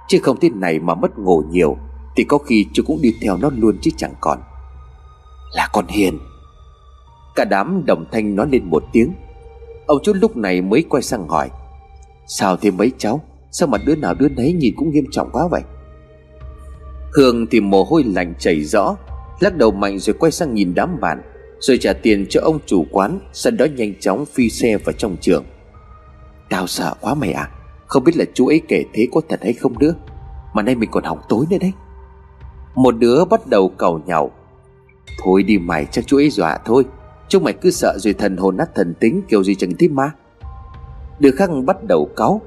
Chứ 0.07 0.19
không 0.21 0.37
thế 0.41 0.49
này 0.49 0.79
mà 0.79 0.95
mất 0.95 1.19
ngủ 1.19 1.43
nhiều, 1.51 1.77
Thì 2.15 2.23
có 2.23 2.37
khi 2.37 2.65
chú 2.73 2.83
cũng 2.85 3.01
đi 3.01 3.13
theo 3.21 3.37
nó 3.37 3.51
luôn 3.57 3.77
chứ 3.81 3.91
chẳng 3.97 4.13
còn. 4.21 4.39
Là 5.53 5.69
con 5.73 5.87
Hiền. 5.87 6.19
Cả 7.35 7.45
đám 7.45 7.85
đồng 7.85 8.05
thanh 8.11 8.35
nói 8.35 8.47
lên 8.51 8.63
một 8.65 8.83
tiếng. 8.91 9.13
Ông 9.85 9.97
chú 10.03 10.13
lúc 10.13 10.37
này 10.37 10.61
mới 10.61 10.85
quay 10.89 11.03
sang 11.03 11.27
hỏi, 11.27 11.49
Sao 12.27 12.57
thế 12.57 12.71
mấy 12.71 12.91
cháu? 12.97 13.21
Sao 13.51 13.67
mà 13.67 13.77
đứa 13.85 13.95
nào 13.95 14.13
đứa 14.13 14.29
nấy 14.29 14.53
nhìn 14.53 14.73
cũng 14.77 14.91
nghiêm 14.91 15.05
trọng 15.11 15.29
quá 15.31 15.47
vậy? 15.51 15.61
Hương 17.13 17.47
thì 17.47 17.59
mồ 17.59 17.83
hôi 17.83 18.03
lạnh 18.03 18.33
chảy 18.39 18.63
rõ, 18.63 18.95
Lắc 19.39 19.57
đầu 19.57 19.71
mạnh 19.71 19.99
rồi 19.99 20.15
quay 20.19 20.31
sang 20.31 20.53
nhìn 20.53 20.73
đám 20.75 20.99
bạn, 21.01 21.21
Rồi 21.59 21.77
trả 21.77 21.93
tiền 21.93 22.25
cho 22.29 22.41
ông 22.41 22.59
chủ 22.65 22.85
quán, 22.91 23.19
Sau 23.33 23.51
đó 23.51 23.65
nhanh 23.65 23.93
chóng 23.99 24.25
phi 24.25 24.49
xe 24.49 24.77
vào 24.77 24.93
trong 24.93 25.17
trường. 25.21 25.45
Tao 26.49 26.67
sợ 26.67 26.93
quá 27.01 27.13
mày 27.13 27.33
à 27.33 27.49
Không 27.87 28.03
biết 28.03 28.17
là 28.17 28.25
chú 28.33 28.47
ấy 28.47 28.61
kể 28.67 28.83
thế 28.93 29.07
có 29.11 29.21
thật 29.29 29.39
hay 29.43 29.53
không 29.53 29.79
nữa, 29.79 29.95
Mà 30.53 30.61
nay 30.61 30.75
mình 30.75 30.89
còn 30.91 31.03
học 31.03 31.25
tối 31.29 31.45
nữa 31.49 31.57
đấy. 31.61 31.71
Một 32.75 32.95
đứa 32.97 33.25
bắt 33.25 33.47
đầu 33.47 33.69
cầu 33.77 34.01
nhau 34.05 34.31
Thôi 35.23 35.43
đi 35.43 35.58
mày, 35.58 35.86
chắc 35.91 36.08
chú 36.08 36.17
ấy 36.17 36.30
dọa 36.30 36.58
thôi. 36.65 36.84
Chúng 37.30 37.43
mày 37.43 37.54
cứ 37.54 37.71
sợ 37.71 37.97
rồi 37.97 38.13
thần 38.13 38.38
hồn 38.38 38.58
nát 38.58 38.76
thần 38.76 38.93
tính 38.99 39.21
Kiểu 39.28 39.43
gì 39.43 39.56
chẳng 39.56 39.76
tiếp 39.78 39.88
ma 39.88 40.12
Đứa 41.19 41.32
khác 41.32 41.49
bắt 41.65 41.84
đầu 41.84 42.10
cáu. 42.15 42.41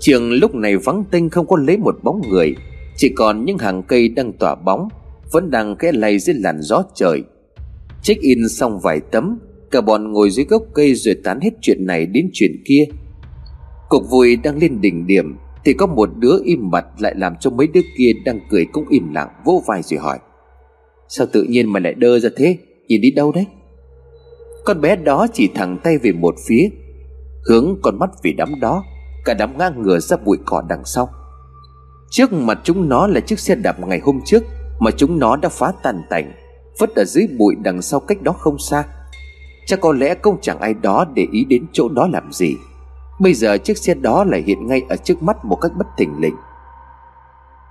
Trường 0.00 0.32
lúc 0.32 0.54
này 0.54 0.76
vắng 0.76 1.04
tinh 1.10 1.30
không 1.30 1.46
có 1.46 1.56
lấy 1.56 1.76
một 1.76 1.96
bóng 2.02 2.22
người. 2.30 2.54
Chỉ 2.96 3.08
còn 3.16 3.44
những 3.44 3.58
hàng 3.58 3.82
cây 3.82 4.08
đang 4.08 4.32
tỏa 4.32 4.54
bóng, 4.54 4.88
vẫn 5.32 5.50
đang 5.50 5.76
khẽ 5.76 5.92
lay 5.92 6.18
dưới 6.18 6.36
làn 6.38 6.62
gió 6.62 6.82
trời. 6.94 7.22
Check 8.02 8.20
in 8.20 8.48
xong 8.48 8.80
vài 8.80 9.00
tấm, 9.00 9.38
cả 9.70 9.80
bọn 9.80 10.12
ngồi 10.12 10.30
dưới 10.30 10.44
gốc 10.44 10.62
cây 10.74 10.94
rồi 10.94 11.14
tán 11.24 11.40
hết 11.40 11.50
chuyện 11.60 11.86
này 11.86 12.06
đến 12.06 12.30
chuyện 12.32 12.52
kia. 12.64 12.84
Cuộc 13.88 14.10
vui 14.10 14.36
đang 14.36 14.58
lên 14.58 14.80
đỉnh 14.80 15.06
điểm, 15.06 15.36
thì 15.64 15.72
có 15.72 15.86
một 15.86 16.08
đứa 16.18 16.38
im 16.44 16.70
mặt 16.70 16.86
lại 16.98 17.14
làm 17.16 17.36
cho 17.40 17.50
mấy 17.50 17.66
đứa 17.66 17.80
kia 17.98 18.12
đang 18.24 18.40
cười 18.50 18.66
cũng 18.72 18.84
im 18.88 19.12
lặng, 19.12 19.28
vỗ 19.44 19.62
vai 19.66 19.82
rồi 19.82 20.00
hỏi 20.00 20.18
sao 21.08 21.26
tự 21.32 21.42
nhiên 21.42 21.72
mà 21.72 21.80
lại 21.80 21.94
đơ 21.94 22.18
ra 22.18 22.28
thế? 22.36 22.58
Nhìn 22.88 23.00
đi 23.00 23.10
đâu 23.10 23.32
đấy? 23.32 23.46
Con 24.64 24.80
bé 24.80 24.96
đó 24.96 25.26
chỉ 25.32 25.48
thẳng 25.54 25.78
tay 25.84 25.98
về 25.98 26.12
một 26.12 26.34
phía, 26.46 26.68
hướng 27.48 27.76
con 27.82 27.98
mắt 27.98 28.10
về 28.22 28.32
đám 28.36 28.60
đó. 28.60 28.84
Cả 29.24 29.34
đám 29.34 29.58
ngang 29.58 29.82
ngửa 29.82 29.98
ra 29.98 30.16
bụi 30.16 30.38
cỏ 30.44 30.62
đằng 30.68 30.84
sau. 30.84 31.08
Trước 32.10 32.32
mặt 32.32 32.58
chúng 32.64 32.88
nó 32.88 33.06
là 33.06 33.20
chiếc 33.20 33.38
xe 33.38 33.54
đạp 33.54 33.76
ngày 33.80 34.00
hôm 34.04 34.20
trước 34.24 34.42
mà 34.80 34.90
chúng 34.96 35.18
nó 35.18 35.36
đã 35.36 35.48
phá 35.48 35.72
tàn 35.82 36.02
tành, 36.10 36.32
vứt 36.78 36.94
ở 36.94 37.04
dưới 37.04 37.26
bụi 37.38 37.54
đằng 37.62 37.82
sau 37.82 38.00
cách 38.00 38.22
đó 38.22 38.32
không 38.32 38.58
xa. 38.58 38.84
Chắc 39.66 39.80
có 39.80 39.92
lẽ 39.92 40.14
không 40.22 40.38
chẳng 40.40 40.60
ai 40.60 40.74
đó 40.74 41.06
để 41.14 41.26
ý 41.32 41.44
đến 41.44 41.66
chỗ 41.72 41.88
đó 41.88 42.08
làm 42.12 42.32
gì. 42.32 42.56
Bây 43.20 43.34
giờ 43.34 43.58
chiếc 43.58 43.78
xe 43.78 43.94
đó 43.94 44.24
lại 44.24 44.42
hiện 44.46 44.66
ngay 44.66 44.82
ở 44.88 44.96
trước 44.96 45.22
mắt 45.22 45.44
một 45.44 45.56
cách 45.56 45.72
bất 45.78 45.86
thình 45.98 46.20
lình. 46.20 46.34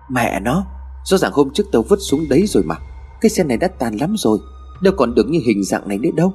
Mẹ 0.10 0.39
nó, 0.39 0.65
rõ 1.04 1.17
ràng 1.17 1.32
hôm 1.32 1.50
trước 1.54 1.63
tao 1.72 1.82
vứt 1.82 2.00
xuống 2.00 2.22
đấy 2.30 2.46
rồi 2.48 2.63
mà 2.63 2.76
cái 3.22 3.30
xe 3.30 3.44
này 3.44 3.58
đã 3.58 3.68
tàn 3.68 3.98
lắm 3.98 4.16
rồi, 4.18 4.40
đâu 4.82 4.94
còn 4.98 5.16
được 5.16 5.30
như 5.30 5.40
hình 5.46 5.64
dạng 5.64 5.88
này 5.88 5.98
nữa 5.98 6.10
đâu. 6.16 6.34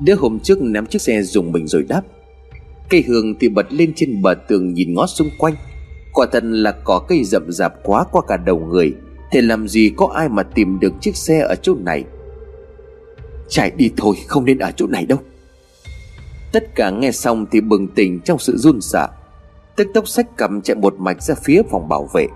Đứa 0.00 0.14
hôm 0.14 0.40
trước 0.40 0.62
ném 0.62 0.86
chiếc 0.86 1.02
xe 1.02 1.22
dùng 1.22 1.52
mình 1.52 1.66
rồi 1.66 1.84
đáp. 1.88 2.02
Cây 2.88 3.04
hương 3.08 3.34
thì 3.40 3.48
bật 3.48 3.72
lên 3.72 3.92
trên 3.96 4.22
bờ 4.22 4.34
tường 4.48 4.74
nhìn 4.74 4.94
ngó 4.94 5.06
xung 5.06 5.28
quanh. 5.38 5.54
Quả 6.12 6.26
thật 6.32 6.44
là 6.44 6.72
có 6.84 6.98
cây 7.08 7.24
rậm 7.24 7.52
rạp 7.52 7.74
quá 7.82 8.04
qua 8.12 8.22
cả 8.28 8.36
đầu 8.36 8.58
người, 8.58 8.94
Thì 9.30 9.40
làm 9.40 9.68
gì 9.68 9.92
có 9.96 10.06
ai 10.14 10.28
mà 10.28 10.42
tìm 10.42 10.80
được 10.80 10.92
chiếc 11.00 11.16
xe 11.16 11.40
ở 11.40 11.54
chỗ 11.54 11.74
này. 11.74 12.04
Chạy 13.48 13.70
đi 13.70 13.90
thôi, 13.96 14.16
không 14.26 14.44
nên 14.44 14.58
ở 14.58 14.70
chỗ 14.76 14.86
này 14.86 15.06
đâu. 15.06 15.18
Tất 16.52 16.74
cả 16.74 16.90
nghe 16.90 17.12
xong 17.12 17.46
thì 17.50 17.60
bừng 17.60 17.88
tỉnh 17.88 18.20
trong 18.20 18.38
sự 18.38 18.56
run 18.56 18.80
sợ. 18.80 19.08
Tức 19.76 19.88
tốc 19.94 20.08
sách 20.08 20.26
cầm 20.36 20.60
chạy 20.60 20.76
một 20.76 20.94
mạch 20.98 21.22
ra 21.22 21.34
phía 21.44 21.62
phòng 21.70 21.88
bảo 21.88 22.08
vệ. 22.14 22.26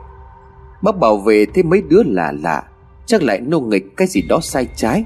Bác 0.82 0.98
bảo 0.98 1.16
vệ 1.16 1.46
thấy 1.54 1.62
mấy 1.62 1.82
đứa 1.88 2.02
lạ 2.06 2.32
lạ. 2.42 2.67
Chắc 3.08 3.22
lại 3.22 3.40
nô 3.40 3.60
nghịch 3.60 3.96
cái 3.96 4.08
gì 4.08 4.22
đó 4.22 4.40
sai 4.42 4.66
trái. 4.76 5.04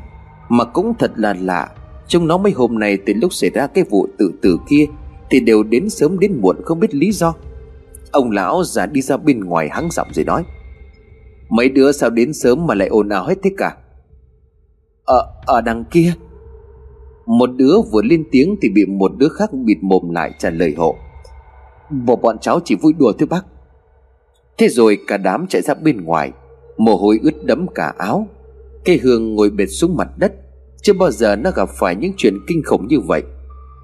Mà 0.49 0.65
cũng 0.65 0.95
thật 0.99 1.13
là 1.17 1.35
lạ 1.41 1.69
Chúng 2.09 2.27
nó 2.27 2.39
mấy 2.39 2.53
hôm 2.53 2.79
nay 2.79 2.99
từ 3.07 3.13
lúc 3.17 3.33
xảy 3.33 3.51
ra 3.51 3.67
cái 3.67 3.85
vụ 3.91 4.07
tự 4.19 4.33
tử 4.43 4.59
kia 4.69 4.87
Thì 5.31 5.41
đều 5.41 5.63
đến 5.63 5.91
sớm 5.91 6.19
đến 6.19 6.41
muộn 6.41 6.57
không 6.65 6.81
biết 6.81 6.95
lý 6.95 7.13
do. 7.13 7.35
Ông 8.11 8.31
lão 8.31 8.65
già 8.65 8.87
đi 8.87 9.03
ra 9.03 9.17
bên 9.17 9.41
ngoài 9.41 9.69
hắng 9.73 9.89
giọng 9.91 10.09
rồi 10.13 10.25
nói 10.25 10.45
Mấy 11.49 11.69
đứa 11.69 11.93
sao 11.93 12.11
đến 12.11 12.33
sớm 12.33 12.67
mà 12.67 12.75
lại 12.75 12.89
ồn 12.89 13.09
ào 13.09 13.27
hết 13.27 13.39
thế 13.43 13.51
cả? 13.57 13.77
Ở, 15.05 15.33
ở 15.47 15.61
đằng 15.61 15.85
kia. 15.85 16.13
Một 17.27 17.51
đứa 17.57 17.75
vừa 17.93 18.03
lên 18.03 18.25
tiếng 18.31 18.57
thì 18.63 18.69
bị 18.69 18.85
một 18.85 19.13
đứa 19.17 19.29
khác 19.29 19.51
bịt 19.53 19.79
mồm 19.81 20.11
lại 20.11 20.33
trả 20.39 20.51
lời 20.51 20.75
hộ 20.77 20.97
Bộ 21.91 22.17
bọn 22.17 22.39
cháu 22.39 22.61
chỉ 22.65 22.75
vui 22.75 22.93
đùa 22.93 23.13
thôi 23.19 23.29
bác. 23.31 23.45
Thế 24.59 24.69
rồi 24.69 24.99
cả 25.07 25.17
đám 25.17 25.47
chạy 25.47 25.63
ra 25.63 25.75
bên 25.75 26.05
ngoài. 26.05 26.33
Mồ 26.77 26.97
hôi 26.97 27.19
ướt 27.23 27.45
đẫm 27.45 27.67
cả 27.75 27.95
áo. 27.99 28.27
Cây 28.85 29.01
hương 29.03 29.35
ngồi 29.35 29.51
bệt 29.51 29.67
xuống 29.67 29.97
mặt 29.97 30.09
đất, 30.17 30.33
Chưa 30.83 30.93
bao 30.93 31.11
giờ 31.11 31.37
nó 31.37 31.51
gặp 31.51 31.69
phải 31.69 31.97
những 31.97 32.13
chuyện 32.17 32.39
kinh 32.47 32.63
khủng 32.65 32.89
như 32.89 33.01
vậy. 33.01 33.23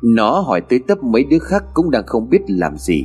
Nó 0.03 0.41
hỏi 0.41 0.61
tới 0.61 0.79
tấp 0.79 1.03
mấy 1.03 1.25
đứa 1.25 1.39
khác 1.39 1.65
cũng 1.75 1.91
đang 1.91 2.07
không 2.07 2.31
biết 2.31 2.41
làm 2.49 2.79
gì. 2.79 3.05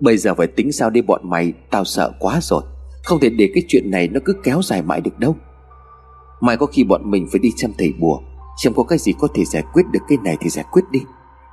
Bây 0.00 0.16
giờ 0.16 0.34
phải 0.34 0.46
tính 0.46 0.72
sao 0.72 0.90
đi 0.90 1.02
bọn 1.02 1.20
mày, 1.30 1.52
Tao 1.70 1.84
sợ 1.84 2.12
quá 2.18 2.38
rồi. 2.42 2.62
Không 3.04 3.20
thể 3.20 3.28
để 3.30 3.50
cái 3.54 3.62
chuyện 3.68 3.90
này 3.90 4.08
nó 4.08 4.20
cứ 4.24 4.32
kéo 4.42 4.62
dài 4.62 4.82
mãi 4.82 5.00
được 5.00 5.18
đâu. 5.18 5.36
Mai 6.40 6.56
có 6.56 6.66
khi 6.66 6.84
bọn 6.84 7.10
mình 7.10 7.26
phải 7.32 7.38
đi 7.38 7.52
chăm 7.56 7.70
thầy 7.78 7.92
bùa, 8.00 8.20
Xem 8.62 8.72
có 8.74 8.82
cái 8.82 8.98
gì 8.98 9.12
có 9.18 9.28
thể 9.34 9.44
giải 9.44 9.62
quyết 9.72 9.82
được 9.92 10.00
cái 10.08 10.18
này 10.24 10.36
thì 10.40 10.48
giải 10.48 10.64
quyết 10.72 10.82
đi. 10.90 11.00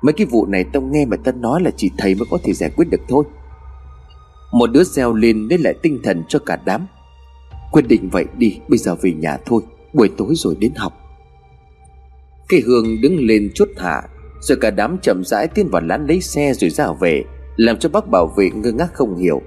Mấy 0.01 0.13
cái 0.13 0.27
vụ 0.27 0.45
này 0.45 0.63
tao 0.73 0.81
nghe 0.81 1.05
mà 1.05 1.17
tao 1.23 1.35
nói 1.35 1.61
là 1.61 1.71
chỉ 1.77 1.91
thầy 1.97 2.15
mới 2.15 2.25
có 2.31 2.37
thể 2.43 2.53
giải 2.53 2.69
quyết 2.75 2.85
được 2.91 3.01
thôi. 3.07 3.23
Một 4.53 4.71
đứa 4.71 4.83
reo 4.83 5.13
lên 5.13 5.47
lấy 5.49 5.59
lại 5.59 5.73
tinh 5.81 5.99
thần 6.03 6.23
cho 6.27 6.39
cả 6.39 6.59
đám. 6.65 6.87
Quyết 7.71 7.87
định 7.87 8.09
vậy 8.11 8.25
đi, 8.37 8.59
Bây 8.67 8.77
giờ 8.77 8.95
về 9.01 9.13
nhà 9.13 9.37
thôi, 9.45 9.61
Buổi 9.93 10.09
tối 10.17 10.33
rồi 10.35 10.55
đến 10.59 10.73
học. 10.75 10.93
Cây 12.49 12.61
hương 12.65 13.01
đứng 13.01 13.19
lên 13.19 13.51
chút 13.55 13.69
hạ 13.77 14.01
Rồi 14.41 14.57
cả 14.61 14.71
đám 14.71 14.97
chậm 15.01 15.23
rãi 15.23 15.47
tiến 15.47 15.69
vào 15.71 15.81
lán 15.81 16.07
lấy 16.07 16.21
xe 16.21 16.53
rồi 16.53 16.69
ra 16.69 16.87
về, 16.99 17.23
Làm 17.55 17.79
cho 17.79 17.89
bác 17.89 18.07
bảo 18.07 18.33
vệ 18.37 18.49
ngơ 18.49 18.71
ngác 18.71 18.93
không 18.93 19.17
hiểu. 19.17 19.41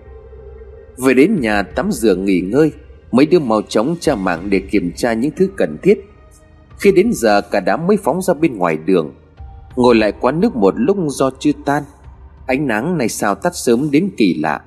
Về 0.99 1.15
đến 1.15 1.41
nhà 1.41 1.63
tắm 1.63 1.93
rửa 1.93 2.15
nghỉ 2.15 2.41
ngơi, 2.41 2.73
Mấy 3.13 3.27
đứa 3.27 3.39
mau 3.39 3.63
chóng 3.63 3.97
tra 4.01 4.15
mạng 4.15 4.51
để 4.51 4.61
kiểm 4.71 4.93
tra 4.97 5.13
những 5.13 5.31
thứ 5.37 5.49
cần 5.57 5.77
thiết. 5.83 5.99
Khi 6.79 6.93
đến 6.93 7.13
giờ, 7.13 7.41
cả 7.41 7.61
đám 7.61 7.87
mới 7.87 7.97
phóng 7.97 8.23
ra 8.23 8.35
bên 8.35 8.57
ngoài 8.57 8.77
đường. 8.77 9.15
Ngồi 9.77 9.95
lại 9.95 10.13
quán 10.21 10.41
nước 10.41 10.57
một 10.57 10.75
lúc 10.77 10.97
do 11.09 11.31
chưa 11.39 11.51
tan. 11.65 11.83
Ánh 12.47 12.67
nắng 12.67 12.99
này 12.99 13.09
sao 13.09 13.35
tắt 13.35 13.57
sớm 13.57 13.91
đến 13.91 14.11
kỳ 14.17 14.35
lạ. 14.35 14.61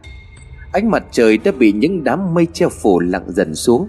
Ánh 0.72 0.92
mặt 0.92 1.04
trời 1.12 1.38
đã 1.38 1.52
bị 1.52 1.72
những 1.72 2.04
đám 2.04 2.34
mây 2.34 2.48
che 2.54 2.68
phủ 2.70 3.00
lặng 3.00 3.26
dần 3.28 3.56
xuống. 3.56 3.88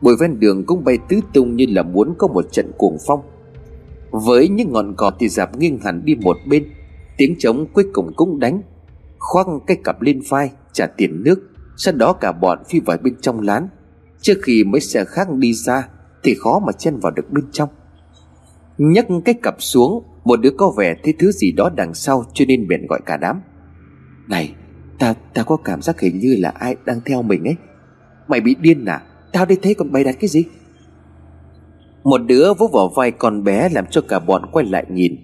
Bụi 0.00 0.14
ven 0.20 0.40
đường 0.40 0.66
cũng 0.66 0.84
bay 0.84 0.98
tứ 1.08 1.20
tung 1.32 1.56
như 1.56 1.66
là 1.68 1.82
muốn 1.82 2.14
có 2.18 2.28
một 2.28 2.52
trận 2.52 2.72
cuồng 2.76 2.96
phong. 3.06 3.20
Với 4.10 4.48
những 4.48 4.72
ngọn 4.72 4.94
cỏ 4.96 5.12
thì 5.18 5.28
dạp 5.28 5.58
nghiêng 5.58 5.78
hẳn 5.78 6.04
đi 6.04 6.14
một 6.14 6.36
bên, 6.48 6.64
Tiếng 7.16 7.34
trống 7.38 7.66
cuối 7.72 7.84
cùng 7.92 8.12
cũng 8.16 8.38
đánh. 8.38 8.62
Khoác 9.18 9.46
cái 9.66 9.76
cặp 9.84 10.02
lên 10.02 10.20
vai, 10.28 10.50
trả 10.72 10.86
tiền 10.86 11.22
nước, 11.24 11.50
Sau 11.76 11.94
đó 11.94 12.12
cả 12.12 12.32
bọn 12.32 12.58
phi 12.68 12.80
vào 12.80 12.96
bên 13.02 13.14
trong 13.20 13.40
lán. 13.40 13.68
Trước 14.20 14.34
khi 14.42 14.64
mấy 14.64 14.80
xe 14.80 15.04
khác 15.04 15.28
đi 15.34 15.52
ra, 15.54 15.88
Thì 16.22 16.34
khó 16.34 16.58
mà 16.66 16.72
chen 16.72 16.96
vào 16.96 17.12
được 17.12 17.30
bên 17.30 17.44
trong. 17.52 17.68
Nhấc 18.78 19.06
cái 19.24 19.34
cặp 19.42 19.54
xuống, 19.58 20.04
một 20.24 20.40
đứa 20.40 20.50
có 20.58 20.72
vẻ 20.76 20.94
thấy 21.02 21.14
thứ 21.18 21.32
gì 21.32 21.52
đó 21.52 21.70
đằng 21.76 21.94
sau, 21.94 22.24
cho 22.34 22.44
nên 22.48 22.68
bèn 22.68 22.86
gọi 22.86 23.00
cả 23.06 23.16
đám. 23.16 23.40
Này 24.28 24.54
tao 25.00 25.14
tao 25.34 25.44
có 25.44 25.56
cảm 25.56 25.82
giác 25.82 26.00
hình 26.00 26.18
như 26.18 26.36
là 26.38 26.48
ai 26.48 26.76
đang 26.84 27.00
theo 27.06 27.22
mình 27.22 27.44
ấy. 27.44 27.56
Mày 28.28 28.40
bị 28.40 28.54
điên 28.60 28.84
à? 28.84 29.02
Tao 29.32 29.46
đi 29.46 29.56
thấy 29.62 29.74
còn 29.74 29.92
bày 29.92 30.04
đặt 30.04 30.16
cái 30.20 30.28
gì? 30.28 30.44
Một 32.04 32.18
đứa 32.18 32.54
vỗ 32.54 32.70
vào 32.72 32.88
vai 32.96 33.10
con 33.10 33.44
bé 33.44 33.68
làm 33.68 33.84
cho 33.90 34.00
cả 34.00 34.18
bọn 34.18 34.42
quay 34.52 34.66
lại 34.66 34.86
nhìn. 34.90 35.16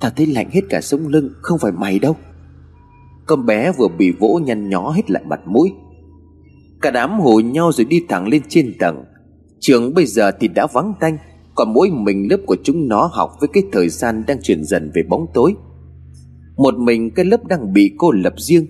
Tao 0.00 0.10
thấy 0.16 0.26
lạnh 0.26 0.50
hết 0.50 0.60
cả 0.70 0.80
sống 0.80 1.08
lưng, 1.08 1.30
không 1.42 1.58
phải 1.58 1.72
mày 1.72 1.98
đâu. 1.98 2.16
Con 3.26 3.46
bé 3.46 3.72
vừa 3.72 3.88
bị 3.88 4.12
vỗ 4.20 4.40
nhăn 4.44 4.68
nhó 4.68 4.90
hết 4.90 5.10
lại 5.10 5.22
mặt 5.26 5.40
mũi. 5.46 5.72
Cả 6.82 6.90
đám 6.90 7.20
hù 7.20 7.40
nhau 7.40 7.72
rồi 7.72 7.84
đi 7.84 8.02
thẳng 8.08 8.28
lên 8.28 8.42
trên 8.48 8.74
tầng. 8.78 9.04
Trường 9.60 9.94
bây 9.94 10.06
giờ 10.06 10.30
thì 10.40 10.48
đã 10.48 10.66
vắng 10.72 10.94
tanh, 11.00 11.18
còn 11.54 11.72
mỗi 11.72 11.90
mình 11.90 12.30
lớp 12.30 12.38
của 12.46 12.56
chúng 12.64 12.88
nó 12.88 13.10
học 13.12 13.30
với 13.40 13.48
cái 13.52 13.62
thời 13.72 13.88
gian 13.88 14.24
đang 14.26 14.42
chuyển 14.42 14.64
dần 14.64 14.90
về 14.94 15.02
bóng 15.08 15.26
tối. 15.34 15.54
Một 16.56 16.74
mình 16.78 17.10
cái 17.14 17.24
lớp 17.24 17.46
đang 17.46 17.72
bị 17.72 17.94
cô 17.98 18.10
lập 18.10 18.34
riêng. 18.36 18.66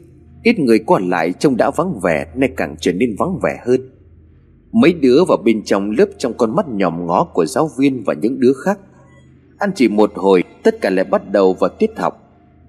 Ít 0.47 0.59
người 0.59 0.79
qua 0.79 1.01
lại 1.01 1.33
trông 1.33 1.57
đã 1.57 1.71
vắng 1.71 2.01
vẻ, 2.03 2.27
Nay 2.35 2.51
càng 2.57 2.77
trở 2.81 2.93
nên 2.93 3.17
vắng 3.19 3.39
vẻ 3.43 3.59
hơn. 3.67 3.81
Mấy 4.73 4.93
đứa 4.93 5.25
vào 5.29 5.39
bên 5.45 5.63
trong 5.65 5.91
lớp 5.91 6.07
trong 6.19 6.35
con 6.37 6.57
mắt 6.57 6.67
nhòm 6.69 7.07
ngó 7.07 7.25
của 7.25 7.47
giáo 7.47 7.71
viên 7.79 8.05
và 8.05 8.15
những 8.15 8.41
đứa 8.41 8.53
khác. 8.65 8.79
Ăn 9.59 9.71
chỉ 9.75 9.89
một 9.89 10.13
hồi, 10.15 10.45
tất 10.63 10.81
cả 10.81 10.91
lại 10.91 11.05
bắt 11.05 11.33
đầu 11.33 11.55
vào 11.61 11.71
tiết 11.79 11.99
học. 11.99 12.23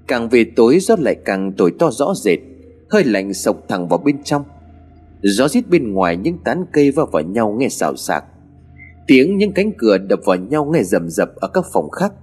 Càng 0.08 0.30
về 0.30 0.46
tối, 0.56 0.80
gió 0.80 0.96
lại 1.00 1.16
càng 1.26 1.52
tồi 1.52 1.74
to 1.80 1.92
rõ 1.92 2.14
rệt, 2.16 2.40
Hơi 2.90 3.04
lạnh 3.04 3.34
sộc 3.34 3.58
thẳng 3.68 3.88
vào 3.88 3.98
bên 3.98 4.24
trong. 4.24 4.44
Gió 5.22 5.48
rít 5.48 5.70
bên 5.70 5.94
ngoài 5.94 6.18
những 6.18 6.38
tán 6.44 6.66
cây 6.74 6.92
va 6.92 7.06
vào 7.12 7.24
nhau 7.24 7.56
nghe 7.60 7.70
xào 7.70 7.96
xạc. 7.96 8.24
Tiếng 9.08 9.38
những 9.38 9.52
cánh 9.52 9.72
cửa 9.78 9.98
đập 9.98 10.20
vào 10.26 10.38
nhau 10.38 10.66
nghe 10.66 10.84
rầm 10.84 11.10
rập 11.10 11.36
ở 11.36 11.48
các 11.48 11.66
phòng 11.74 11.90
khác. 11.90 12.14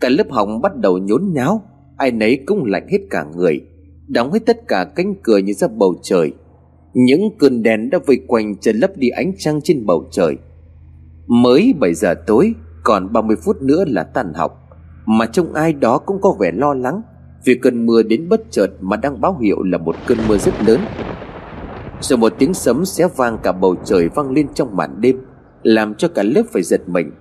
Cả 0.00 0.08
lớp 0.08 0.26
học 0.30 0.48
bắt 0.62 0.76
đầu 0.76 0.98
nhốn 0.98 1.32
nháo, 1.32 1.62
Ai 1.96 2.10
nấy 2.10 2.42
cũng 2.46 2.64
lạnh 2.64 2.88
hết 2.88 2.98
cả 3.10 3.24
người. 3.36 3.69
Đóng 4.12 4.32
hết 4.32 4.40
tất 4.46 4.68
cả 4.68 4.84
cánh 4.96 5.14
cửa 5.22 5.38
như 5.38 5.52
ra 5.52 5.68
bầu 5.68 5.94
trời. 6.02 6.32
Những 6.94 7.20
cơn 7.38 7.62
đèn 7.62 7.90
đã 7.90 7.98
vây 8.06 8.20
quanh 8.26 8.56
che 8.56 8.72
lấp 8.72 8.90
đi 8.96 9.08
ánh 9.08 9.32
trăng 9.38 9.60
trên 9.64 9.86
bầu 9.86 10.08
trời. 10.10 10.36
Mới 11.26 11.74
7 11.80 11.94
giờ 11.94 12.14
tối, 12.26 12.54
Còn 12.84 13.12
30 13.12 13.36
phút 13.44 13.62
nữa 13.62 13.84
là 13.86 14.02
tan 14.02 14.32
học, 14.34 14.68
Mà 15.06 15.26
trông 15.26 15.52
ai 15.54 15.72
đó 15.72 15.98
cũng 15.98 16.20
có 16.20 16.36
vẻ 16.40 16.52
lo 16.52 16.74
lắng 16.74 17.02
Vì 17.44 17.54
cơn 17.54 17.86
mưa 17.86 18.02
đến 18.02 18.28
bất 18.28 18.40
chợt 18.50 18.70
Mà 18.80 18.96
đang 18.96 19.20
báo 19.20 19.38
hiệu 19.38 19.62
là 19.62 19.78
một 19.78 19.96
cơn 20.06 20.18
mưa 20.28 20.38
rất 20.38 20.54
lớn. 20.66 20.80
Rồi 22.00 22.16
một 22.16 22.32
tiếng 22.38 22.54
sấm 22.54 22.84
xé 22.84 23.08
vang 23.16 23.38
cả 23.42 23.52
bầu 23.52 23.76
trời 23.84 24.08
vang 24.08 24.30
lên 24.30 24.46
trong 24.54 24.76
màn 24.76 25.00
đêm, 25.00 25.16
làm 25.62 25.94
cho 25.94 26.08
cả 26.08 26.22
lớp 26.22 26.42
phải 26.52 26.62
giật 26.62 26.88
mình. 26.88 27.12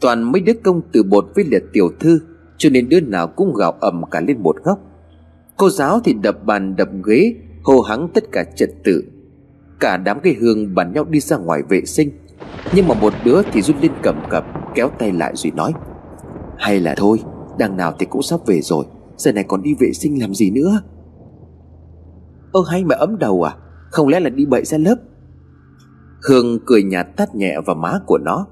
Toàn 0.00 0.32
mấy 0.32 0.42
đứa 0.42 0.52
công 0.64 0.80
từ 0.92 1.02
bột 1.02 1.24
với 1.34 1.44
liệt 1.44 1.62
tiểu 1.72 1.88
thư, 2.00 2.20
cho 2.56 2.70
nên 2.70 2.88
đứa 2.88 3.00
nào 3.00 3.26
cũng 3.26 3.54
gào 3.54 3.72
ầm 3.80 4.02
cả 4.10 4.20
lên 4.20 4.42
một 4.42 4.56
góc 4.64 4.78
cô 5.56 5.70
giáo 5.70 6.00
thì 6.04 6.12
đập 6.12 6.44
bàn 6.44 6.76
đập 6.76 6.88
ghế, 7.04 7.34
hô 7.62 7.80
hắng 7.80 8.08
tất 8.14 8.24
cả 8.32 8.44
trật 8.56 8.70
tự. 8.84 9.04
Cả 9.80 9.96
đám 9.96 10.20
cây 10.22 10.36
hương 10.40 10.74
bàn 10.74 10.92
nhau 10.92 11.04
đi 11.04 11.20
ra 11.20 11.36
ngoài 11.36 11.62
vệ 11.68 11.84
sinh. 11.84 12.10
Nhưng 12.74 12.88
mà 12.88 12.94
một 12.94 13.12
đứa 13.24 13.42
thì 13.52 13.62
rút 13.62 13.76
lên 13.82 13.92
cầm 14.02 14.22
cập, 14.30 14.44
kéo 14.74 14.90
tay 14.98 15.12
lại 15.12 15.32
rồi 15.36 15.52
nói, 15.56 15.72
hay 16.58 16.80
là 16.80 16.94
thôi, 16.96 17.18
đằng 17.58 17.76
nào 17.76 17.94
thì 17.98 18.06
cũng 18.06 18.22
sắp 18.22 18.40
về 18.46 18.60
rồi, 18.60 18.84
giờ 19.16 19.32
này 19.32 19.44
còn 19.44 19.62
đi 19.62 19.74
vệ 19.80 19.92
sinh 19.92 20.20
làm 20.20 20.34
gì 20.34 20.50
nữa? 20.50 20.82
Ơ 22.52 22.60
hay 22.70 22.84
mà 22.84 22.96
ấm 22.96 23.18
đầu 23.18 23.42
à 23.42 23.56
không 23.92 24.08
lẽ 24.08 24.20
là 24.20 24.30
đi 24.30 24.46
bậy 24.46 24.64
ra 24.64 24.78
lớp? 24.78 24.96
Hương 26.28 26.58
cười 26.66 26.82
nhạt 26.82 27.06
tát 27.16 27.34
nhẹ 27.34 27.56
vào 27.66 27.76
má 27.76 27.98
của 28.06 28.18
nó. 28.18 28.46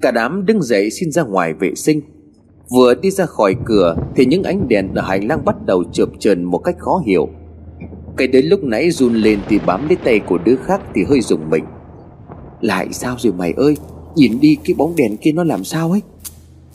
Cả 0.00 0.10
đám 0.10 0.46
đứng 0.46 0.62
dậy 0.62 0.90
xin 0.90 1.10
ra 1.10 1.22
ngoài 1.22 1.54
vệ 1.54 1.74
sinh. 1.74 2.00
Vừa 2.70 2.94
đi 2.94 3.10
ra 3.10 3.26
khỏi 3.26 3.56
cửa 3.64 3.96
Thì 4.16 4.26
những 4.26 4.42
ánh 4.42 4.68
đèn 4.68 4.94
ở 4.94 5.02
hành 5.02 5.28
lang 5.28 5.44
bắt 5.44 5.56
đầu 5.66 5.84
chợp 5.92 6.08
chờn 6.18 6.44
một 6.44 6.58
cách 6.58 6.76
khó 6.78 7.02
hiểu. 7.06 7.28
Cái 8.16 8.26
đến 8.26 8.46
lúc 8.46 8.64
nãy 8.64 8.90
run 8.90 9.14
lên 9.14 9.38
thì 9.48 9.58
bám 9.66 9.88
lấy 9.88 9.96
tay 10.04 10.18
của 10.18 10.38
đứa 10.38 10.56
khác 10.56 10.80
thì 10.94 11.04
hơi 11.08 11.20
rùng 11.20 11.50
mình. 11.50 11.64
Lại 12.60 12.88
sao 12.92 13.16
rồi 13.18 13.32
mày 13.32 13.52
ơi? 13.56 13.76
Nhìn 14.16 14.40
đi, 14.40 14.56
cái 14.64 14.74
bóng 14.78 14.96
đèn 14.96 15.16
kia 15.16 15.32
nó 15.32 15.44
làm 15.44 15.64
sao 15.64 15.90
ấy? 15.90 16.00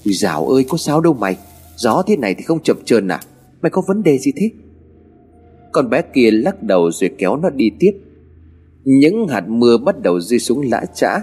Ui 0.05 0.13
dào 0.13 0.47
ơi, 0.47 0.65
có 0.69 0.77
sao 0.77 1.01
đâu 1.01 1.13
mày. 1.13 1.37
Gió 1.75 2.03
thế 2.07 2.17
này 2.17 2.35
thì 2.35 2.43
không 2.43 2.63
chập 2.63 2.77
chờn 2.85 3.07
à? 3.07 3.19
Mày 3.61 3.69
có 3.69 3.81
vấn 3.87 4.03
đề 4.03 4.17
gì 4.17 4.31
thế? 4.35 4.51
Con 5.71 5.89
bé 5.89 6.01
kia 6.13 6.31
lắc 6.31 6.63
đầu 6.63 6.91
rồi 6.91 7.09
kéo 7.17 7.35
nó 7.35 7.49
đi 7.49 7.71
tiếp. 7.79 7.91
Những 8.83 9.27
hạt 9.27 9.43
mưa 9.47 9.77
bắt 9.77 10.01
đầu 10.01 10.19
rơi 10.19 10.39
xuống 10.39 10.69
lã 10.71 10.85
chã 10.95 11.21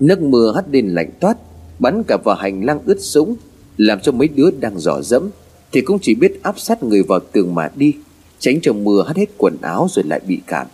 Nước 0.00 0.22
mưa 0.22 0.52
hắt 0.54 0.64
lên 0.70 0.88
lạnh 0.88 1.10
toát, 1.20 1.36
Bắn 1.78 2.02
cả 2.02 2.16
vào 2.24 2.36
hành 2.36 2.64
lang 2.64 2.78
ướt 2.84 3.00
sũng. 3.00 3.36
Làm 3.76 4.00
cho 4.00 4.12
mấy 4.12 4.28
đứa 4.28 4.50
đang 4.50 4.78
dò 4.78 5.02
dẫm, 5.02 5.30
Thì 5.72 5.80
cũng 5.80 5.98
chỉ 6.02 6.14
biết 6.14 6.42
áp 6.42 6.58
sát 6.58 6.82
người 6.82 7.02
vào 7.02 7.20
tường 7.20 7.54
mà 7.54 7.70
đi, 7.76 7.94
Tránh 8.38 8.58
cho 8.62 8.72
mưa 8.72 9.04
hắt 9.06 9.16
hết 9.16 9.26
quần 9.38 9.56
áo 9.62 9.88
rồi 9.90 10.04
lại 10.08 10.20
bị 10.26 10.40
cảm. 10.46 10.66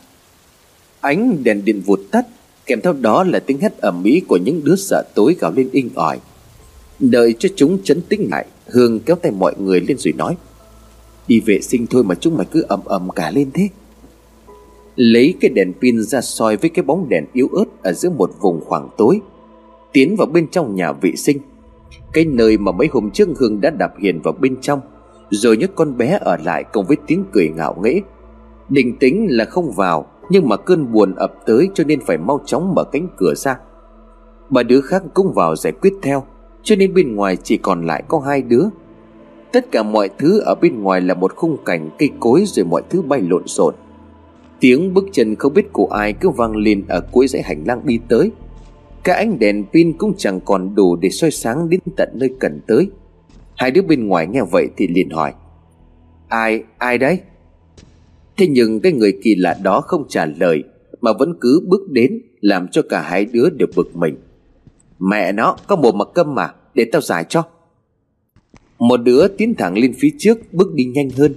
Ánh 1.01 1.45
đèn 1.45 1.65
điện 1.65 1.83
vụt 1.87 2.01
tắt, 2.11 2.27
Kèm 2.67 2.81
theo 2.81 2.93
đó 2.93 3.25
là 3.25 3.39
tiếng 3.39 3.61
hét 3.61 3.79
ầm 3.79 4.05
ĩ 4.05 4.21
của 4.29 4.37
những 4.37 4.61
đứa 4.65 4.77
sợ 4.77 5.03
tối 5.15 5.37
gào 5.41 5.53
lên 5.53 5.69
inh 5.73 5.91
ỏi. 5.95 6.19
Đợi 6.99 7.35
cho 7.39 7.49
chúng 7.57 7.83
chấn 7.85 8.01
tĩnh 8.01 8.29
lại, 8.31 8.47
Hương 8.67 9.01
kéo 9.01 9.17
tay 9.17 9.33
mọi 9.33 9.55
người 9.59 9.81
lên 9.81 9.99
rồi 9.99 10.13
nói, 10.13 10.37
Đi 11.29 11.41
vệ 11.41 11.61
sinh 11.61 11.87
thôi 11.87 12.05
mà 12.05 12.15
chúng 12.15 12.37
mày 12.37 12.47
cứ 12.51 12.63
ầm 12.69 12.85
ầm 12.85 13.11
cả 13.11 13.31
lên 13.31 13.51
thế. 13.55 13.69
Lấy 14.97 15.35
cái 15.41 15.51
đèn 15.51 15.73
pin 15.81 16.03
ra 16.03 16.21
soi 16.21 16.57
với 16.57 16.71
cái 16.71 16.83
bóng 16.83 17.09
đèn 17.09 17.25
yếu 17.33 17.49
ớt 17.53 17.65
Ở 17.83 17.93
giữa 17.93 18.11
một 18.11 18.31
vùng 18.41 18.61
khoảng 18.65 18.89
tối, 18.99 19.21
Tiến 19.93 20.17
vào 20.17 20.27
bên 20.27 20.47
trong 20.49 20.75
nhà 20.75 20.93
vệ 20.93 21.17
sinh. 21.17 21.39
Cái 22.13 22.25
nơi 22.25 22.59
mà 22.59 22.73
mấy 22.73 22.89
hôm 22.93 23.11
trước 23.11 23.29
Hương 23.37 23.61
đã 23.61 23.71
đạp 23.71 23.93
hiền 23.99 24.21
vào 24.23 24.35
bên 24.41 24.57
trong, 24.61 24.81
Rồi 25.31 25.57
nhấc 25.57 25.71
con 25.75 25.97
bé 25.97 26.19
ở 26.21 26.37
lại 26.45 26.65
cùng 26.73 26.87
với 26.87 26.97
tiếng 27.07 27.25
cười 27.33 27.49
ngạo 27.49 27.77
nghễ. 27.83 28.01
Định 28.69 28.97
tính 28.99 29.27
là 29.31 29.45
không 29.45 29.73
vào, 29.73 30.07
Nhưng 30.31 30.49
mà 30.49 30.57
cơn 30.57 30.93
buồn 30.93 31.15
ập 31.15 31.33
tới 31.47 31.69
cho 31.75 31.85
nên 31.85 32.01
phải 32.01 32.19
mau 32.19 32.41
chóng 32.47 32.75
mở 32.75 32.85
cánh 32.85 33.09
cửa 33.17 33.35
ra. 33.37 33.59
Ba 34.51 34.63
đứa 34.63 34.81
khác 34.81 35.03
cũng 35.15 35.33
vào 35.33 35.57
giải 35.57 35.73
quyết 35.73 35.93
theo, 36.03 36.25
Cho 36.63 36.77
nên 36.77 36.95
bên 36.95 37.17
ngoài 37.17 37.37
chỉ 37.37 37.57
còn 37.57 37.87
lại 37.87 38.03
có 38.09 38.19
hai 38.19 38.43
đứa. 38.43 38.65
Tất 39.53 39.71
cả 39.73 39.83
mọi 39.83 40.09
thứ 40.19 40.41
ở 40.41 40.55
bên 40.55 40.83
ngoài 40.83 41.01
là 41.01 41.15
một 41.15 41.37
khung 41.37 41.57
cảnh 41.65 41.91
cây 41.99 42.11
cối 42.21 42.45
rồi 42.47 42.67
mọi 42.67 42.83
thứ 42.91 43.03
bay 43.03 43.21
lộn 43.21 43.47
xộn. 43.47 43.75
Tiếng 44.61 44.95
bước 44.95 45.05
chân 45.13 45.37
không 45.37 45.55
biết 45.55 45.73
của 45.73 45.87
ai 45.87 46.13
cứ 46.13 46.31
vang 46.31 46.57
lên 46.57 46.85
ở 46.89 47.01
cuối 47.13 47.29
dãy 47.29 47.43
hành 47.43 47.65
lang 47.67 47.81
đi 47.85 48.01
tới. 48.09 48.31
Cả 49.05 49.15
ánh 49.15 49.39
đèn 49.39 49.65
pin 49.73 49.99
cũng 49.99 50.15
chẳng 50.17 50.41
còn 50.41 50.75
đủ 50.75 50.97
để 50.97 51.09
soi 51.11 51.31
sáng 51.31 51.69
đến 51.69 51.81
tận 51.97 52.09
nơi 52.15 52.31
cần 52.41 52.61
tới. 52.67 52.91
Hai 53.57 53.71
đứa 53.71 53.83
bên 53.83 54.09
ngoài 54.09 54.27
nghe 54.27 54.41
vậy 54.51 54.69
thì 54.77 54.87
liền 54.87 55.11
hỏi 55.11 55.33
Ai, 56.29 56.63
ai 56.79 56.99
đấy? 56.99 57.21
Thế 58.37 58.47
nhưng 58.47 58.81
cái 58.81 58.93
người 58.93 59.19
kỳ 59.23 59.35
lạ 59.35 59.59
đó 59.63 59.81
không 59.81 60.09
trả 60.09 60.27
lời 60.27 60.63
Mà 61.01 61.13
vẫn 61.19 61.35
cứ 61.41 61.67
bước 61.69 61.91
đến 61.91 62.23
Làm 62.41 62.69
cho 62.69 62.83
cả 62.89 63.03
hai 63.03 63.25
đứa 63.25 63.51
đều 63.51 63.69
bực 63.77 63.97
mình. 63.97 64.17
Mẹ 64.99 65.33
nó, 65.33 65.57
có 65.67 65.77
một 65.77 65.95
mặt 65.95 66.09
câm 66.15 66.35
mà 66.35 66.55
Để 66.75 66.85
tao 66.93 67.01
giải 67.01 67.25
cho. 67.29 67.43
Một 68.79 68.97
đứa 68.97 69.29
tiến 69.29 69.55
thẳng 69.55 69.79
lên 69.79 69.95
phía 69.99 70.11
trước 70.19 70.39
Bước 70.53 70.75
đi 70.75 70.85
nhanh 70.85 71.11
hơn. 71.11 71.35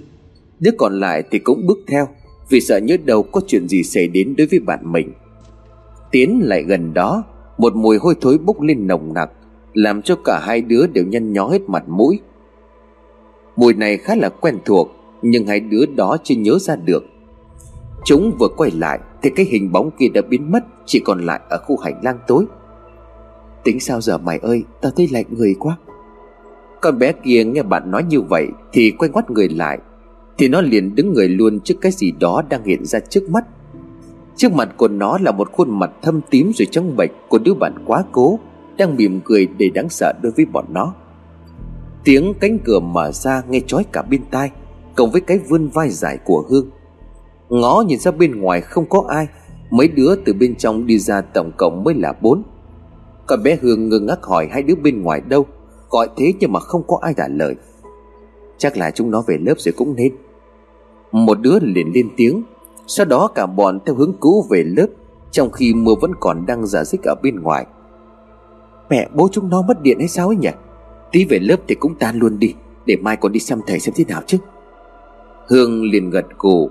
Đứa 0.60 0.70
còn 0.78 1.00
lại 1.00 1.22
thì 1.30 1.38
cũng 1.38 1.66
bước 1.66 1.78
theo 1.86 2.08
Vì 2.50 2.60
sợ 2.60 2.78
nhớ 2.78 2.96
đầu 3.04 3.22
có 3.22 3.40
chuyện 3.46 3.68
gì 3.68 3.82
xảy 3.82 4.08
đến 4.08 4.34
đối 4.38 4.46
với 4.46 4.58
bạn 4.58 4.92
mình. 4.92 5.12
Tiến 6.10 6.40
lại 6.44 6.62
gần 6.62 6.94
đó 6.94 7.24
một 7.58 7.76
mùi 7.76 7.98
hôi 7.98 8.14
thối 8.20 8.38
bốc 8.38 8.60
lên 8.60 8.86
nồng 8.86 9.14
nặc, 9.14 9.30
Làm 9.72 10.02
cho 10.02 10.16
cả 10.24 10.40
hai 10.46 10.60
đứa 10.60 10.86
đều 10.86 11.04
nhăn 11.04 11.32
nhó 11.32 11.48
hết 11.48 11.62
mặt 11.68 11.84
mũi. 11.86 12.20
Mùi 13.56 13.74
này 13.74 13.96
khá 13.96 14.14
là 14.14 14.28
quen 14.28 14.58
thuộc, 14.64 14.88
Nhưng 15.22 15.46
hai 15.46 15.60
đứa 15.60 15.86
đó 15.86 16.16
chưa 16.24 16.34
nhớ 16.34 16.58
ra 16.60 16.76
được. 16.76 17.04
Chúng 18.04 18.36
vừa 18.38 18.48
quay 18.56 18.70
lại, 18.70 18.98
Thì 19.22 19.30
cái 19.30 19.46
hình 19.46 19.72
bóng 19.72 19.90
kia 19.98 20.08
đã 20.14 20.22
biến 20.28 20.52
mất, 20.52 20.64
Chỉ 20.86 21.00
còn 21.00 21.20
lại 21.20 21.40
ở 21.48 21.58
khu 21.58 21.76
hành 21.76 22.00
lang 22.02 22.18
tối. 22.26 22.44
Tính 23.64 23.80
sao 23.80 24.00
giờ 24.00 24.18
mày 24.18 24.38
ơi, 24.38 24.64
Tao 24.80 24.92
thấy 24.96 25.08
lạnh 25.12 25.26
người 25.30 25.54
quá. 25.58 25.76
Con 26.80 26.98
bé 26.98 27.12
kia 27.12 27.44
nghe 27.44 27.62
bạn 27.62 27.90
nói 27.90 28.04
như 28.08 28.20
vậy 28.20 28.46
Thì 28.72 28.90
quay 28.98 29.10
ngoắt 29.10 29.30
người 29.30 29.48
lại, 29.48 29.78
Thì 30.38 30.48
nó 30.48 30.60
liền 30.60 30.94
đứng 30.94 31.12
người 31.12 31.28
luôn 31.28 31.60
trước 31.60 31.74
cái 31.80 31.92
gì 31.92 32.12
đó 32.20 32.42
đang 32.48 32.64
hiện 32.64 32.84
ra 32.84 33.00
trước 33.00 33.30
mắt. 33.30 33.44
Trước 34.36 34.52
mặt 34.52 34.68
của 34.76 34.88
nó 34.88 35.18
là 35.20 35.32
một 35.32 35.52
khuôn 35.52 35.78
mặt 35.78 35.90
thâm 36.02 36.20
tím 36.30 36.52
rồi 36.54 36.66
trắng 36.70 36.96
bệch 36.96 37.10
Của 37.28 37.38
đứa 37.38 37.54
bạn 37.54 37.74
quá 37.86 38.04
cố, 38.12 38.38
Đang 38.78 38.96
mỉm 38.96 39.20
cười 39.24 39.46
đầy 39.58 39.70
đáng 39.70 39.88
sợ 39.88 40.12
đối 40.22 40.32
với 40.32 40.44
bọn 40.44 40.64
nó. 40.68 40.94
Tiếng 42.04 42.34
cánh 42.40 42.58
cửa 42.64 42.80
mở 42.80 43.12
ra 43.12 43.42
nghe 43.48 43.60
chói 43.66 43.84
cả 43.92 44.02
bên 44.02 44.22
tai, 44.30 44.50
Cộng 44.94 45.10
với 45.10 45.20
cái 45.20 45.38
vươn 45.38 45.68
vai 45.68 45.90
dài 45.90 46.18
của 46.24 46.44
Hương. 46.48 46.70
Ngó 47.48 47.84
nhìn 47.86 47.98
ra 47.98 48.10
bên 48.10 48.40
ngoài 48.40 48.60
không 48.60 48.86
có 48.88 49.04
ai, 49.08 49.26
Mấy 49.70 49.88
đứa 49.88 50.14
từ 50.24 50.32
bên 50.32 50.54
trong 50.56 50.86
đi 50.86 50.98
ra 50.98 51.20
tổng 51.20 51.52
cộng 51.56 51.84
mới 51.84 51.94
là 51.94 52.12
bốn. 52.20 52.42
Còn 53.26 53.42
bé 53.42 53.58
Hương 53.62 53.88
ngơ 53.88 53.98
ngác 53.98 54.22
hỏi 54.22 54.48
hai 54.50 54.62
đứa 54.62 54.74
bên 54.74 55.02
ngoài 55.02 55.20
đâu, 55.28 55.46
Gọi 55.90 56.08
thế 56.16 56.32
nhưng 56.40 56.52
mà 56.52 56.60
không 56.60 56.82
có 56.86 56.98
ai 57.02 57.14
trả 57.16 57.28
lời. 57.28 57.54
Chắc 58.58 58.76
là 58.76 58.90
chúng 58.90 59.10
nó 59.10 59.22
về 59.26 59.38
lớp 59.40 59.54
rồi 59.58 59.72
cũng 59.76 59.94
nên. 59.96 60.12
Một 61.12 61.40
đứa 61.40 61.58
liền 61.60 61.92
lên 61.94 62.08
tiếng. 62.16 62.42
Sau 62.86 63.06
đó 63.06 63.28
cả 63.34 63.46
bọn 63.46 63.78
theo 63.86 63.94
hướng 63.94 64.12
cũ 64.20 64.46
về 64.50 64.62
lớp, 64.76 64.86
Trong 65.30 65.50
khi 65.50 65.74
mưa 65.74 65.94
vẫn 66.00 66.12
còn 66.20 66.46
đang 66.46 66.66
giả 66.66 66.84
dích 66.84 67.00
ở 67.02 67.14
bên 67.22 67.40
ngoài. 67.40 67.66
Mẹ 68.90 69.08
bố 69.14 69.28
chúng 69.32 69.50
nó 69.50 69.62
mất 69.62 69.82
điện 69.82 69.98
hay 69.98 70.08
sao 70.08 70.28
ấy 70.28 70.36
nhỉ? 70.36 70.48
Tí 71.12 71.24
về 71.24 71.38
lớp 71.38 71.56
thì 71.68 71.74
cũng 71.74 71.94
tan 71.94 72.18
luôn 72.18 72.38
đi, 72.38 72.54
Để 72.86 72.96
mai 72.96 73.16
còn 73.16 73.32
đi 73.32 73.40
xem 73.40 73.60
thầy 73.66 73.80
xem 73.80 73.94
thế 73.96 74.04
nào 74.08 74.22
chứ. 74.26 74.38
Hương 75.48 75.82
liền 75.82 76.10
gật 76.10 76.26
gù. 76.38 76.70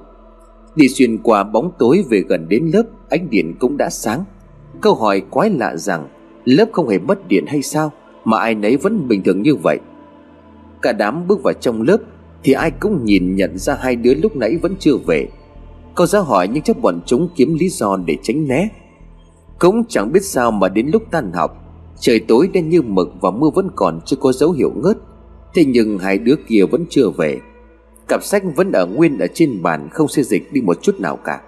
Đi 0.75 0.87
xuyên 0.89 1.17
qua 1.17 1.43
bóng 1.43 1.71
tối 1.79 2.05
về 2.09 2.23
gần 2.29 2.49
đến 2.49 2.71
lớp, 2.73 2.83
Ánh 3.09 3.29
điện 3.29 3.55
cũng 3.59 3.77
đã 3.77 3.89
sáng. 3.89 4.23
Câu 4.81 4.95
hỏi 4.95 5.21
quái 5.29 5.49
lạ 5.49 5.75
rằng, 5.75 6.07
Lớp 6.45 6.65
không 6.71 6.87
hề 6.87 6.99
mất 6.99 7.27
điện 7.27 7.45
hay 7.47 7.61
sao 7.61 7.91
Mà 8.23 8.39
ai 8.39 8.55
nấy 8.55 8.77
vẫn 8.77 9.07
bình 9.07 9.23
thường 9.23 9.41
như 9.41 9.55
vậy? 9.55 9.79
Cả 10.81 10.91
đám 10.91 11.27
bước 11.27 11.43
vào 11.43 11.53
trong 11.53 11.81
lớp 11.81 11.97
Thì 12.43 12.53
ai 12.53 12.71
cũng 12.71 13.05
nhìn 13.05 13.35
nhận 13.35 13.57
ra 13.57 13.75
hai 13.79 13.95
đứa 13.95 14.13
lúc 14.13 14.35
nãy 14.35 14.57
vẫn 14.61 14.75
chưa 14.79 14.97
về. 14.97 15.27
Câu 15.95 16.07
ra 16.07 16.19
hỏi 16.19 16.47
nhưng 16.53 16.63
chắc 16.63 16.81
bọn 16.81 17.01
chúng 17.05 17.29
kiếm 17.35 17.53
lý 17.53 17.69
do 17.69 17.97
để 18.05 18.17
tránh 18.23 18.47
né. 18.47 18.69
Cũng 19.59 19.83
chẳng 19.89 20.11
biết 20.11 20.23
sao 20.23 20.51
mà 20.51 20.69
đến 20.69 20.89
lúc 20.93 21.03
tan 21.11 21.31
học, 21.33 21.61
Trời 21.99 22.19
tối 22.19 22.49
đen 22.53 22.69
như 22.69 22.81
mực 22.81 23.07
và 23.21 23.31
mưa 23.31 23.49
vẫn 23.55 23.69
còn 23.75 23.99
chưa 24.05 24.15
có 24.15 24.31
dấu 24.31 24.51
hiệu 24.51 24.71
ngớt. 24.75 24.97
Thế 25.53 25.65
nhưng 25.65 25.99
hai 25.99 26.17
đứa 26.17 26.35
kia 26.47 26.63
vẫn 26.71 26.85
chưa 26.89 27.09
về. 27.09 27.39
Cặp 28.07 28.23
sách 28.23 28.43
vẫn 28.55 28.71
ở 28.71 28.85
nguyên 28.85 29.17
ở 29.17 29.27
trên 29.33 29.63
bàn, 29.63 29.89
Không 29.91 30.07
xê 30.07 30.23
dịch 30.23 30.53
đi 30.53 30.61
một 30.61 30.81
chút 30.81 30.99
nào 30.99 31.15
cả. 31.15 31.41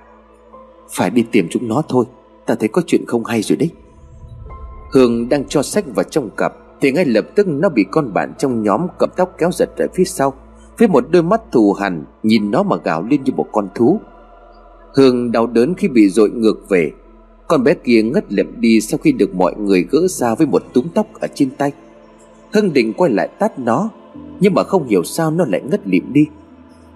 Phải 0.90 1.10
đi 1.10 1.26
tìm 1.32 1.48
chúng 1.50 1.68
nó 1.68 1.82
thôi, 1.90 2.06
Ta 2.46 2.56
thấy 2.56 2.68
có 2.68 2.82
chuyện 2.88 3.06
không 3.08 3.26
hay 3.26 3.42
rồi 3.42 3.58
đấy. 3.58 3.70
Hương 4.92 5.30
đang 5.30 5.46
cho 5.46 5.64
sách 5.64 5.86
vào 5.96 6.04
trong 6.04 6.30
cặp, 6.38 6.54
Thì 6.82 6.92
ngay 6.92 7.06
lập 7.06 7.26
tức 7.36 7.48
nó 7.48 7.70
bị 7.70 7.86
con 7.92 8.14
bạn 8.14 8.34
trong 8.38 8.64
nhóm 8.64 8.88
cầm 9.00 9.10
tóc 9.18 9.36
kéo 9.38 9.52
giật 9.52 9.70
ở 9.78 9.88
phía 9.94 10.04
sau. 10.04 10.34
Với 10.78 10.88
một 10.88 11.06
đôi 11.10 11.24
mắt 11.24 11.42
thù 11.52 11.74
hằn 11.74 12.06
Nhìn 12.24 12.52
nó 12.52 12.64
mà 12.64 12.76
gào 12.84 13.04
lên 13.04 13.24
như 13.24 13.34
một 13.36 13.48
con 13.52 13.68
thú. 13.76 14.00
Hương 14.94 15.32
đau 15.32 15.48
đớn 15.48 15.74
khi 15.78 15.88
bị 15.88 16.10
dội 16.10 16.30
ngược 16.30 16.70
về. 16.70 16.92
Con 17.48 17.64
bé 17.64 17.74
kia 17.74 18.02
ngất 18.02 18.34
lịm 18.34 18.62
đi 18.62 18.82
Sau 18.82 18.98
khi 18.98 19.12
được 19.12 19.36
mọi 19.36 19.56
người 19.56 19.86
gỡ 19.92 20.08
ra 20.08 20.36
với 20.36 20.48
một 20.48 20.64
túm 20.74 20.86
tóc 20.94 21.08
ở 21.14 21.28
trên 21.34 21.50
tay. 21.50 21.72
Hưng 22.54 22.74
định 22.74 22.94
quay 22.94 23.12
lại 23.12 23.30
tát 23.40 23.60
nó, 23.60 23.90
Nhưng 24.40 24.54
mà 24.54 24.64
không 24.64 24.88
hiểu 24.88 25.04
sao 25.04 25.32
nó 25.32 25.46
lại 25.46 25.62
ngất 25.62 25.88
lịm 25.88 26.14
đi. 26.14 26.26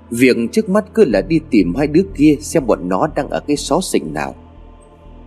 Việc 0.09 0.37
trước 0.51 0.69
mắt 0.69 0.85
cứ 0.93 1.05
là 1.05 1.21
đi 1.21 1.39
tìm 1.49 1.75
hai 1.75 1.87
đứa 1.87 2.03
kia 2.15 2.35
Xem 2.39 2.67
bọn 2.67 2.89
nó 2.89 3.07
đang 3.15 3.29
ở 3.29 3.39
cái 3.47 3.57
xó 3.57 3.79
xỉnh 3.81 4.13
nào. 4.13 4.35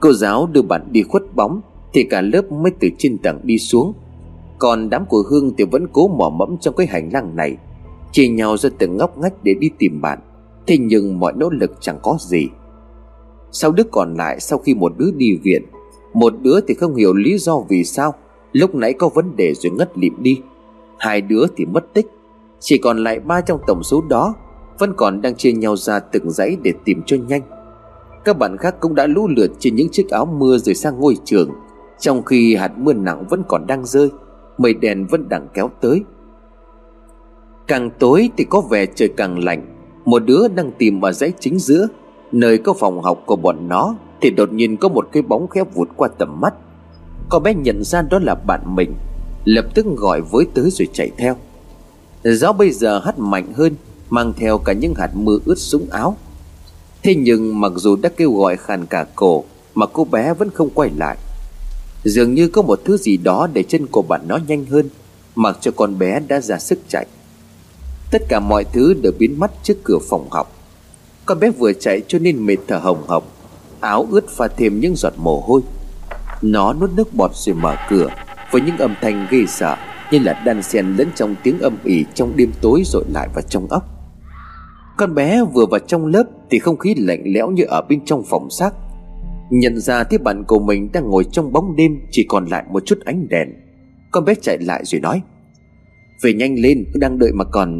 Cô 0.00 0.12
giáo 0.12 0.48
đưa 0.52 0.62
bạn 0.62 0.88
đi 0.90 1.02
khuất 1.02 1.22
bóng, 1.34 1.60
Thì 1.92 2.04
cả 2.04 2.20
lớp 2.20 2.52
mới 2.52 2.72
từ 2.80 2.88
trên 2.98 3.18
tầng 3.18 3.40
đi 3.42 3.58
xuống. 3.58 3.92
Còn 4.58 4.90
đám 4.90 5.06
của 5.06 5.22
Hương 5.30 5.52
thì 5.58 5.64
vẫn 5.64 5.86
cố 5.92 6.08
mò 6.08 6.28
mẫm 6.30 6.56
trong 6.60 6.74
cái 6.76 6.86
hành 6.86 7.10
lang 7.12 7.36
này, 7.36 7.56
Chia 8.12 8.28
nhau 8.28 8.56
ra 8.56 8.70
từng 8.78 8.96
ngóc 8.96 9.18
ngách 9.18 9.44
để 9.44 9.54
đi 9.54 9.70
tìm 9.78 10.00
bạn. 10.00 10.18
Thế 10.66 10.78
nhưng 10.78 11.18
mọi 11.18 11.32
nỗ 11.36 11.50
lực 11.50 11.70
chẳng 11.80 11.98
có 12.02 12.16
gì. 12.20 12.48
Sau 13.52 13.72
đứa 13.72 13.84
còn 13.92 14.14
lại 14.14 14.40
sau 14.40 14.58
khi 14.58 14.74
một 14.74 14.92
đứa 14.98 15.10
đi 15.16 15.38
viện? 15.42 15.62
Một 16.14 16.34
đứa 16.42 16.60
thì 16.68 16.74
không 16.74 16.94
hiểu 16.94 17.14
lý 17.14 17.38
do 17.38 17.58
vì 17.68 17.84
sao 17.84 18.14
Lúc 18.52 18.74
nãy 18.74 18.92
có 18.92 19.08
vấn 19.08 19.36
đề 19.36 19.54
rồi 19.54 19.72
ngất 19.72 19.98
lịm 19.98 20.22
đi. 20.22 20.40
Hai 20.98 21.20
đứa 21.20 21.44
thì 21.56 21.64
mất 21.64 21.94
tích. 21.94 22.06
Chỉ 22.60 22.78
còn 22.78 23.04
lại 23.04 23.20
ba 23.20 23.40
trong 23.40 23.60
tổng 23.66 23.82
số 23.82 24.02
đó 24.08 24.34
Vẫn 24.78 24.94
còn 24.96 25.22
đang 25.22 25.36
chia 25.36 25.52
nhau 25.52 25.76
ra 25.76 26.00
từng 26.00 26.30
dãy 26.30 26.56
để 26.62 26.72
tìm 26.84 27.02
cho 27.06 27.16
nhanh. 27.28 27.42
Các 28.24 28.38
bạn 28.38 28.56
khác 28.56 28.74
cũng 28.80 28.94
đã 28.94 29.06
lũ 29.06 29.28
lượt 29.28 29.50
trên 29.58 29.74
những 29.74 29.88
chiếc 29.92 30.10
áo 30.10 30.26
mưa 30.26 30.58
rồi 30.58 30.74
sang 30.74 31.00
ngôi 31.00 31.16
trường. 31.24 31.50
Trong 31.98 32.22
khi 32.22 32.54
hạt 32.54 32.78
mưa 32.78 32.92
nặng 32.92 33.24
vẫn 33.30 33.42
còn 33.48 33.66
đang 33.66 33.86
rơi, 33.86 34.10
Mây 34.58 34.74
đèn 34.74 35.06
vẫn 35.06 35.28
đang 35.28 35.48
kéo 35.54 35.70
tới. 35.80 36.02
Càng 37.66 37.90
tối 37.98 38.30
thì 38.36 38.44
có 38.44 38.60
vẻ 38.60 38.86
trời 38.86 39.08
càng 39.16 39.44
lạnh. 39.44 39.73
Một 40.04 40.18
đứa 40.26 40.48
đang 40.48 40.72
tìm 40.78 41.00
ở 41.00 41.12
dãy 41.12 41.32
chính 41.40 41.58
giữa. 41.58 41.88
Nơi 42.32 42.58
có 42.58 42.74
phòng 42.74 43.02
học 43.02 43.22
của 43.26 43.36
bọn 43.36 43.68
nó, 43.68 43.96
Thì 44.20 44.30
đột 44.30 44.52
nhiên 44.52 44.76
có 44.76 44.88
một 44.88 45.08
cái 45.12 45.22
bóng 45.22 45.48
khép 45.48 45.74
vụt 45.74 45.88
qua 45.96 46.08
tầm 46.18 46.40
mắt. 46.40 46.54
Con 47.28 47.42
bé 47.42 47.54
nhận 47.54 47.84
ra 47.84 48.02
đó 48.02 48.18
là 48.18 48.34
bạn 48.34 48.60
mình, 48.66 48.94
Lập 49.44 49.66
tức 49.74 49.86
gọi 49.96 50.20
với 50.20 50.46
tới 50.54 50.70
rồi 50.70 50.88
chạy 50.92 51.10
theo. 51.18 51.36
Gió 52.24 52.52
bây 52.52 52.70
giờ 52.70 52.98
hắt 52.98 53.18
mạnh 53.18 53.52
hơn, 53.54 53.74
Mang 54.10 54.32
theo 54.36 54.58
cả 54.58 54.72
những 54.72 54.94
hạt 54.94 55.10
mưa 55.14 55.38
ướt 55.44 55.58
súng 55.58 55.86
áo. 55.90 56.16
Thế 57.02 57.14
nhưng 57.14 57.60
mặc 57.60 57.72
dù 57.76 57.96
đã 57.96 58.08
kêu 58.16 58.32
gọi 58.32 58.56
khàn 58.56 58.86
cả 58.86 59.06
cổ, 59.14 59.44
Mà 59.74 59.86
cô 59.86 60.04
bé 60.04 60.34
vẫn 60.34 60.50
không 60.50 60.70
quay 60.74 60.90
lại. 60.96 61.16
Dường 62.04 62.34
như 62.34 62.48
có 62.48 62.62
một 62.62 62.80
thứ 62.84 62.96
gì 62.96 63.16
đó 63.16 63.48
để 63.52 63.62
chân 63.62 63.86
của 63.86 64.02
bạn 64.02 64.20
nó 64.28 64.38
nhanh 64.48 64.64
hơn, 64.64 64.88
Mặc 65.34 65.58
cho 65.60 65.70
con 65.70 65.98
bé 65.98 66.20
đã 66.28 66.40
ra 66.40 66.58
sức 66.58 66.78
chạy. 66.88 67.06
Tất 68.14 68.22
cả 68.28 68.40
mọi 68.40 68.64
thứ 68.64 68.94
đều 69.02 69.12
biến 69.18 69.40
mất 69.40 69.50
trước 69.62 69.74
cửa 69.84 69.98
phòng 70.10 70.30
học. 70.30 70.52
Con 71.26 71.40
bé 71.40 71.50
vừa 71.50 71.72
chạy 71.72 72.00
cho 72.08 72.18
nên 72.18 72.46
mệt 72.46 72.56
thở 72.68 72.78
hồng 72.78 73.02
hộc, 73.06 73.24
Áo 73.80 74.06
ướt 74.10 74.28
pha 74.28 74.48
thêm 74.48 74.80
những 74.80 74.96
giọt 74.96 75.12
mồ 75.16 75.40
hôi. 75.40 75.60
Nó 76.42 76.72
nuốt 76.72 76.90
nước 76.96 77.14
bọt 77.14 77.30
rồi 77.34 77.56
mở 77.56 77.76
cửa, 77.88 78.08
Với 78.50 78.60
những 78.60 78.78
âm 78.78 78.94
thanh 79.00 79.26
ghê 79.30 79.44
sợ 79.48 79.76
Như 80.10 80.18
là 80.18 80.42
đan 80.44 80.62
xen 80.62 80.96
lẫn 80.98 81.08
trong 81.14 81.34
tiếng 81.42 81.58
âm 81.58 81.76
ỉ 81.84 82.04
Trong 82.14 82.36
đêm 82.36 82.52
tối 82.60 82.82
rồi 82.84 83.04
lại 83.14 83.28
vào 83.34 83.42
trong 83.48 83.66
ốc 83.70 83.84
Con 84.96 85.14
bé 85.14 85.44
vừa 85.44 85.66
vào 85.66 85.80
trong 85.86 86.06
lớp 86.06 86.24
Thì 86.50 86.58
không 86.58 86.78
khí 86.78 86.94
lạnh 86.98 87.22
lẽo 87.24 87.50
như 87.50 87.64
ở 87.64 87.82
bên 87.88 88.04
trong 88.04 88.22
phòng 88.30 88.50
xác. 88.50 88.70
Nhận 89.50 89.80
ra 89.80 90.04
thấy 90.04 90.18
bạn 90.18 90.44
của 90.44 90.58
mình 90.58 90.92
đang 90.92 91.10
ngồi 91.10 91.24
trong 91.32 91.52
bóng 91.52 91.76
đêm 91.76 92.00
Chỉ 92.10 92.26
còn 92.28 92.46
lại 92.46 92.64
một 92.70 92.82
chút 92.86 92.98
ánh 93.04 93.28
đèn. 93.28 93.48
Con 94.10 94.24
bé 94.24 94.34
chạy 94.42 94.58
lại 94.58 94.84
rồi 94.84 95.00
nói 95.00 95.22
về 96.24 96.32
nhanh 96.32 96.54
lên 96.58 96.84
đang 96.94 97.18
đợi 97.18 97.32
mà 97.32 97.44
còn. 97.44 97.70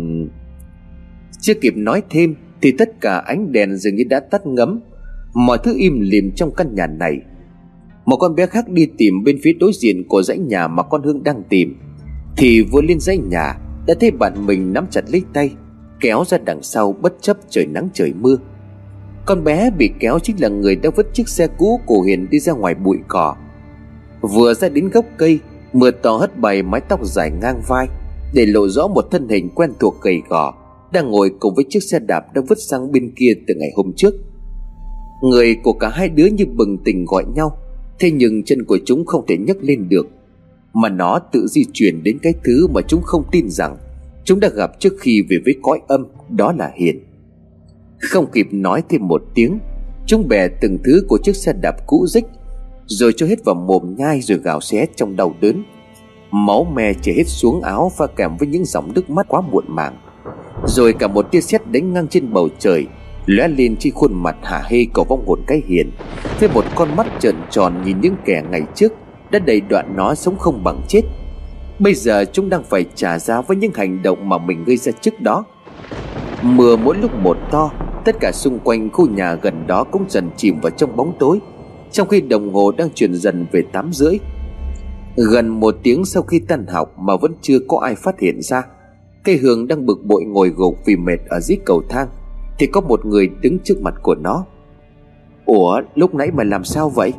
Chưa 1.40 1.55
kịp 1.55 1.76
nói 1.76 2.03
thêm 2.11 2.34
Thì 2.62 2.72
tất 2.78 3.01
cả 3.01 3.18
ánh 3.18 3.53
đèn 3.53 3.76
dường 3.76 3.95
như 3.95 4.05
đã 4.09 4.20
tắt 4.20 4.47
ngấm. 4.47 4.80
Mọi 5.34 5.59
thứ 5.64 5.74
im 5.78 6.01
lìm 6.01 6.32
trong 6.36 6.55
căn 6.55 6.74
nhà 6.74 6.86
này. 6.86 7.20
Một 8.05 8.16
con 8.16 8.34
bé 8.34 8.47
khác 8.47 8.68
đi 8.68 8.86
tìm 8.99 9.24
bên 9.24 9.38
phía 9.42 9.53
đối 9.61 9.72
diện 9.82 10.09
của 10.09 10.22
dãy 10.22 10.38
nhà 10.38 10.68
mà 10.68 10.82
con 10.82 11.03
Hương 11.03 11.22
đang 11.22 11.42
tìm. 11.49 11.76
Thì 12.36 12.62
vừa 12.62 12.82
lên 12.82 13.01
dãy 13.01 13.18
nhà, 13.18 13.59
Đã 13.86 13.95
thấy 14.01 14.11
bạn 14.11 14.47
mình 14.47 14.72
nắm 14.72 14.86
chặt 14.90 15.05
lấy 15.11 15.22
tay, 15.32 15.51
Kéo 16.01 16.24
ra 16.26 16.38
đằng 16.38 16.62
sau 16.62 16.92
bất 16.92 17.14
chấp 17.20 17.36
trời 17.51 17.66
nắng 17.66 17.88
trời 17.92 18.12
mưa. 18.20 18.36
Con 19.26 19.45
bé 19.45 19.70
bị 19.78 19.90
kéo 20.01 20.18
chính 20.18 20.36
là 20.40 20.49
người 20.49 20.76
đã 20.76 20.90
vứt 20.97 21.14
chiếc 21.14 21.28
xe 21.28 21.47
cũ 21.59 21.80
của 21.86 22.03
Hiền 22.03 22.30
đi 22.30 22.38
ra 22.38 22.53
ngoài 22.53 22.74
bụi 22.74 22.99
cỏ. 23.09 23.36
Vừa 24.20 24.55
ra 24.55 24.68
đến 24.68 24.88
gốc 24.88 25.05
cây, 25.16 25.38
Mưa 25.72 25.90
to 25.90 26.16
hất 26.16 26.38
bày 26.38 26.62
mái 26.62 26.80
tóc 26.80 27.07
dài 27.07 27.30
ngang 27.30 27.61
vai. 27.68 27.88
Để 28.35 28.47
lộ 28.47 28.68
rõ 28.68 28.87
một 28.87 29.11
thân 29.11 29.28
hình 29.28 29.49
quen 29.55 29.70
thuộc 29.80 29.95
gầy 30.03 30.22
gò, 30.28 30.55
Đang 30.93 31.11
ngồi 31.11 31.30
cùng 31.39 31.55
với 31.55 31.64
chiếc 31.68 31.82
xe 31.82 31.99
đạp 31.99 32.35
đã 32.35 32.43
vứt 32.49 32.59
sang 32.59 32.93
bên 32.93 33.12
kia 33.16 33.32
từ 33.47 33.55
ngày 33.55 33.70
hôm 33.76 33.93
trước. 33.97 34.14
Người 35.22 35.57
của 35.62 35.72
cả 35.72 35.89
hai 35.89 36.09
đứa 36.09 36.26
như 36.26 36.45
bừng 36.57 36.78
tỉnh 36.85 37.05
gọi 37.05 37.24
nhau, 37.35 37.59
Thế 37.99 38.11
nhưng 38.11 38.43
chân 38.43 38.64
của 38.64 38.78
chúng 38.85 39.05
không 39.07 39.24
thể 39.28 39.37
nhấc 39.37 39.57
lên 39.61 39.89
được, 39.89 40.07
Mà 40.72 40.89
nó 40.89 41.18
tự 41.18 41.47
di 41.47 41.64
chuyển 41.72 42.03
đến 42.03 42.18
cái 42.22 42.35
thứ 42.45 42.66
mà 42.66 42.80
chúng 42.89 43.03
không 43.03 43.24
tin 43.32 43.51
rằng 43.51 43.76
Chúng 44.24 44.41
đã 44.41 44.49
gặp 44.49 44.80
trước 44.80 44.93
khi 45.01 45.22
về 45.30 45.37
với 45.45 45.55
cõi 45.62 45.80
âm, 45.89 46.07
Đó 46.28 46.53
là 46.59 46.72
Hiền. 46.76 47.01
Không 47.99 48.26
kịp 48.32 48.47
nói 48.51 48.82
thêm 48.89 49.09
một 49.09 49.22
tiếng, 49.35 49.59
Chúng 50.07 50.28
bè 50.28 50.49
từng 50.61 50.78
thứ 50.85 51.05
của 51.09 51.18
chiếc 51.22 51.37
xe 51.37 51.53
đạp 51.62 51.76
cũ 51.87 52.07
rích, 52.07 52.24
Rồi 52.87 53.12
cho 53.16 53.26
hết 53.26 53.45
vào 53.45 53.55
mồm 53.55 53.95
nhai 53.99 54.20
rồi 54.20 54.39
gào 54.39 54.61
xé 54.61 54.87
trong 54.97 55.16
đau 55.16 55.35
đớn. 55.41 55.62
Máu 56.37 56.64
me 56.64 56.93
chảy 57.03 57.14
hết 57.14 57.24
xuống 57.26 57.62
áo 57.62 57.93
pha 57.97 58.07
kèm 58.07 58.37
với 58.37 58.49
những 58.49 58.64
dòng 58.64 58.93
nước 58.95 59.11
mắt 59.11 59.26
quá 59.28 59.41
muộn 59.41 59.64
màng. 59.68 59.97
Rồi 60.66 60.93
cả 60.93 61.09
một 61.09 61.30
tia 61.30 61.41
sét 61.41 61.66
đánh 61.70 61.93
ngang 61.93 62.09
trên 62.09 62.32
bầu 62.32 62.49
trời, 62.59 62.87
lóe 63.26 63.49
lên 63.49 63.76
trên 63.76 63.93
khuôn 63.93 64.22
mặt 64.22 64.37
hả 64.43 64.62
hê 64.70 64.85
của 64.95 65.05
vong 65.05 65.24
hồn 65.26 65.41
cái 65.47 65.62
hiền. 65.66 65.91
Với 66.41 66.49
một 66.49 66.64
con 66.74 66.97
mắt 66.97 67.07
trợn 67.20 67.35
tròn 67.51 67.82
nhìn 67.85 68.01
những 68.01 68.14
kẻ 68.24 68.43
ngày 68.51 68.62
trước 68.74 68.93
đã 69.30 69.39
đầy 69.39 69.61
đoạn 69.61 69.95
nó 69.97 70.14
sống 70.14 70.39
không 70.39 70.64
bằng 70.64 70.80
chết. 70.89 71.03
Bây 71.78 71.95
giờ 71.95 72.24
chúng 72.32 72.49
đang 72.49 72.62
phải 72.64 72.85
trả 72.95 73.18
giá 73.18 73.41
với 73.41 73.57
những 73.57 73.72
hành 73.74 74.03
động 74.03 74.28
mà 74.28 74.39
mình 74.39 74.64
gây 74.64 74.76
ra 74.76 74.93
trước 75.01 75.20
đó. 75.20 75.45
Mưa 76.43 76.76
mỗi 76.76 76.97
lúc 76.97 77.11
một 77.22 77.37
to, 77.51 77.70
tất 78.05 78.16
cả 78.20 78.32
xung 78.32 78.59
quanh 78.59 78.91
khu 78.91 79.09
nhà 79.09 79.35
gần 79.35 79.66
đó 79.66 79.85
cũng 79.85 80.05
dần 80.09 80.30
chìm 80.37 80.61
vào 80.61 80.70
trong 80.70 80.97
bóng 80.97 81.12
tối. 81.18 81.39
Trong 81.93 82.09
khi 82.09 82.20
đồng 82.20 82.55
hồ 82.55 82.72
đang 82.72 82.89
chuyển 82.95 83.14
dần 83.14 83.47
về 83.53 83.62
tám 83.72 83.93
rưỡi 83.93 84.18
gần 85.17 85.49
một 85.49 85.77
tiếng 85.83 86.05
sau 86.05 86.23
khi 86.23 86.39
tan 86.39 86.67
học 86.67 86.99
mà 86.99 87.17
vẫn 87.17 87.33
chưa 87.43 87.59
có 87.69 87.79
ai 87.79 87.95
phát 87.95 88.21
hiện 88.21 88.43
ra, 88.43 88.62
cây 89.25 89.37
hương 89.37 89.69
đang 89.69 89.87
bực 89.87 90.05
bội 90.05 90.25
ngồi 90.25 90.49
gục 90.49 90.79
vì 90.87 90.97
mệt 90.97 91.19
ở 91.29 91.41
dưới 91.41 91.59
cầu 91.65 91.83
thang, 91.89 92.09
thì 92.59 92.67
có 92.67 92.81
một 92.81 93.07
người 93.07 93.31
đứng 93.41 93.59
trước 93.59 93.83
mặt 93.83 93.95
của 94.03 94.15
nó. 94.15 94.45
Ủa, 95.47 95.81
lúc 95.95 96.15
nãy 96.15 96.31
mày 96.31 96.47
làm 96.47 96.65
sao 96.65 96.91
vậy? 96.91 97.12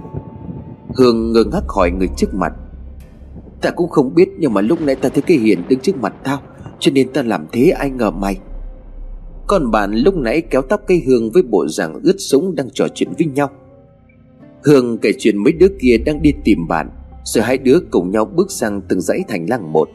Hương 0.96 1.32
ngơ 1.32 1.43
ngác 1.43 1.64
hỏi 1.68 1.91
người 1.91 2.10
trước 2.18 2.34
mặt. 2.34 2.54
Ta 3.62 3.72
cũng 3.72 3.89
không 3.89 4.16
biết, 4.16 4.30
Nhưng 4.39 4.54
mà 4.54 4.62
lúc 4.62 4.82
nãy 4.82 4.96
ta 4.96 5.10
thấy 5.10 5.22
cái 5.22 5.38
hiền 5.38 5.62
đứng 5.70 5.80
trước 5.80 5.98
mặt 5.98 6.14
tao, 6.24 6.39
Cho 6.80 6.91
nên 6.91 7.14
ta 7.14 7.24
làm 7.24 7.46
thế 7.52 7.70
ai 7.70 7.89
ngờ 7.89 8.12
mày? 8.12 8.38
Còn 9.48 9.72
bạn 9.72 9.93
lúc 9.93 10.16
nãy 10.16 10.41
kéo 10.41 10.62
tóc 10.62 10.82
cây 10.88 11.04
Hương 11.08 11.32
Với 11.32 11.43
bộ 11.43 11.68
dạng 11.68 12.00
ướt 12.04 12.16
súng 12.18 12.56
đang 12.56 12.70
trò 12.74 12.88
chuyện 12.96 13.10
với 13.18 13.28
nhau. 13.28 13.50
Hương 14.64 14.98
kể 14.98 15.12
chuyện 15.20 15.38
mấy 15.38 15.54
đứa 15.54 15.68
kia 15.80 15.98
đang 16.06 16.22
đi 16.22 16.34
tìm 16.43 16.68
bạn. 16.68 16.89
Rồi 17.26 17.43
hai 17.43 17.57
đứa 17.57 17.80
cùng 17.91 18.11
nhau 18.11 18.26
bước 18.26 18.51
sang 18.51 18.82
từng 18.82 19.01
dãy 19.01 19.19
thành 19.28 19.45
lang 19.49 19.73
một. 19.73 19.89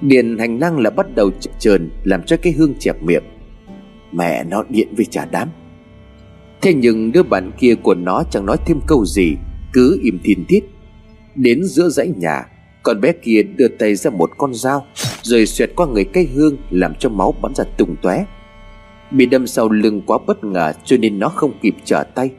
Điền 0.00 0.38
hành 0.38 0.58
lang 0.58 0.78
là 0.78 0.90
bắt 0.90 1.06
đầu 1.14 1.30
chập 1.40 1.50
chờn, 1.58 1.90
Làm 2.04 2.22
cho 2.22 2.36
cái 2.42 2.52
Hương 2.52 2.74
chẹp 2.78 3.02
miệng. 3.02 3.22
Mẹ 4.12 4.44
nó 4.44 4.64
điện 4.68 4.94
với 4.96 5.04
trả 5.04 5.24
đám. 5.24 5.48
Thế 6.62 6.74
nhưng 6.74 7.12
đứa 7.12 7.22
bạn 7.22 7.50
kia 7.58 7.74
của 7.74 7.94
nó 7.94 8.22
chẳng 8.30 8.46
nói 8.46 8.56
thêm 8.66 8.80
câu 8.86 9.04
gì, 9.06 9.36
Cứ 9.72 10.00
im 10.02 10.18
thiên 10.24 10.44
thiết 10.48 10.60
Đến 11.34 11.64
giữa 11.64 11.88
dãy 11.88 12.12
nhà, 12.16 12.46
Con 12.82 13.00
bé 13.00 13.12
kia 13.12 13.42
đưa 13.42 13.68
tay 13.68 13.94
ra 13.94 14.10
một 14.10 14.30
con 14.38 14.54
dao, 14.54 14.86
Rồi 15.22 15.46
xoẹt 15.46 15.70
qua 15.76 15.86
người 15.86 16.04
cây 16.04 16.28
hương, 16.34 16.56
Làm 16.70 16.94
cho 16.94 17.08
máu 17.08 17.34
bắn 17.42 17.54
ra 17.54 17.64
tung 17.78 17.96
tóe. 18.02 18.24
Bị 19.10 19.26
đâm 19.26 19.46
sau 19.46 19.68
lưng 19.68 20.02
quá 20.06 20.18
bất 20.26 20.44
ngờ, 20.44 20.72
Cho 20.84 20.96
nên 20.96 21.18
nó 21.18 21.28
không 21.28 21.52
kịp 21.62 21.74
trở 21.84 22.04
tay. 22.14 22.30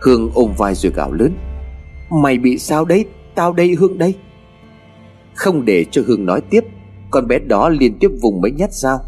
Hương 0.00 0.30
ôm 0.34 0.52
vai 0.58 0.74
rồi 0.74 0.92
gào 0.96 1.12
lớn. 1.12 1.32
Mày 2.10 2.38
bị 2.38 2.58
sao 2.58 2.84
đấy? 2.84 3.04
Tao 3.38 3.52
đây 3.52 3.74
Hương 3.74 3.98
đây. 3.98 4.14
Không 5.34 5.64
để 5.64 5.84
cho 5.90 6.02
Hương 6.06 6.26
nói 6.26 6.40
tiếp, 6.50 6.64
Con 7.10 7.26
bé 7.28 7.38
đó 7.38 7.68
liên 7.68 7.98
tiếp 8.00 8.08
vùng 8.22 8.40
mấy 8.40 8.50
nhát 8.50 8.72
dao. 8.72 8.98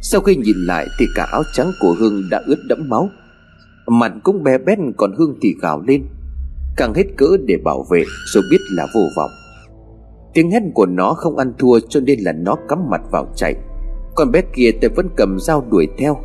Sau 0.00 0.20
khi 0.20 0.36
nhìn 0.36 0.56
lại 0.56 0.86
thì 0.98 1.06
cả 1.16 1.26
áo 1.32 1.42
trắng 1.54 1.70
của 1.80 1.94
Hương 1.98 2.22
đã 2.30 2.40
ướt 2.46 2.56
đẫm 2.68 2.88
máu. 2.88 3.08
Mặt 3.86 4.12
cũng 4.22 4.42
bé 4.42 4.58
bét, 4.58 4.78
còn 4.96 5.14
Hương 5.18 5.38
thì 5.42 5.54
gào 5.62 5.80
lên. 5.80 6.04
Càng 6.76 6.94
hết 6.94 7.04
cỡ 7.16 7.26
để 7.46 7.56
bảo 7.64 7.84
vệ, 7.90 8.04
Rồi 8.34 8.44
biết 8.50 8.58
là 8.70 8.86
vô 8.94 9.00
vọng. 9.16 9.30
Tiếng 10.34 10.50
hét 10.50 10.62
của 10.74 10.86
nó 10.86 11.14
không 11.14 11.36
ăn 11.36 11.52
thua 11.58 11.80
cho 11.88 12.00
nên 12.00 12.20
là 12.20 12.32
nó 12.32 12.56
cắm 12.68 12.78
mặt 12.90 13.00
vào 13.12 13.32
chạy. 13.36 13.54
Còn 14.14 14.32
bé 14.32 14.42
kia 14.54 14.70
tay 14.80 14.90
vẫn 14.96 15.08
cầm 15.16 15.38
dao 15.40 15.64
đuổi 15.70 15.88
theo. 15.98 16.16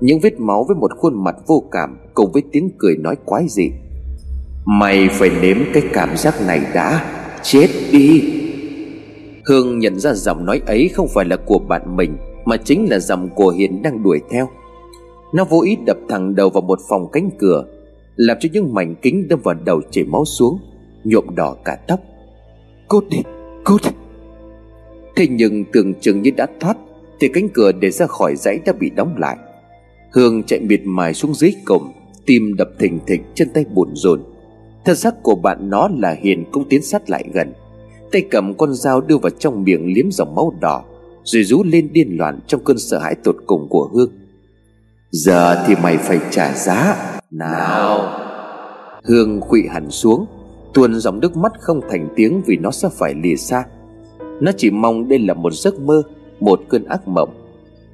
Những 0.00 0.20
vết 0.20 0.40
máu 0.40 0.64
với 0.68 0.76
một 0.76 0.90
khuôn 0.96 1.24
mặt 1.24 1.34
vô 1.46 1.64
cảm, 1.70 1.98
Cùng 2.14 2.32
với 2.32 2.42
tiếng 2.52 2.70
cười 2.78 2.96
nói 2.96 3.16
quái 3.24 3.46
dị. 3.48 3.70
Mày 4.64 5.08
phải 5.08 5.30
nếm 5.42 5.56
cái 5.72 5.82
cảm 5.92 6.16
giác 6.16 6.34
này 6.46 6.60
đã 6.74 7.08
Chết 7.42 7.68
đi. 7.92 8.22
Hương 9.46 9.78
nhận 9.78 9.98
ra 9.98 10.14
giọng 10.14 10.46
nói 10.46 10.60
ấy 10.66 10.90
không 10.94 11.08
phải 11.14 11.24
là 11.24 11.36
của 11.36 11.58
bạn 11.58 11.96
mình 11.96 12.16
mà 12.44 12.56
chính 12.56 12.90
là 12.90 12.98
giọng 12.98 13.28
của 13.34 13.48
Hiền 13.48 13.82
đang 13.82 14.02
đuổi 14.02 14.20
theo. 14.30 14.48
Nó 15.34 15.44
vô 15.44 15.62
ý 15.62 15.76
đập 15.86 15.96
thẳng 16.08 16.34
đầu 16.34 16.50
vào 16.50 16.60
một 16.60 16.78
phòng 16.88 17.08
cánh 17.12 17.30
cửa 17.38 17.64
Làm 18.16 18.36
cho 18.40 18.48
những 18.52 18.74
mảnh 18.74 18.94
kính 19.02 19.28
đâm 19.28 19.40
vào 19.42 19.54
đầu 19.64 19.80
chảy 19.90 20.04
máu 20.04 20.24
xuống 20.24 20.58
Nhuộm 21.04 21.34
đỏ 21.34 21.56
cả 21.64 21.78
tóc. 21.88 22.00
Cút 22.88 23.08
đi, 23.10 23.18
cút. 23.64 23.82
Thế 25.16 25.26
nhưng 25.30 25.64
tưởng 25.72 25.94
chừng 26.00 26.22
như 26.22 26.30
đã 26.36 26.46
thoát 26.60 26.76
Thì 27.20 27.28
cánh 27.28 27.48
cửa 27.48 27.72
để 27.72 27.90
ra 27.90 28.06
khỏi 28.06 28.36
dãy 28.36 28.58
đã 28.64 28.72
bị 28.72 28.90
đóng 28.90 29.14
lại. 29.18 29.36
Hương 30.12 30.42
chạy 30.42 30.60
miệt 30.60 30.80
mài 30.84 31.14
xuống 31.14 31.34
dưới 31.34 31.54
cổng 31.64 31.92
Tim 32.26 32.56
đập 32.56 32.68
thình 32.78 32.98
thịch 33.06 33.20
chân 33.34 33.48
tay 33.54 33.64
buồn 33.74 33.88
rồn 33.94 34.20
Thân 34.84 34.96
xác 34.96 35.22
của 35.22 35.34
bạn 35.34 35.70
nó 35.70 35.88
là 35.98 36.16
Hiền 36.22 36.44
cũng 36.52 36.68
tiến 36.68 36.82
sát 36.82 37.10
lại 37.10 37.24
gần. 37.32 37.52
Tay 38.12 38.22
cầm 38.30 38.54
con 38.54 38.74
dao 38.74 39.00
đưa 39.00 39.16
vào 39.16 39.30
trong 39.30 39.64
miệng 39.64 39.94
liếm 39.94 40.10
dòng 40.10 40.34
máu 40.34 40.54
đỏ, 40.60 40.84
rồi 41.24 41.42
rú 41.42 41.64
lên 41.64 41.88
điên 41.92 42.16
loạn 42.16 42.40
trong 42.46 42.64
cơn 42.64 42.78
sợ 42.78 42.98
hãi 42.98 43.14
tột 43.14 43.36
cùng 43.46 43.68
của 43.68 43.90
hương. 43.92 44.10
Giờ 45.10 45.64
thì 45.66 45.74
mày 45.82 45.96
phải 45.96 46.18
trả 46.30 46.54
giá. 46.54 46.96
Nào. 47.30 48.18
Hương 49.04 49.40
khụy 49.40 49.62
hẳn 49.68 49.90
xuống, 49.90 50.26
tuôn 50.74 50.94
dòng 50.94 51.20
nước 51.20 51.36
mắt 51.36 51.52
không 51.60 51.80
thành 51.90 52.08
tiếng 52.16 52.42
vì 52.46 52.56
nó 52.56 52.70
sẽ 52.70 52.88
phải 52.98 53.14
lìa 53.22 53.36
xa. 53.36 53.64
Nó 54.40 54.52
chỉ 54.56 54.70
mong 54.70 55.08
đây 55.08 55.18
là 55.18 55.34
một 55.34 55.52
giấc 55.52 55.80
mơ, 55.80 56.02
một 56.40 56.60
cơn 56.68 56.84
ác 56.84 57.08
mộng. 57.08 57.34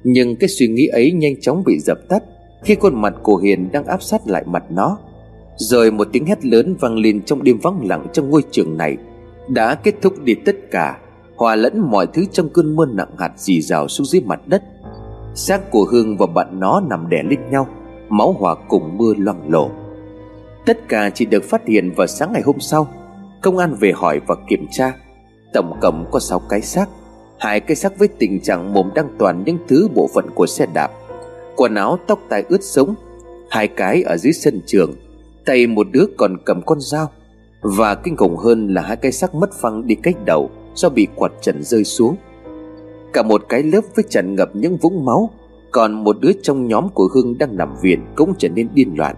Nhưng 0.03 0.35
cái 0.35 0.49
suy 0.49 0.67
nghĩ 0.67 0.87
ấy 0.87 1.11
nhanh 1.11 1.41
chóng 1.41 1.63
bị 1.65 1.79
dập 1.79 1.97
tắt 2.09 2.23
khi 2.63 2.75
khuôn 2.75 3.01
mặt 3.01 3.13
của 3.23 3.37
hiền 3.37 3.69
đang 3.71 3.85
áp 3.85 4.03
sát 4.03 4.27
lại 4.27 4.43
mặt 4.47 4.63
nó 4.69 4.97
rồi 5.59 5.91
một 5.91 6.07
tiếng 6.11 6.25
hét 6.25 6.45
lớn 6.45 6.75
vang 6.79 6.97
lên 6.97 7.21
trong 7.25 7.43
đêm 7.43 7.59
vắng 7.63 7.87
lặng 7.87 8.07
trong 8.13 8.29
ngôi 8.29 8.43
trường 8.51 8.77
này. 8.77 8.97
Đã 9.47 9.75
kết 9.75 9.95
thúc 10.01 10.13
đi 10.23 10.33
tất 10.33 10.55
cả, 10.71 10.99
hòa 11.35 11.55
lẫn 11.55 11.79
mọi 11.79 12.07
thứ 12.13 12.25
trong 12.31 12.49
cơn 12.49 12.75
mưa 12.75 12.85
nặng 12.85 13.09
hạt 13.17 13.31
dì 13.37 13.61
rào 13.61 13.87
xuống 13.87 14.05
dưới 14.05 14.21
mặt 14.21 14.39
đất. 14.45 14.63
Xác 15.35 15.71
của 15.71 15.83
hương 15.91 16.17
và 16.17 16.25
bạn 16.25 16.59
nó 16.59 16.81
nằm 16.89 17.09
đè 17.09 17.23
lên 17.23 17.39
nhau, 17.51 17.67
máu 18.09 18.35
hòa 18.39 18.55
cùng 18.67 18.97
mưa 18.97 19.13
loang 19.17 19.51
lổ. 19.51 19.69
Tất 20.65 20.87
cả 20.87 21.09
chỉ 21.09 21.25
được 21.25 21.43
phát 21.43 21.67
hiện 21.67 21.91
vào 21.95 22.07
sáng 22.07 22.33
ngày 22.33 22.41
hôm 22.45 22.59
sau. 22.59 22.87
Công 23.41 23.57
an 23.57 23.75
về 23.79 23.91
hỏi 23.95 24.19
và 24.27 24.35
kiểm 24.49 24.67
tra. 24.71 24.93
Tổng 25.53 25.73
cộng 25.81 26.05
có 26.11 26.19
6 26.19 26.39
cái 26.49 26.61
xác, 26.61 26.89
hai 27.39 27.59
cái 27.59 27.75
xác 27.75 27.99
với 27.99 28.07
tình 28.07 28.41
trạng 28.41 28.73
mồm 28.73 28.89
đang 28.95 29.09
toàn 29.19 29.43
những 29.45 29.57
thứ 29.67 29.87
bộ 29.95 30.09
phận 30.13 30.25
của 30.35 30.45
xe 30.47 30.65
đạp, 30.73 30.91
quần 31.55 31.75
áo 31.75 31.97
tóc 32.07 32.19
tai 32.29 32.43
ướt 32.49 32.63
sống, 32.63 32.95
hai 33.49 33.67
cái 33.67 34.03
ở 34.03 34.17
dưới 34.17 34.33
sân 34.33 34.61
trường 34.65 34.93
tay 35.49 35.67
một 35.67 35.87
đứa 35.91 36.05
còn 36.17 36.37
cầm 36.45 36.61
con 36.65 36.77
dao. 36.81 37.11
Và 37.61 37.95
kinh 37.95 38.15
khủng 38.15 38.37
hơn 38.37 38.73
là 38.73 38.81
hai 38.81 38.95
cái 38.95 39.11
xác 39.11 39.35
mất 39.35 39.49
phăng 39.53 39.87
đi 39.87 39.95
cách 39.95 40.15
đầu 40.25 40.49
do 40.75 40.89
bị 40.89 41.07
quạt 41.15 41.31
trần 41.41 41.63
rơi 41.63 41.83
xuống. 41.83 42.15
Cả 43.13 43.23
một 43.23 43.41
cái 43.49 43.63
lớp 43.63 43.81
với 43.95 44.05
tràn 44.09 44.35
ngập 44.35 44.55
những 44.55 44.77
vũng 44.77 45.05
máu, 45.05 45.29
còn 45.71 46.03
một 46.03 46.17
đứa 46.21 46.31
trong 46.41 46.67
nhóm 46.67 46.89
của 46.89 47.09
hương 47.13 47.37
đang 47.37 47.57
nằm 47.57 47.75
viện 47.81 47.99
cũng 48.15 48.33
trở 48.37 48.49
nên 48.49 48.67
điên 48.73 48.93
loạn, 48.97 49.15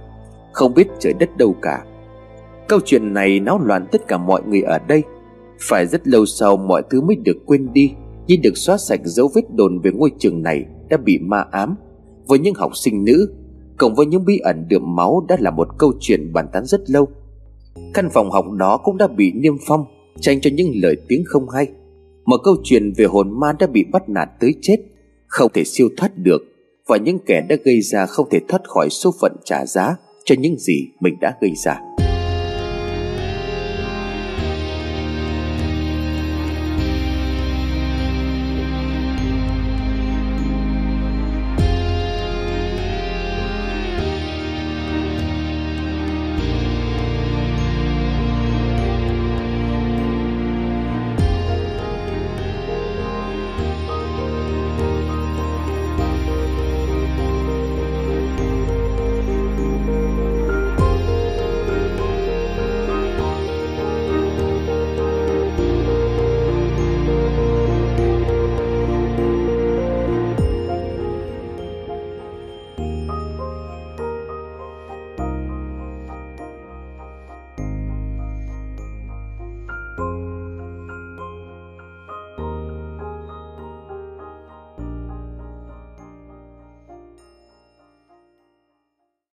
không 0.52 0.74
biết 0.74 0.88
trời 1.00 1.14
đất 1.14 1.38
đâu 1.38 1.56
cả. 1.62 1.86
Câu 2.68 2.80
chuyện 2.86 3.14
này 3.14 3.40
náo 3.40 3.60
loạn 3.64 3.86
tất 3.92 4.08
cả 4.08 4.18
mọi 4.18 4.42
người 4.48 4.62
ở 4.62 4.80
đây. 4.88 5.04
Phải 5.60 5.86
rất 5.86 6.08
lâu 6.08 6.26
sau 6.26 6.58
mọi 6.58 6.84
thứ 6.90 7.02
mới 7.02 7.16
được 7.16 7.38
quên 7.46 7.74
đi, 7.74 7.92
như 8.28 8.36
được 8.44 8.58
xóa 8.58 8.78
sạch 8.78 9.02
dấu 9.04 9.32
vết 9.36 9.56
đồn 9.56 9.80
về 9.80 9.92
ngôi 9.92 10.12
trường 10.20 10.42
này 10.42 10.66
đã 10.90 10.98
bị 10.98 11.20
ma 11.20 11.46
ám. 11.52 11.76
Với 12.28 12.40
những 12.40 12.56
học 12.56 12.72
sinh 12.76 13.06
nữ 13.06 13.34
cộng 13.82 13.96
với 13.96 14.06
những 14.06 14.26
bí 14.26 14.38
ẩn 14.38 14.66
đượm 14.68 14.96
máu 14.96 15.26
đã 15.28 15.38
là 15.40 15.52
một 15.52 15.68
câu 15.78 15.94
chuyện 16.00 16.34
bàn 16.34 16.48
tán 16.54 16.66
rất 16.66 16.90
lâu. 16.90 17.08
Căn 17.94 18.10
phòng 18.14 18.32
học 18.32 18.46
đó 18.52 18.78
cũng 18.78 18.98
đã 18.98 19.08
bị 19.08 19.32
niêm 19.32 19.54
phong, 19.68 19.86
tranh 20.20 20.42
cho 20.42 20.50
những 20.54 20.72
lời 20.74 20.96
tiếng 21.08 21.24
không 21.26 21.50
hay. 21.50 21.68
Một 22.26 22.38
câu 22.44 22.56
chuyện 22.64 22.94
về 22.98 23.06
hồn 23.06 23.40
ma 23.40 23.54
đã 23.60 23.68
bị 23.68 23.84
bắt 23.92 24.10
nạt 24.10 24.30
tới 24.40 24.56
chết, 24.62 24.78
không 25.28 25.52
thể 25.54 25.64
siêu 25.64 25.90
thoát 25.98 26.18
được. 26.18 26.42
Và 26.88 26.98
những 26.98 27.20
kẻ 27.26 27.42
đã 27.50 27.56
gây 27.64 27.82
ra 27.82 28.06
không 28.06 28.30
thể 28.32 28.40
thoát 28.48 28.62
khỏi 28.68 28.90
số 28.90 29.12
phận 29.22 29.36
trả 29.46 29.66
giá 29.66 29.96
cho 30.26 30.36
những 30.40 30.58
gì 30.58 30.88
mình 31.00 31.18
đã 31.22 31.34
gây 31.42 31.52
ra. 31.66 31.80